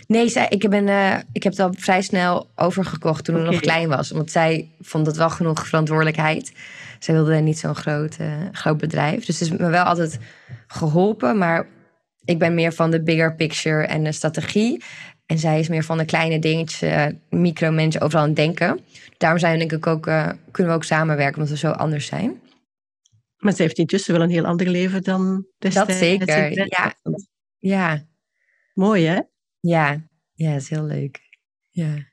Nee, 0.08 0.30
zij, 0.30 0.46
ik, 0.50 0.70
ben, 0.70 0.88
eh, 0.88 1.18
ik 1.32 1.44
heb 1.44 1.52
het 1.52 1.62
al 1.62 1.74
vrij 1.78 2.02
snel 2.02 2.50
overgekocht 2.56 3.26
toen 3.26 3.38
ik 3.38 3.44
nog 3.44 3.60
klein 3.60 3.90
was. 3.90 4.12
Want 4.12 4.32
zij 4.32 4.70
vond 4.80 5.06
het 5.06 5.18
wel 5.18 5.30
genoeg 5.30 5.68
verantwoordelijkheid. 5.68 6.52
Zij 7.00 7.14
wilde 7.14 7.36
niet 7.36 7.60
zo'n 7.60 7.76
groot, 7.76 8.16
eh, 8.20 8.34
groot 8.52 8.78
bedrijf. 8.78 9.26
Dus 9.26 9.40
het 9.40 9.52
is 9.52 9.58
me 9.58 9.70
wel 9.70 9.84
altijd 9.84 10.20
geholpen. 10.68 11.38
Maar 11.38 11.68
ik 12.26 12.40
ben 12.40 12.54
meer 12.54 12.74
van 12.74 12.92
de 12.92 13.04
bigger 13.04 13.36
picture 13.36 13.86
en 13.86 14.04
de 14.04 14.12
strategie. 14.12 14.84
En 15.26 15.38
zij 15.38 15.60
is 15.60 15.68
meer 15.68 15.84
van 15.84 15.98
de 15.98 16.06
kleine 16.06 16.40
dingetjes, 16.40 16.82
eh, 16.82 17.06
micromanagen, 17.30 18.02
overal 18.02 18.22
aan 18.22 18.28
het 18.28 18.38
denken. 18.38 18.80
Daarom 19.18 19.40
zijn 19.40 19.54
we 19.54 19.60
denk 19.60 19.72
ik 19.72 19.88
ook, 19.88 20.04
kunnen 20.52 20.72
we 20.72 20.78
ook 20.78 20.84
samenwerken, 20.84 21.36
omdat 21.36 21.52
we 21.52 21.68
zo 21.68 21.72
anders 21.72 22.06
zijn. 22.06 22.42
Maar 23.38 23.54
ze 23.54 23.62
heeft 23.62 23.78
intussen 23.78 24.14
wel 24.14 24.24
een 24.24 24.30
heel 24.30 24.46
ander 24.46 24.68
leven 24.68 25.04
dan 25.04 25.46
destijds. 25.60 25.98
zeker, 25.98 26.52
in 26.52 26.66
ja. 26.70 26.94
Ja, 27.60 28.06
Mooi, 28.74 29.06
hè? 29.06 29.20
Ja, 29.68 30.08
ja, 30.34 30.52
dat 30.52 30.62
is 30.62 30.70
heel 30.70 30.84
leuk. 30.84 31.22
Ja. 31.70 32.12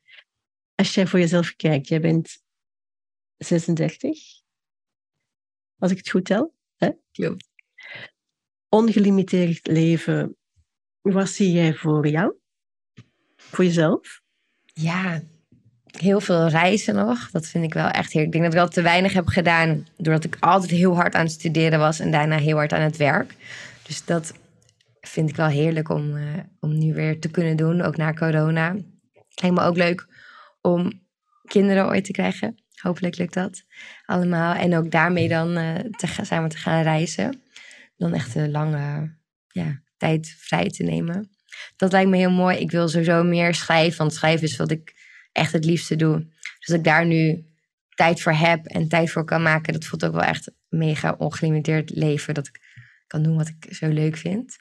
Als 0.74 0.94
jij 0.94 1.06
voor 1.06 1.18
jezelf 1.18 1.56
kijkt, 1.56 1.88
jij 1.88 2.00
bent 2.00 2.42
36. 3.36 4.18
Als 5.78 5.90
ik 5.90 5.96
het 5.96 6.10
goed 6.10 6.24
tel. 6.24 6.54
Klopt. 7.12 7.48
Ongelimiteerd 8.68 9.66
leven. 9.66 10.36
Wat 11.00 11.28
zie 11.28 11.52
jij 11.52 11.74
voor 11.74 12.08
jou? 12.08 12.34
Voor 13.36 13.64
jezelf? 13.64 14.20
Ja, 14.64 15.22
heel 15.84 16.20
veel 16.20 16.48
reizen 16.48 16.94
nog. 16.94 17.30
Dat 17.30 17.46
vind 17.46 17.64
ik 17.64 17.74
wel 17.74 17.88
echt 17.88 18.12
heerlijk. 18.12 18.34
Ik 18.34 18.40
denk 18.40 18.44
dat 18.44 18.52
ik 18.52 18.58
wel 18.58 18.68
te 18.68 18.82
weinig 18.82 19.12
heb 19.12 19.26
gedaan. 19.26 19.86
Doordat 19.96 20.24
ik 20.24 20.36
altijd 20.40 20.70
heel 20.70 20.94
hard 20.94 21.14
aan 21.14 21.24
het 21.24 21.32
studeren 21.32 21.78
was 21.78 22.00
en 22.00 22.10
daarna 22.10 22.38
heel 22.38 22.56
hard 22.56 22.72
aan 22.72 22.80
het 22.80 22.96
werk. 22.96 23.34
Dus 23.82 24.04
dat 24.04 24.32
vind 25.00 25.28
ik 25.28 25.36
wel 25.36 25.46
heerlijk 25.46 25.88
om, 25.88 26.16
eh, 26.16 26.38
om 26.60 26.78
nu 26.78 26.94
weer 26.94 27.20
te 27.20 27.30
kunnen 27.30 27.56
doen, 27.56 27.80
ook 27.80 27.96
na 27.96 28.12
corona. 28.12 28.76
Lijkt 29.34 29.56
me 29.56 29.62
ook 29.62 29.76
leuk 29.76 30.06
om 30.60 31.02
kinderen 31.44 31.86
ooit 31.86 32.04
te 32.04 32.12
krijgen. 32.12 32.62
Hopelijk 32.74 33.16
lukt 33.16 33.34
dat 33.34 33.62
allemaal. 34.04 34.54
En 34.54 34.76
ook 34.76 34.90
daarmee 34.90 35.28
dan 35.28 35.56
eh, 35.56 35.74
te 35.74 36.06
gaan, 36.06 36.26
samen 36.26 36.48
te 36.48 36.56
gaan 36.56 36.82
reizen. 36.82 37.42
Dan 37.96 38.14
echt 38.14 38.34
een 38.34 38.50
lange 38.50 39.14
ja, 39.48 39.82
tijd 39.96 40.34
vrij 40.38 40.68
te 40.68 40.82
nemen. 40.82 41.30
Dat 41.76 41.92
lijkt 41.92 42.10
me 42.10 42.16
heel 42.16 42.30
mooi. 42.30 42.58
Ik 42.58 42.70
wil 42.70 42.88
sowieso 42.88 43.22
meer 43.22 43.54
schrijven, 43.54 43.98
want 43.98 44.12
schrijven 44.12 44.46
is 44.46 44.56
wat 44.56 44.70
ik 44.70 44.94
echt 45.32 45.52
het 45.52 45.64
liefste 45.64 45.96
doe. 45.96 46.18
Dus 46.58 46.66
dat 46.66 46.76
ik 46.76 46.84
daar 46.84 47.06
nu 47.06 47.44
tijd 47.94 48.22
voor 48.22 48.32
heb 48.32 48.66
en 48.66 48.88
tijd 48.88 49.10
voor 49.10 49.24
kan 49.24 49.42
maken, 49.42 49.72
dat 49.72 49.84
voelt 49.84 50.04
ook 50.04 50.12
wel 50.12 50.22
echt 50.22 50.50
mega 50.68 51.14
ongelimiteerd 51.18 51.90
leven. 51.90 52.34
Dat 52.34 52.46
ik 52.46 52.60
kan 53.06 53.22
doen 53.22 53.36
wat 53.36 53.48
ik 53.48 53.74
zo 53.74 53.88
leuk 53.88 54.16
vind. 54.16 54.58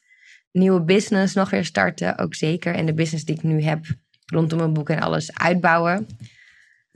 Nieuwe 0.52 0.82
business 0.82 1.34
nog 1.34 1.50
weer 1.50 1.66
starten, 1.66 2.18
ook 2.18 2.36
zeker. 2.36 2.76
En 2.76 2.86
de 2.86 2.94
business 2.94 3.26
die 3.26 3.36
ik 3.36 3.44
nu 3.44 3.62
heb 3.62 3.86
rondom 4.26 4.58
mijn 4.58 4.74
boek 4.74 4.90
en 4.90 5.00
alles 5.00 5.34
uitbouwen. 5.34 6.08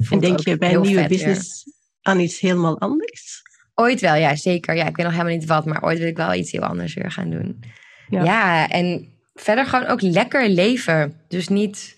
En 0.09 0.19
denk 0.19 0.39
je 0.39 0.57
bij 0.57 0.73
een 0.73 0.81
nieuwe 0.81 0.99
weer. 0.99 1.07
business 1.07 1.63
aan 2.01 2.19
iets 2.19 2.39
helemaal 2.39 2.79
anders? 2.79 3.41
Ooit 3.75 4.01
wel, 4.01 4.15
ja, 4.15 4.35
zeker. 4.35 4.75
Ja, 4.75 4.87
ik 4.87 4.95
weet 4.95 5.05
nog 5.05 5.15
helemaal 5.15 5.37
niet 5.37 5.45
wat, 5.45 5.65
maar 5.65 5.83
ooit 5.83 5.97
wil 5.97 6.07
ik 6.07 6.17
wel 6.17 6.33
iets 6.33 6.51
heel 6.51 6.61
anders 6.61 6.93
weer 6.93 7.11
gaan 7.11 7.29
doen. 7.29 7.63
Ja. 8.07 8.23
Ja, 8.23 8.69
en 8.69 9.07
verder 9.33 9.65
gewoon 9.65 9.85
ook 9.85 10.01
lekker 10.01 10.49
leven. 10.49 11.21
Dus 11.27 11.47
niet 11.47 11.95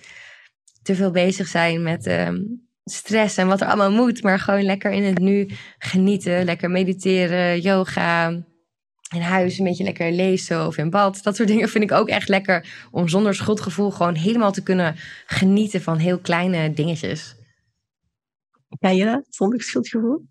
te 0.83 0.95
veel 0.95 1.11
bezig 1.11 1.47
zijn 1.47 1.83
met 1.83 2.07
ehm, 2.07 2.41
stress 2.83 3.37
en 3.37 3.47
wat 3.47 3.61
er 3.61 3.67
allemaal 3.67 3.91
moet, 3.91 4.23
maar 4.23 4.39
gewoon 4.39 4.63
lekker 4.63 4.91
in 4.91 5.03
het 5.03 5.19
nu 5.19 5.49
genieten. 5.77 6.45
Lekker 6.45 6.69
mediteren, 6.69 7.61
yoga, 7.61 8.43
in 9.15 9.21
huis 9.21 9.57
een 9.57 9.65
beetje 9.65 9.83
lekker 9.83 10.11
lezen 10.11 10.67
of 10.67 10.77
in 10.77 10.89
bad. 10.89 11.23
Dat 11.23 11.35
soort 11.35 11.47
dingen 11.47 11.69
vind 11.69 11.83
ik 11.83 11.91
ook 11.91 12.07
echt 12.07 12.29
lekker 12.29 12.87
om 12.91 13.07
zonder 13.07 13.35
schuldgevoel 13.35 13.91
gewoon 13.91 14.15
helemaal 14.15 14.51
te 14.51 14.63
kunnen 14.63 14.95
genieten 15.25 15.81
van 15.81 15.97
heel 15.97 16.19
kleine 16.19 16.73
dingetjes. 16.73 17.35
Kan 18.79 18.95
je 18.95 19.05
dat 19.05 19.25
zonder 19.29 19.61
schuldgevoel? 19.61 20.25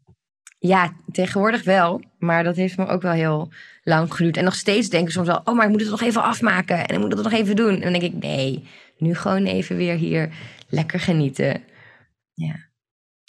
Ja, 0.58 0.92
tegenwoordig 1.12 1.64
wel. 1.64 2.02
Maar 2.18 2.44
dat 2.44 2.56
heeft 2.56 2.76
me 2.76 2.86
ook 2.86 3.02
wel 3.02 3.12
heel 3.12 3.52
lang 3.82 4.14
geduurd. 4.14 4.36
En 4.36 4.44
nog 4.44 4.54
steeds 4.54 4.88
denk 4.88 5.06
ik 5.06 5.12
soms 5.12 5.26
wel... 5.26 5.40
oh, 5.44 5.54
maar 5.54 5.64
ik 5.64 5.70
moet 5.70 5.80
het 5.80 5.90
nog 5.90 6.02
even 6.02 6.22
afmaken. 6.22 6.86
En 6.86 6.94
ik 6.94 7.00
moet 7.00 7.12
het 7.12 7.22
nog 7.22 7.32
even 7.32 7.56
doen. 7.56 7.74
En 7.74 7.80
dan 7.80 8.00
denk 8.00 8.14
ik, 8.14 8.22
nee, 8.22 8.68
nu 8.98 9.14
gewoon 9.14 9.44
even 9.44 9.76
weer 9.76 9.96
hier 9.96 10.30
lekker 10.68 11.00
genieten. 11.00 11.62
Ja. 12.34 12.72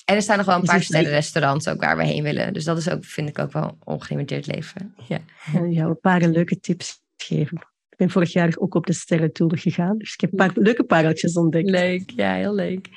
En 0.06 0.16
er 0.16 0.22
staan 0.22 0.38
nog 0.38 0.46
wel 0.46 0.56
een 0.56 0.62
Is 0.62 0.68
paar 0.68 0.78
het 0.78 0.86
sterren 0.86 1.08
leuk? 1.08 1.16
restaurants 1.16 1.68
ook 1.68 1.82
waar 1.82 1.98
we 1.98 2.06
heen 2.06 2.24
willen. 2.24 2.54
Dus 2.54 2.64
dat 2.64 2.78
is 2.78 2.90
ook, 2.90 3.06
vind 3.06 3.30
ik 3.30 3.40
ook 3.40 3.52
wel 3.52 3.78
ongelimiteerd 3.84 4.48
leven. 4.48 4.96
Ja. 5.08 5.20
En 5.54 5.72
jou 5.72 5.90
een 5.90 6.00
paar 6.00 6.22
leuke 6.22 6.60
tips 6.60 7.02
geven. 7.18 7.58
Ik 7.90 7.98
ben 7.98 8.10
vorig 8.10 8.34
jaar 8.34 8.54
ook 8.58 8.76
op 8.76 8.86
de 8.86 8.94
sterrentour 8.94 9.58
gegaan, 9.58 9.98
dus 9.98 10.14
ik 10.14 10.22
heb 10.22 10.32
een 10.32 10.38
paar 10.38 10.52
leuke 10.54 10.84
pareltjes 10.84 11.34
ontdekt. 11.38 11.70
Leuk, 11.70 12.10
ja, 12.10 12.34
heel 12.34 12.56
leuk. 12.56 12.90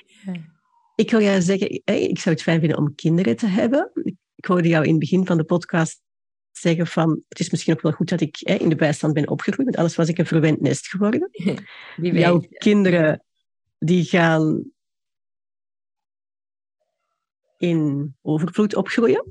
Ik 0.94 1.10
wil 1.10 1.20
jou 1.20 1.40
zeggen, 1.40 1.80
hey, 1.84 2.02
ik 2.02 2.18
zou 2.18 2.34
het 2.34 2.44
fijn 2.44 2.60
vinden 2.60 2.78
om 2.78 2.94
kinderen 2.94 3.36
te 3.36 3.46
hebben. 3.46 3.90
Ik 4.34 4.44
hoorde 4.44 4.68
jou 4.68 4.84
in 4.84 4.90
het 4.90 4.98
begin 4.98 5.26
van 5.26 5.36
de 5.36 5.44
podcast 5.44 6.00
zeggen 6.50 6.86
van, 6.86 7.22
het 7.28 7.40
is 7.40 7.50
misschien 7.50 7.74
ook 7.74 7.82
wel 7.82 7.92
goed 7.92 8.08
dat 8.08 8.20
ik 8.20 8.36
hè, 8.38 8.54
in 8.54 8.68
de 8.68 8.76
bijstand 8.76 9.14
ben 9.14 9.28
opgegroeid, 9.28 9.64
want 9.64 9.76
anders 9.76 9.96
was 9.96 10.08
ik 10.08 10.18
een 10.18 10.26
verwend 10.26 10.60
nest 10.60 10.88
geworden. 10.88 11.30
Wie 11.96 12.12
weet. 12.12 12.20
Jouw 12.20 12.44
kinderen, 12.58 13.24
die 13.78 14.04
gaan 14.04 14.64
in 17.58 18.14
overvloed 18.22 18.74
opgroeien. 18.74 19.24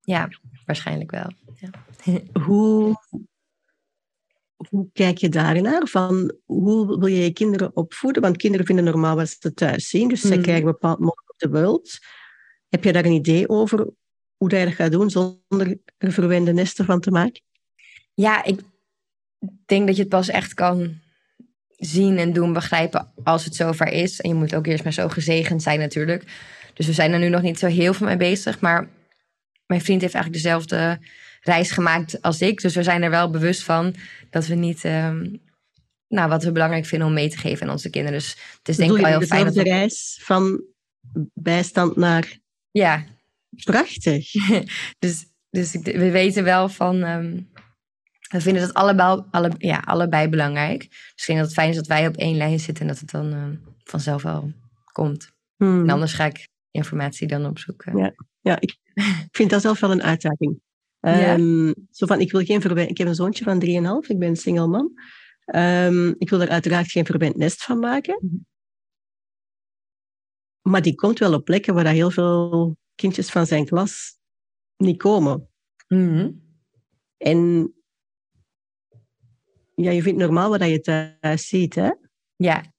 Ja, 0.00 0.28
waarschijnlijk 0.66 1.10
wel. 1.10 1.32
Ja. 1.54 1.70
Hoe, 2.46 2.96
hoe 4.68 4.88
kijk 4.92 5.18
je 5.18 5.28
daarnaar? 5.28 5.86
Van, 5.86 6.34
hoe 6.44 6.86
wil 6.98 7.06
je 7.06 7.22
je 7.22 7.32
kinderen 7.32 7.76
opvoeden? 7.76 8.22
Want 8.22 8.36
kinderen 8.36 8.66
vinden 8.66 8.84
normaal 8.84 9.16
wat 9.16 9.36
ze 9.40 9.54
thuis 9.54 9.88
zien, 9.88 10.08
dus 10.08 10.20
zij 10.20 10.36
Mm. 10.36 10.42
krijgen 10.42 10.66
een 10.66 10.72
bepaald 10.72 10.98
model 10.98 11.24
op 11.26 11.38
de 11.38 11.48
wereld. 11.48 11.98
Heb 12.68 12.84
je 12.84 12.92
daar 12.92 13.04
een 13.04 13.12
idee 13.12 13.48
over 13.48 13.90
hoe 14.36 14.48
dat 14.48 14.58
je 14.58 14.64
dat 14.64 14.74
gaat 14.74 14.92
doen 14.92 15.10
zonder 15.10 15.78
er 15.98 16.12
verwende 16.12 16.52
nesten 16.52 16.84
van 16.84 17.00
te 17.00 17.10
maken? 17.10 17.42
Ja, 18.14 18.44
ik 18.44 18.60
denk 19.66 19.86
dat 19.86 19.96
je 19.96 20.02
het 20.02 20.10
pas 20.10 20.28
echt 20.28 20.54
kan 20.54 20.98
zien 21.76 22.18
en 22.18 22.32
doen, 22.32 22.52
begrijpen 22.52 23.12
als 23.24 23.44
het 23.44 23.54
zover 23.54 23.86
is. 23.86 24.20
En 24.20 24.28
je 24.28 24.34
moet 24.34 24.54
ook 24.54 24.66
eerst 24.66 24.84
maar 24.84 24.92
zo 24.92 25.08
gezegend 25.08 25.62
zijn 25.62 25.78
natuurlijk. 25.78 26.24
Dus 26.80 26.88
we 26.88 26.94
zijn 26.94 27.12
er 27.12 27.18
nu 27.18 27.28
nog 27.28 27.42
niet 27.42 27.58
zo 27.58 27.66
heel 27.66 27.94
veel 27.94 28.06
mee 28.06 28.16
bezig. 28.16 28.60
Maar 28.60 28.88
mijn 29.66 29.80
vriend 29.80 30.00
heeft 30.00 30.14
eigenlijk 30.14 30.44
dezelfde 30.44 30.98
reis 31.40 31.70
gemaakt 31.70 32.22
als 32.22 32.40
ik. 32.40 32.60
Dus 32.60 32.74
we 32.74 32.82
zijn 32.82 33.02
er 33.02 33.10
wel 33.10 33.30
bewust 33.30 33.62
van 33.62 33.94
dat 34.30 34.46
we 34.46 34.54
niet... 34.54 34.84
ehm, 34.84 35.36
nou, 36.08 36.28
wat 36.28 36.44
we 36.44 36.52
belangrijk 36.52 36.86
vinden 36.86 37.08
om 37.08 37.14
mee 37.14 37.30
te 37.30 37.36
geven 37.36 37.66
aan 37.66 37.72
onze 37.72 37.90
kinderen. 37.90 38.18
Dus 38.18 38.36
het 38.58 38.68
is 38.68 38.76
denk 38.76 38.90
ik 38.90 38.96
wel 38.96 39.18
heel 39.18 39.26
fijn 39.26 39.44
dat 39.44 39.54
dezelfde 39.54 39.72
we... 39.72 39.78
reis 39.78 40.20
van 40.22 40.62
bijstand 41.34 41.96
naar 41.96 42.38
Ja, 42.70 43.04
prachtig. 43.64 44.32
Dus, 44.98 45.26
dus 45.50 45.72
we 45.82 46.10
weten 46.10 46.44
wel 46.44 46.68
van. 46.68 47.02
ehm, 47.02 47.40
we 48.28 48.40
vinden 48.40 48.62
dat 48.62 48.74
allebei, 48.74 49.22
alle, 49.30 49.52
ja, 49.58 49.78
allebei 49.84 50.28
belangrijk. 50.28 50.80
Dus 50.90 51.14
ik 51.16 51.26
denk 51.26 51.38
dat 51.38 51.48
het 51.48 51.56
fijn 51.56 51.70
is 51.70 51.76
dat 51.76 51.86
wij 51.86 52.06
op 52.06 52.16
één 52.16 52.36
lijn 52.36 52.60
zitten 52.60 52.82
en 52.82 52.90
dat 52.90 53.00
het 53.00 53.10
dan 53.10 53.32
ehm, 53.32 53.54
vanzelf 53.84 54.22
wel 54.22 54.52
komt. 54.92 55.30
Hmm. 55.56 55.82
En 55.82 55.90
anders 55.90 56.12
ga 56.12 56.24
ik 56.24 56.48
informatie 56.70 57.26
dan 57.26 57.46
opzoeken. 57.46 57.98
Ja. 57.98 58.14
Ja, 58.40 58.60
ik 58.60 58.76
vind 59.36 59.50
dat 59.50 59.62
zelf 59.62 59.80
wel 59.80 59.90
een 59.90 60.02
uitdaging. 60.02 60.60
Ja? 61.00 61.34
Ehm, 61.34 61.72
zo 61.90 62.06
van, 62.06 62.20
ik, 62.20 62.32
wil 62.32 62.44
geen 62.44 62.60
verwend, 62.60 62.90
ik 62.90 62.98
heb 62.98 63.06
een 63.06 63.14
zoontje 63.14 63.44
van 63.44 63.64
3,5, 64.04 64.08
ik 64.08 64.18
ben 64.18 64.36
single 64.36 64.66
man. 64.66 64.92
Ehm, 65.44 66.08
ik 66.08 66.30
wil 66.30 66.40
er 66.40 66.48
uiteraard 66.48 66.90
geen 66.90 67.06
verwend 67.06 67.36
nest 67.36 67.64
van 67.64 67.78
maken. 67.78 68.18
Mhm. 68.20 68.36
Maar 70.60 70.82
die 70.82 70.94
komt 70.94 71.18
wel 71.18 71.34
op 71.34 71.44
plekken 71.44 71.74
waar 71.74 71.86
heel 71.86 72.10
veel 72.10 72.76
kindjes 72.94 73.30
van 73.30 73.46
zijn 73.46 73.64
klas 73.64 74.18
niet 74.76 74.98
komen. 74.98 75.48
Mhm. 75.88 76.30
En 77.16 77.72
ja, 79.74 79.90
je 79.90 80.02
vindt 80.02 80.18
normaal 80.18 80.50
wat 80.50 80.68
je 80.68 80.80
thuis 80.80 81.48
ziet, 81.48 81.74
hè? 81.74 81.90
Ja, 82.36 82.72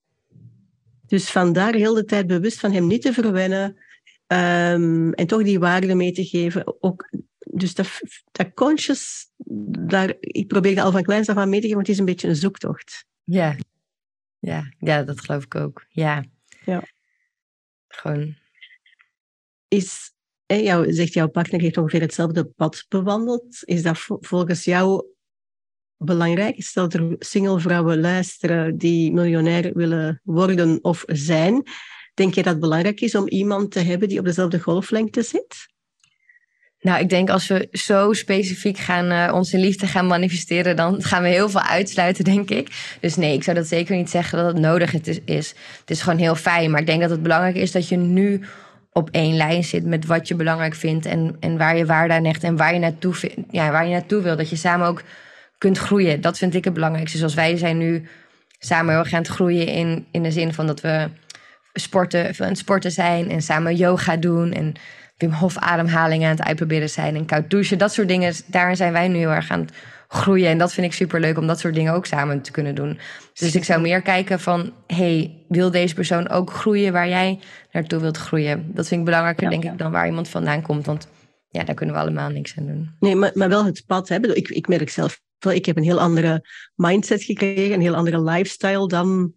Dus 1.12 1.30
vandaar 1.32 1.74
heel 1.74 1.94
de 1.94 2.06
tijd 2.06 2.28
bewust 2.28 2.60
van 2.60 2.72
hem 2.72 2.88
niet 2.88 3.02
te 3.02 3.14
verwennen 3.14 3.78
ehm, 4.28 5.12
en 5.12 5.28
toch 5.28 5.44
die 5.44 5.60
waarde 5.60 5.96
mee 5.96 6.12
te 6.12 6.26
geven. 6.26 6.82
Ook, 6.84 7.10
dus 7.40 7.74
dat, 7.76 8.02
dat 8.32 8.54
conscious, 8.54 9.32
daar, 9.88 10.16
ik 10.20 10.48
probeer 10.48 10.76
dat 10.76 10.86
al 10.86 10.92
van 10.92 11.04
kleins 11.04 11.30
af 11.30 11.36
aan 11.38 11.50
mee 11.50 11.60
te 11.60 11.68
geven, 11.68 11.76
want 11.76 11.88
het 11.88 11.96
is 11.96 12.02
een 12.02 12.12
beetje 12.12 12.28
een 12.28 12.36
zoektocht. 12.36 13.06
ja. 13.24 13.56
Ja, 14.40 14.74
ja 14.80 15.04
dat 15.04 15.20
geloof 15.22 15.44
ik 15.44 15.56
ook. 15.56 15.86
Ja. 15.90 16.26
Ja. 16.66 16.84
Gewoon. 17.88 18.36
Is, 19.68 20.12
hè, 20.46 20.56
jou, 20.56 20.94
zegt 20.94 21.14
jouw 21.14 21.28
partner 21.30 21.62
heeft 21.62 21.78
ongeveer 21.78 22.02
hetzelfde 22.02 22.46
pad 22.46 22.86
bewandeld. 22.90 23.64
Is 23.64 23.82
dat 23.84 24.00
vo- 24.00 24.18
volgens 24.22 24.64
jou 24.64 25.06
belangrijk? 26.06 26.64
Stel 26.64 26.90
dat 26.90 26.94
er 26.94 27.16
single 27.20 27.60
vrouwen 27.60 28.00
luisteren 28.00 28.78
die 28.78 29.14
miljonair 29.14 29.72
willen 29.74 30.22
worden 30.24 30.80
of 30.82 31.04
zijn. 31.08 31.64
Denk 32.14 32.34
je 32.34 32.44
dat 32.44 32.52
het 32.52 32.62
belangrijk 32.62 33.02
is 33.02 33.16
om 33.16 33.28
iemand 33.28 33.72
te 33.72 33.80
hebben 33.80 34.08
die 34.08 34.20
op 34.20 34.26
dezelfde 34.26 34.60
golflengte 34.60 35.22
zit? 35.22 35.70
Nou, 36.82 37.00
ik 37.00 37.10
denk 37.10 37.30
als 37.30 37.48
we 37.48 37.68
zo 37.72 38.14
specifiek 38.14 38.78
gaan 38.78 39.12
uh, 39.12 39.34
onze 39.34 39.58
liefde 39.58 39.88
gaan 39.88 40.08
manifesteren, 40.08 40.76
dan 40.76 41.04
gaan 41.04 41.22
we 41.22 41.30
heel 41.30 41.50
veel 41.50 41.62
uitsluiten, 41.62 42.24
denk 42.24 42.50
ik. 42.50 42.96
Dus 43.00 43.16
nee, 43.16 43.34
ik 43.34 43.44
zou 43.44 43.58
dat 43.58 43.68
zeker 43.68 43.96
niet 43.96 44.10
zeggen 44.10 44.38
dat 44.38 44.48
het 44.48 44.62
nodig 44.62 44.94
is. 45.26 45.54
Het 45.80 45.90
is 45.90 46.02
gewoon 46.02 46.20
heel 46.20 46.36
fijn. 46.36 46.72
Maar 46.72 46.80
ik 46.80 46.86
denk 46.86 47.02
dat 47.02 47.10
het 47.10 47.22
belangrijk 47.22 47.56
is 47.56 47.72
dat 47.72 47.88
je 47.88 47.98
nu 47.98 48.42
op 48.92 49.10
één 49.10 49.36
lijn 49.36 49.64
zit 49.64 49.86
met 49.86 50.06
wat 50.06 50.28
je 50.28 50.36
belangrijk 50.36 50.76
vindt 50.76 51.06
en, 51.06 51.36
en 51.40 51.58
waar 51.58 51.78
je 51.78 51.86
waarde 51.86 52.14
aan 52.14 52.26
hecht 52.26 52.44
en 52.44 52.56
waar 52.56 52.74
je, 52.74 52.80
naartoe, 52.80 53.16
ja, 53.52 53.72
waar 53.72 53.86
je 53.86 53.92
naartoe 53.92 54.22
wil. 54.22 54.36
Dat 54.36 54.50
je 54.50 54.56
samen 54.56 54.88
ook 54.88 55.04
kunt 55.62 55.78
groeien. 55.78 56.22
Dat 56.22 56.38
vind 56.38 56.56
ik 56.56 56.64
het 56.64 56.74
belangrijkste. 56.74 57.18
Zoals 57.18 57.34
wij 57.34 57.58
zijn 57.58 57.78
nu 57.78 58.08
samen 58.60 58.94
heel 58.94 59.04
erg 59.04 59.14
aan 59.14 59.20
het 59.20 59.28
groeien 59.28 59.68
in, 59.68 60.06
in 60.12 60.24
de 60.24 60.32
zin 60.32 60.54
van 60.54 60.68
dat 60.68 60.82
we 60.82 61.10
sporten, 61.74 62.36
veel 62.36 62.46
aan 62.46 62.52
het 62.52 62.60
sporten 62.60 62.92
zijn 62.92 63.30
en 63.30 63.42
samen 63.42 63.76
yoga 63.76 64.18
doen 64.18 64.52
en 64.52 64.74
Wim 65.18 65.32
Hof 65.32 65.58
ademhalingen 65.58 66.30
aan 66.30 66.36
het 66.36 66.46
uitproberen 66.46 66.90
zijn 66.90 67.16
en 67.16 67.26
koud 67.26 67.50
douchen. 67.50 67.78
Dat 67.78 67.94
soort 67.94 68.08
dingen, 68.08 68.34
daar 68.46 68.76
zijn 68.76 68.94
wij 68.94 69.08
nu 69.08 69.18
heel 69.18 69.30
erg 69.30 69.50
aan 69.50 69.60
het 69.60 69.74
groeien. 70.08 70.50
En 70.50 70.58
dat 70.58 70.74
vind 70.74 70.88
ik 70.88 70.94
super 70.94 71.20
leuk 71.20 71.38
om 71.38 71.48
dat 71.48 71.60
soort 71.60 71.74
dingen 71.74 71.94
ook 71.94 72.06
samen 72.06 72.42
te 72.42 72.52
kunnen 72.52 72.76
doen. 72.76 73.00
Dus 73.34 73.56
ik 73.56 73.64
zou 73.64 73.82
meer 73.82 74.02
kijken 74.02 74.40
van, 74.40 74.74
hey, 74.88 75.44
wil 75.48 75.72
deze 75.72 75.96
persoon 75.96 76.30
ook 76.30 76.52
groeien 76.52 76.94
waar 76.94 77.10
jij 77.10 77.40
naartoe 77.72 78.00
wilt 78.00 78.18
groeien? 78.18 78.72
Dat 78.74 78.88
vind 78.88 79.00
ik 79.00 79.06
belangrijker, 79.06 79.50
denk 79.50 79.64
ik, 79.64 79.78
dan 79.78 79.92
waar 79.92 80.08
iemand 80.08 80.28
vandaan 80.28 80.62
komt. 80.62 80.86
Want 80.86 81.08
ja, 81.50 81.64
daar 81.64 81.76
kunnen 81.76 81.96
we 81.96 82.02
allemaal 82.02 82.30
niks 82.30 82.58
aan 82.58 82.66
doen. 82.66 82.96
Nee, 83.00 83.16
maar, 83.16 83.32
maar 83.34 83.50
wel 83.50 83.66
het 83.66 83.84
pad. 83.88 84.10
Hè? 84.10 84.36
Ik, 84.36 84.50
ik 84.50 84.68
merk 84.68 84.90
zelf 84.90 85.20
ik 85.50 85.66
heb 85.66 85.78
een 85.78 85.84
heel 85.84 86.00
andere 86.00 86.48
mindset 86.76 87.24
gekregen, 87.24 87.74
een 87.74 87.82
heel 87.82 87.96
andere 87.96 88.22
lifestyle 88.22 88.88
dan 88.88 89.34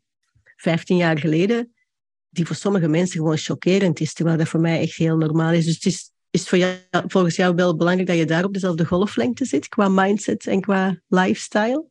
15 0.57 0.97
jaar 0.97 1.19
geleden 1.19 1.75
die 2.35 2.47
voor 2.47 2.57
sommige 2.57 2.88
mensen 2.88 3.19
gewoon 3.19 3.37
chockerend 3.37 4.01
is, 4.01 4.12
terwijl 4.12 4.37
dat 4.37 4.49
voor 4.49 4.61
mij 4.61 4.81
echt 4.81 4.97
heel 4.97 5.17
normaal 5.17 5.53
is. 5.53 5.64
Dus 5.64 5.75
het 5.75 5.85
is, 5.85 6.11
is 6.31 6.49
voor 6.49 6.59
jou, 6.59 6.75
volgens 6.90 7.37
jou 7.37 7.55
wel 7.55 7.77
belangrijk 7.77 8.09
dat 8.09 8.17
je 8.19 8.25
daar 8.25 8.45
op 8.45 8.53
dezelfde 8.53 8.87
golflengte 8.87 9.45
zit, 9.45 9.69
qua 9.69 9.88
mindset 9.88 10.47
en 10.47 10.61
qua 10.61 11.01
lifestyle? 11.09 11.85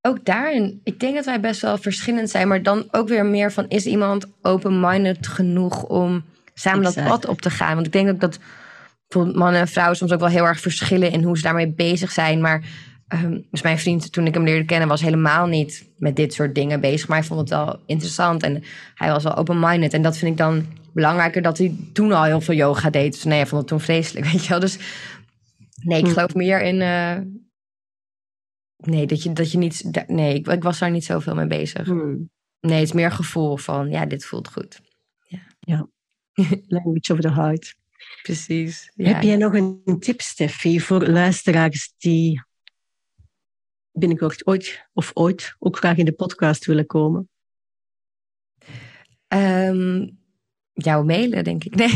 Ook 0.00 0.24
daarin, 0.24 0.80
ik 0.84 1.00
denk 1.00 1.14
dat 1.14 1.24
wij 1.24 1.40
best 1.40 1.60
wel 1.60 1.78
verschillend 1.78 2.30
zijn, 2.30 2.48
maar 2.48 2.62
dan 2.62 2.88
ook 2.90 3.08
weer 3.08 3.26
meer 3.26 3.52
van, 3.52 3.68
is 3.68 3.86
iemand 3.86 4.26
open-minded 4.42 5.26
genoeg 5.26 5.84
om 5.84 6.24
samen 6.54 6.82
dat 6.82 6.94
pad 6.94 7.26
op 7.26 7.40
te 7.40 7.50
gaan? 7.50 7.74
Want 7.74 7.86
ik 7.86 7.92
denk 7.92 8.08
ook 8.08 8.20
dat 8.20 8.38
mannen 9.14 9.60
en 9.60 9.68
vrouwen 9.68 9.96
soms 9.96 10.12
ook 10.12 10.20
wel 10.20 10.28
heel 10.28 10.44
erg 10.44 10.60
verschillen 10.60 11.12
in 11.12 11.22
hoe 11.22 11.36
ze 11.36 11.42
daarmee 11.42 11.72
bezig 11.72 12.12
zijn, 12.12 12.40
maar 12.40 12.64
Um, 13.14 13.46
dus 13.50 13.62
mijn 13.62 13.78
vriend, 13.78 14.12
toen 14.12 14.26
ik 14.26 14.34
hem 14.34 14.44
leerde 14.44 14.64
kennen, 14.64 14.88
was 14.88 15.00
helemaal 15.00 15.46
niet 15.46 15.88
met 15.96 16.16
dit 16.16 16.34
soort 16.34 16.54
dingen 16.54 16.80
bezig. 16.80 17.08
Maar 17.08 17.18
hij 17.18 17.26
vond 17.26 17.40
het 17.40 17.48
wel 17.48 17.80
interessant 17.86 18.42
en 18.42 18.62
hij 18.94 19.10
was 19.10 19.22
wel 19.22 19.36
open-minded. 19.36 19.92
En 19.92 20.02
dat 20.02 20.16
vind 20.16 20.30
ik 20.30 20.38
dan 20.38 20.66
belangrijker 20.92 21.42
dat 21.42 21.58
hij 21.58 21.76
toen 21.92 22.12
al 22.12 22.24
heel 22.24 22.40
veel 22.40 22.54
yoga 22.54 22.90
deed. 22.90 23.12
Dus 23.12 23.24
nee, 23.24 23.38
hij 23.38 23.46
vond 23.46 23.60
het 23.60 23.70
toen 23.70 23.80
vreselijk, 23.80 24.26
weet 24.32 24.42
je 24.42 24.48
wel. 24.48 24.60
Dus 24.60 24.78
nee, 25.82 25.98
ik 25.98 26.06
hm. 26.06 26.12
geloof 26.12 26.34
meer 26.34 26.62
in... 26.62 26.80
Uh, 26.80 27.16
nee, 28.76 29.06
dat 29.06 29.22
je, 29.22 29.32
dat 29.32 29.52
je 29.52 29.58
niet... 29.58 30.06
Nee, 30.06 30.34
ik, 30.34 30.46
ik 30.46 30.62
was 30.62 30.78
daar 30.78 30.90
niet 30.90 31.04
zoveel 31.04 31.34
mee 31.34 31.46
bezig. 31.46 31.86
Hm. 31.86 32.16
Nee, 32.60 32.78
het 32.78 32.88
is 32.88 32.92
meer 32.92 33.10
gevoel 33.10 33.56
van, 33.56 33.90
ja, 33.90 34.06
dit 34.06 34.24
voelt 34.24 34.48
goed. 34.48 34.80
Ja. 35.26 35.46
ja. 35.60 35.88
Language 36.68 37.12
of 37.12 37.20
the 37.20 37.32
heart. 37.32 37.76
Precies. 38.22 38.92
Ja. 38.94 39.12
Heb 39.12 39.22
jij 39.22 39.36
nog 39.36 39.54
een 39.54 39.96
tip, 39.98 40.20
Steffi, 40.20 40.80
voor 40.80 41.06
luisteraars 41.06 41.92
die 41.98 42.44
binnenkort 43.98 44.46
ooit 44.46 44.86
of 44.92 45.10
ooit 45.14 45.54
ook 45.58 45.76
graag 45.76 45.96
in 45.96 46.04
de 46.04 46.12
podcast 46.12 46.64
willen 46.64 46.86
komen? 46.86 47.28
Um, 49.28 50.18
jouw 50.72 51.02
mailen, 51.02 51.44
denk 51.44 51.64
ik. 51.64 51.74
Nee. 51.74 51.88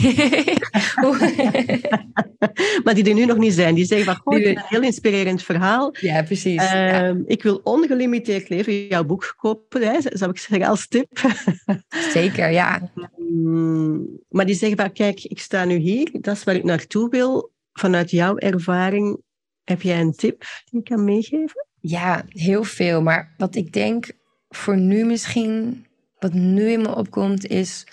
maar 2.85 2.95
die 2.95 3.09
er 3.09 3.15
nu 3.15 3.25
nog 3.25 3.37
niet 3.37 3.53
zijn. 3.53 3.75
Die 3.75 3.85
zeggen 3.85 4.07
van, 4.07 4.21
goh, 4.25 4.45
een 4.45 4.63
heel 4.65 4.83
inspirerend 4.83 5.43
verhaal. 5.43 5.95
Ja, 6.01 6.23
precies. 6.23 6.63
Ehm, 6.63 7.23
ik 7.27 7.43
wil 7.43 7.61
ongelimiteerd 7.65 8.49
leven. 8.49 8.87
Jouw 8.87 9.05
boek 9.05 9.35
kopen, 9.37 9.83
hè, 9.83 10.01
zou 10.01 10.31
ik 10.31 10.39
zeggen 10.39 10.69
als 10.69 10.89
tip. 10.89 11.21
Zeker, 12.13 12.51
ja. 12.51 12.91
Um, 13.19 14.21
maar 14.29 14.47
die 14.47 14.55
zeggen 14.55 14.79
van, 14.79 14.93
kijk, 14.93 15.25
ik 15.25 15.39
sta 15.39 15.65
nu 15.65 15.77
hier. 15.77 16.09
Dat 16.21 16.37
is 16.37 16.45
waar 16.45 16.55
ik 16.55 16.65
naartoe 16.65 17.09
wil. 17.09 17.53
Vanuit 17.73 18.11
jouw 18.11 18.37
ervaring, 18.37 19.21
heb 19.65 19.83
jij 19.83 20.01
een 20.01 20.13
tip 20.13 20.45
die 20.71 20.81
ik 20.81 20.85
kan 20.85 21.05
meegeven? 21.05 21.69
Ja, 21.81 22.25
heel 22.29 22.65
veel. 22.65 23.03
Maar 23.03 23.35
wat 23.37 23.55
ik 23.55 23.73
denk 23.73 24.11
voor 24.49 24.77
nu 24.77 25.05
misschien, 25.05 25.87
wat 26.19 26.33
nu 26.33 26.71
in 26.71 26.83
me 26.83 26.95
opkomt, 26.95 27.47
is 27.47 27.87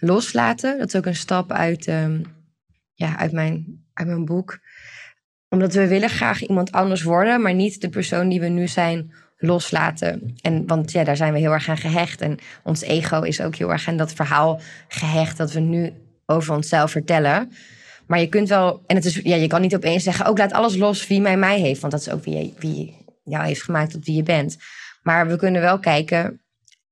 loslaten. 0.00 0.78
Dat 0.78 0.86
is 0.88 0.96
ook 0.96 1.06
een 1.06 1.14
stap 1.14 1.52
uit, 1.52 1.86
um, 1.86 2.22
ja, 2.94 3.16
uit, 3.16 3.32
mijn, 3.32 3.84
uit 3.92 4.06
mijn 4.06 4.24
boek. 4.24 4.58
Omdat 5.48 5.74
we 5.74 5.88
willen 5.88 6.08
graag 6.08 6.42
iemand 6.46 6.72
anders 6.72 7.02
worden, 7.02 7.42
maar 7.42 7.54
niet 7.54 7.80
de 7.80 7.88
persoon 7.88 8.28
die 8.28 8.40
we 8.40 8.48
nu 8.48 8.68
zijn 8.68 9.12
loslaten. 9.38 10.36
En, 10.40 10.66
want 10.66 10.92
ja, 10.92 11.04
daar 11.04 11.16
zijn 11.16 11.32
we 11.32 11.38
heel 11.38 11.52
erg 11.52 11.68
aan 11.68 11.76
gehecht. 11.76 12.20
En 12.20 12.38
ons 12.62 12.82
ego 12.82 13.22
is 13.22 13.40
ook 13.40 13.54
heel 13.54 13.72
erg 13.72 13.88
aan 13.88 13.96
dat 13.96 14.12
verhaal 14.12 14.60
gehecht 14.88 15.36
dat 15.36 15.52
we 15.52 15.60
nu 15.60 15.92
over 16.26 16.54
onszelf 16.54 16.90
vertellen. 16.90 17.52
Maar 18.06 18.20
je 18.20 18.28
kunt 18.28 18.48
wel, 18.48 18.82
en 18.86 18.96
het 18.96 19.04
is, 19.04 19.14
ja, 19.14 19.36
je 19.36 19.46
kan 19.46 19.60
niet 19.60 19.74
opeens 19.74 20.02
zeggen, 20.02 20.26
ook 20.26 20.38
laat 20.38 20.52
alles 20.52 20.76
los 20.76 21.06
wie 21.06 21.20
mij 21.20 21.36
mij 21.36 21.60
heeft. 21.60 21.80
Want 21.80 21.92
dat 21.92 22.00
is 22.00 22.10
ook 22.10 22.24
wie, 22.24 22.54
wie 22.58 23.03
jou 23.24 23.44
heeft 23.44 23.62
gemaakt 23.62 23.90
tot 23.90 24.04
wie 24.04 24.16
je 24.16 24.22
bent. 24.22 24.56
Maar 25.02 25.26
we 25.26 25.36
kunnen 25.36 25.60
wel 25.60 25.78
kijken 25.78 26.40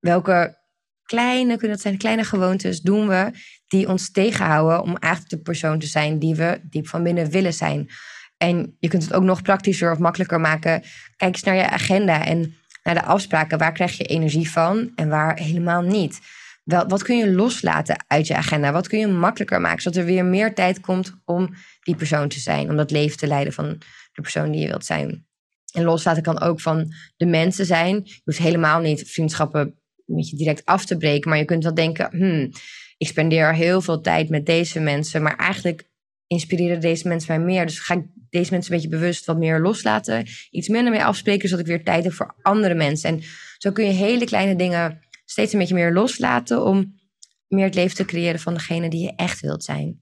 welke 0.01 0.61
kleine, 1.05 1.53
kunnen 1.53 1.77
dat 1.77 1.81
zijn 1.81 1.97
kleine 1.97 2.25
gewoontes, 2.25 2.81
doen 2.81 3.09
we 3.09 3.31
die 3.69 3.89
ons 3.89 4.11
tegenhouden 4.11 4.83
om 4.83 4.97
eigenlijk 4.97 5.35
de 5.35 5.41
persoon 5.43 5.79
te 5.79 5.87
zijn 5.87 6.19
die 6.19 6.35
we 6.35 6.61
diep 6.63 6.89
van 6.89 7.03
binnen 7.03 7.31
willen 7.31 7.55
zijn. 7.55 7.91
En 8.37 8.77
je 8.79 8.89
kunt 8.89 9.03
het 9.03 9.13
ook 9.13 9.23
nog 9.23 9.43
praktischer 9.43 9.93
of 9.93 9.99
makkelijker 9.99 10.41
maken. 10.41 10.83
Kijk 11.17 11.35
eens 11.35 11.43
naar 11.43 11.55
je 11.55 11.71
agenda 11.71 12.25
en 12.25 12.57
naar 12.83 12.95
de 12.95 13.03
afspraken. 13.03 13.59
Waar 13.59 13.73
krijg 13.73 13.97
je 13.97 14.05
energie 14.05 14.51
van 14.51 14.93
en 14.95 15.09
waar 15.09 15.39
helemaal 15.39 15.83
niet? 15.83 16.21
Wel, 16.65 16.89
wat 16.89 17.03
kun 17.03 17.17
je 17.17 17.33
loslaten 17.33 18.05
uit 18.07 18.27
je 18.27 18.37
agenda? 18.37 18.73
Wat 18.73 18.89
kun 18.89 18.99
je 18.99 19.07
makkelijker 19.07 19.61
maken, 19.61 19.83
zodat 19.83 19.99
er 19.99 20.05
weer 20.05 20.25
meer 20.25 20.55
tijd 20.55 20.81
komt 20.81 21.15
om 21.25 21.55
die 21.83 21.97
persoon 21.97 22.29
te 22.29 22.41
zijn, 22.41 22.71
om 22.71 22.77
dat 22.77 22.91
leven 22.91 23.17
te 23.17 23.27
leiden 23.27 23.53
van 23.53 23.67
de 24.13 24.23
persoon 24.23 24.51
die 24.51 24.61
je 24.61 24.69
wilt 24.69 24.85
zijn? 24.85 25.27
En 25.73 25.85
loslaten 25.85 26.23
kan 26.23 26.41
ook 26.41 26.61
van 26.61 26.93
de 27.17 27.27
mensen 27.27 27.67
zijn. 27.67 28.01
Je 28.05 28.21
hoeft 28.25 28.39
helemaal 28.39 28.81
niet 28.81 29.11
vriendschappen 29.11 29.61
een 30.07 30.15
beetje 30.15 30.37
direct 30.37 30.65
af 30.65 30.85
te 30.85 30.97
breken. 30.97 31.31
Maar 31.31 31.39
je 31.39 31.45
kunt 31.45 31.63
wel 31.63 31.75
denken, 31.75 32.09
hmm, 32.11 32.51
ik 32.97 33.07
spendeer 33.07 33.55
heel 33.55 33.81
veel 33.81 34.01
tijd 34.01 34.29
met 34.29 34.47
deze 34.47 34.81
mensen. 34.81 35.23
Maar 35.23 35.37
eigenlijk 35.37 35.91
inspireren 36.27 36.81
deze 36.81 37.09
mensen 37.09 37.37
mij 37.37 37.47
meer. 37.47 37.67
Dus 37.67 37.79
ga 37.79 37.95
ik 37.95 38.05
deze 38.31 38.51
mensen 38.51 38.73
een 38.73 38.81
beetje 38.81 38.97
bewust 38.97 39.25
wat 39.25 39.39
meer 39.39 39.61
loslaten. 39.61 40.27
Iets 40.51 40.69
minder 40.69 40.93
mee 40.93 41.05
afspreken, 41.05 41.49
zodat 41.49 41.65
ik 41.65 41.71
weer 41.71 41.85
tijd 41.85 42.05
heb 42.05 42.13
voor 42.13 42.35
andere 42.43 42.75
mensen. 42.75 43.11
En 43.11 43.23
zo 43.59 43.73
kun 43.73 43.85
je 43.85 43.93
hele 43.93 44.25
kleine 44.25 44.57
dingen 44.57 45.01
steeds 45.25 45.53
een 45.53 45.59
beetje 45.59 45.75
meer 45.75 45.93
loslaten. 45.93 46.65
Om 46.65 47.01
meer 47.49 47.65
het 47.65 47.75
leven 47.75 47.97
te 47.97 48.05
creëren 48.05 48.41
van 48.41 48.55
degene 48.55 48.91
die 48.91 49.03
je 49.03 49.13
echt 49.17 49.41
wilt 49.41 49.65
zijn. 49.65 50.01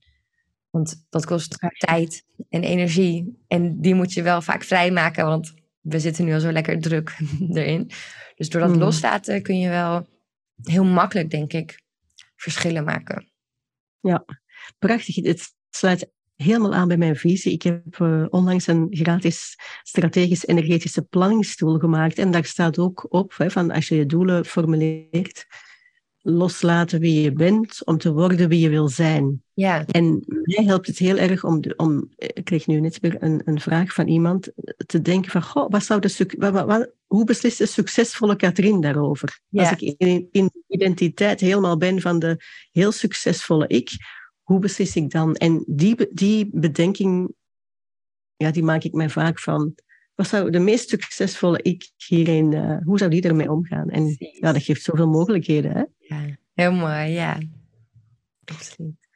Want 0.71 1.07
dat 1.11 1.27
kost 1.27 1.59
tijd 1.79 2.25
en 2.49 2.63
energie. 2.63 3.45
En 3.49 3.81
die 3.81 3.95
moet 3.95 4.13
je 4.13 4.23
wel 4.23 4.43
vaak 4.43 4.65
vrijmaken. 4.65 5.27
Want 5.27 5.55
we 5.81 5.99
zitten 5.99 6.25
nu 6.25 6.35
al 6.35 6.41
zo 6.41 6.53
lekker 6.53 6.81
druk 6.81 7.19
erin. 7.53 7.91
Dus 8.35 8.49
door 8.49 8.61
dat 8.61 8.71
mm. 8.71 8.79
loslaten 8.79 9.43
kun 9.43 9.59
je 9.59 9.69
wel 9.69 10.07
heel 10.63 10.85
makkelijk, 10.85 11.31
denk 11.31 11.53
ik, 11.53 11.83
verschillen 12.37 12.85
maken. 12.85 13.31
Ja, 14.01 14.25
prachtig. 14.79 15.15
Het 15.15 15.55
sluit 15.71 16.11
helemaal 16.37 16.75
aan 16.75 16.89
bij 16.89 16.97
mijn 16.97 17.17
visie. 17.17 17.53
Ik 17.53 17.63
heb 17.63 17.99
uh, 17.99 18.27
onlangs 18.29 18.67
een 18.67 18.87
gratis 18.91 19.59
strategisch 19.83 20.47
energetische 20.47 21.03
planningstoel 21.03 21.79
gemaakt. 21.79 22.19
En 22.19 22.31
daar 22.31 22.45
staat 22.45 22.79
ook 22.79 23.07
op, 23.09 23.35
hè, 23.37 23.51
van 23.51 23.71
als 23.71 23.89
je 23.89 23.97
je 23.97 24.07
doelen 24.07 24.45
formuleert, 24.45 25.47
loslaten 26.23 27.01
wie 27.01 27.21
je 27.21 27.33
bent 27.33 27.85
om 27.85 27.99
te 27.99 28.13
worden 28.13 28.49
wie 28.49 28.61
je 28.61 28.69
wil 28.69 28.89
zijn. 28.89 29.43
Ja. 29.55 29.85
En 29.87 30.25
mij 30.27 30.65
helpt 30.65 30.87
het 30.87 30.99
heel 30.99 31.17
erg 31.17 31.45
om, 31.45 31.61
om 31.77 32.09
ik 32.17 32.45
kreeg 32.45 32.67
nu 32.67 32.81
net 32.81 33.01
weer 33.01 33.17
een, 33.23 33.43
een 33.45 33.61
vraag 33.61 33.93
van 33.93 34.09
iemand, 34.09 34.53
te 34.87 35.01
denken 35.01 35.31
van, 35.31 35.43
goh, 35.43 35.71
wat 35.71 35.85
zou 35.85 36.01
de, 36.01 36.35
wat, 36.39 36.53
wat, 36.53 36.91
hoe 37.07 37.25
beslist 37.25 37.59
de 37.59 37.67
succesvolle 37.67 38.37
Katrien 38.37 38.81
daarover? 38.81 39.41
Als 39.53 39.71
ik 39.71 39.81
in, 39.81 40.29
in 40.33 40.51
identiteit 40.67 41.41
helemaal 41.41 41.77
ben 41.77 42.01
van 42.01 42.19
de 42.19 42.37
heel 42.71 42.93
succesvolle 42.93 43.67
ik, 43.67 43.91
hoe 44.43 44.59
beslis 44.59 44.97
ik 44.97 45.11
dan? 45.11 45.35
En 45.35 45.65
die, 45.67 46.09
die 46.11 46.49
bedenking, 46.53 47.35
ja, 48.37 48.51
die 48.51 48.63
maak 48.63 48.85
ik 48.85 48.93
mij 48.93 49.09
vaak 49.09 49.39
van, 49.39 49.75
wat 50.15 50.29
zou 50.29 50.51
de 50.51 50.59
meest 50.59 50.89
succesvolle 50.89 51.63
ik 51.63 51.91
hierin, 51.97 52.53
uh, 52.53 52.77
hoe 52.85 52.99
zou 52.99 53.11
die 53.11 53.23
ermee 53.23 53.51
omgaan? 53.51 53.89
En 53.89 54.17
ja, 54.19 54.53
dat 54.53 54.63
geeft 54.63 54.83
zoveel 54.83 55.09
mogelijkheden. 55.09 55.73
Hè? 55.73 55.85
Ja, 56.11 56.37
heel 56.55 56.73
mooi, 56.73 57.09
ja. 57.09 57.39
Absoluut. 58.45 59.09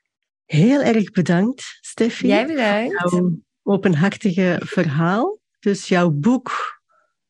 Heel 0.45 0.83
erg 0.83 1.11
bedankt, 1.11 1.79
Steffi. 1.81 2.27
Jij 2.27 2.47
bedankt. 2.47 3.01
Voor 3.01 3.21
jouw 3.21 3.39
openhartige 3.63 4.61
verhaal. 4.65 5.39
Dus 5.61 5.89
jouw 5.89 6.11
boek 6.11 6.53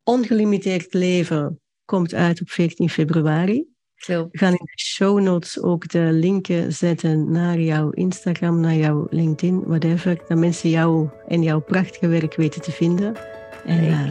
Ongelimiteerd 0.03 0.95
Leven 0.95 1.61
komt 1.85 2.15
uit 2.15 2.41
op 2.41 2.51
14 2.51 2.91
februari. 2.91 3.67
Klopt. 3.95 4.33
We 4.33 4.39
gaan 4.39 4.53
in 4.53 4.65
de 4.65 4.83
show 4.83 5.21
notes 5.21 5.63
ook 5.63 5.89
de 5.89 6.09
linken 6.13 6.73
zetten 6.73 7.31
naar 7.31 7.59
jouw 7.59 7.91
Instagram, 7.91 8.61
naar 8.61 8.75
jouw 8.75 9.07
LinkedIn, 9.11 9.63
whatever. 9.65 10.23
Dat 10.29 10.39
mensen 10.39 10.71
jou 10.71 11.09
en 11.27 11.43
jouw 11.43 11.61
prachtige 11.61 12.09
werk 12.09 12.35
weten 12.35 12.63
te 12.63 12.71
vinden. 12.71 13.17
En 13.65 13.85
uh, 13.85 14.11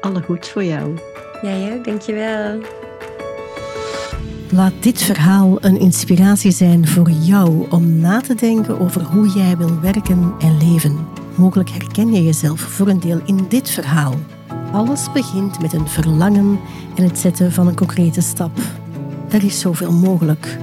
alle 0.00 0.22
goeds 0.22 0.50
voor 0.50 0.64
jou. 0.64 0.98
Jij 1.42 1.76
ook, 1.76 1.84
dankjewel. 1.84 2.77
Laat 4.50 4.72
dit 4.80 5.02
verhaal 5.02 5.64
een 5.64 5.78
inspiratie 5.78 6.50
zijn 6.50 6.88
voor 6.88 7.10
jou 7.10 7.70
om 7.70 7.98
na 7.98 8.20
te 8.20 8.34
denken 8.34 8.80
over 8.80 9.02
hoe 9.02 9.28
jij 9.28 9.56
wil 9.56 9.80
werken 9.80 10.34
en 10.38 10.58
leven. 10.58 11.06
Mogelijk 11.34 11.70
herken 11.70 12.12
je 12.12 12.24
jezelf 12.24 12.60
voor 12.60 12.88
een 12.88 13.00
deel 13.00 13.20
in 13.24 13.46
dit 13.48 13.70
verhaal. 13.70 14.14
Alles 14.72 15.12
begint 15.12 15.60
met 15.60 15.72
een 15.72 15.88
verlangen 15.88 16.60
en 16.94 17.04
het 17.04 17.18
zetten 17.18 17.52
van 17.52 17.66
een 17.66 17.76
concrete 17.76 18.20
stap. 18.20 18.58
Er 19.30 19.44
is 19.44 19.60
zoveel 19.60 19.92
mogelijk. 19.92 20.58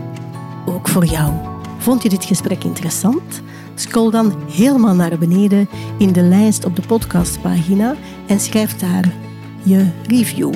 Ook 0.65 0.87
voor 0.87 1.05
jou. 1.05 1.33
Vond 1.77 2.03
je 2.03 2.09
dit 2.09 2.25
gesprek 2.25 2.63
interessant? 2.63 3.41
Scroll 3.75 4.11
dan 4.11 4.33
helemaal 4.51 4.95
naar 4.95 5.17
beneden 5.17 5.69
in 5.97 6.11
de 6.11 6.21
lijst 6.21 6.65
op 6.65 6.75
de 6.75 6.83
podcastpagina 6.87 7.95
en 8.27 8.39
schrijf 8.39 8.75
daar 8.77 9.13
je 9.63 9.87
review. 10.07 10.53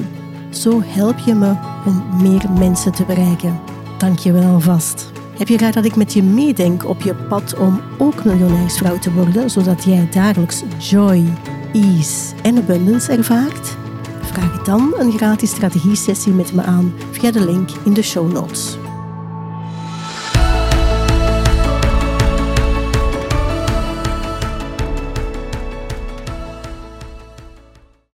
Zo 0.50 0.82
help 0.86 1.18
je 1.18 1.34
me 1.34 1.56
om 1.86 2.22
meer 2.22 2.45
mensen 2.58 2.91
te 2.91 3.06
bereiken. 3.06 3.60
Dank 3.97 4.20
je 4.20 4.32
wel 4.32 4.52
alvast. 4.52 5.12
Heb 5.38 5.47
je 5.47 5.58
graag 5.58 5.74
dat 5.74 5.86
ik 5.86 5.95
met 5.95 6.14
je 6.14 6.24
meedenk 6.24 6.86
op 6.86 7.02
je 7.02 7.16
pad 7.16 7.58
om 7.58 7.82
ook 7.97 8.26
miljonairsvrouw 8.26 9.00
te 9.00 9.14
worden, 9.14 9.50
zodat 9.50 9.84
jij 9.84 10.08
dagelijks 10.12 10.64
joy, 10.78 11.24
ease 11.74 12.36
en 12.43 12.58
abundance 12.58 13.12
ervaart? 13.12 13.78
Vraag 14.22 14.64
dan 14.64 14.93
een 14.97 15.12
gratis 15.12 15.50
strategie-sessie 15.50 16.34
met 16.34 16.54
me 16.54 16.62
aan 16.62 16.93
via 17.12 17.32
de 17.32 17.45
link 17.45 17.70
in 17.86 17.93
de 17.93 18.02
show 18.02 18.32
notes. 18.32 18.78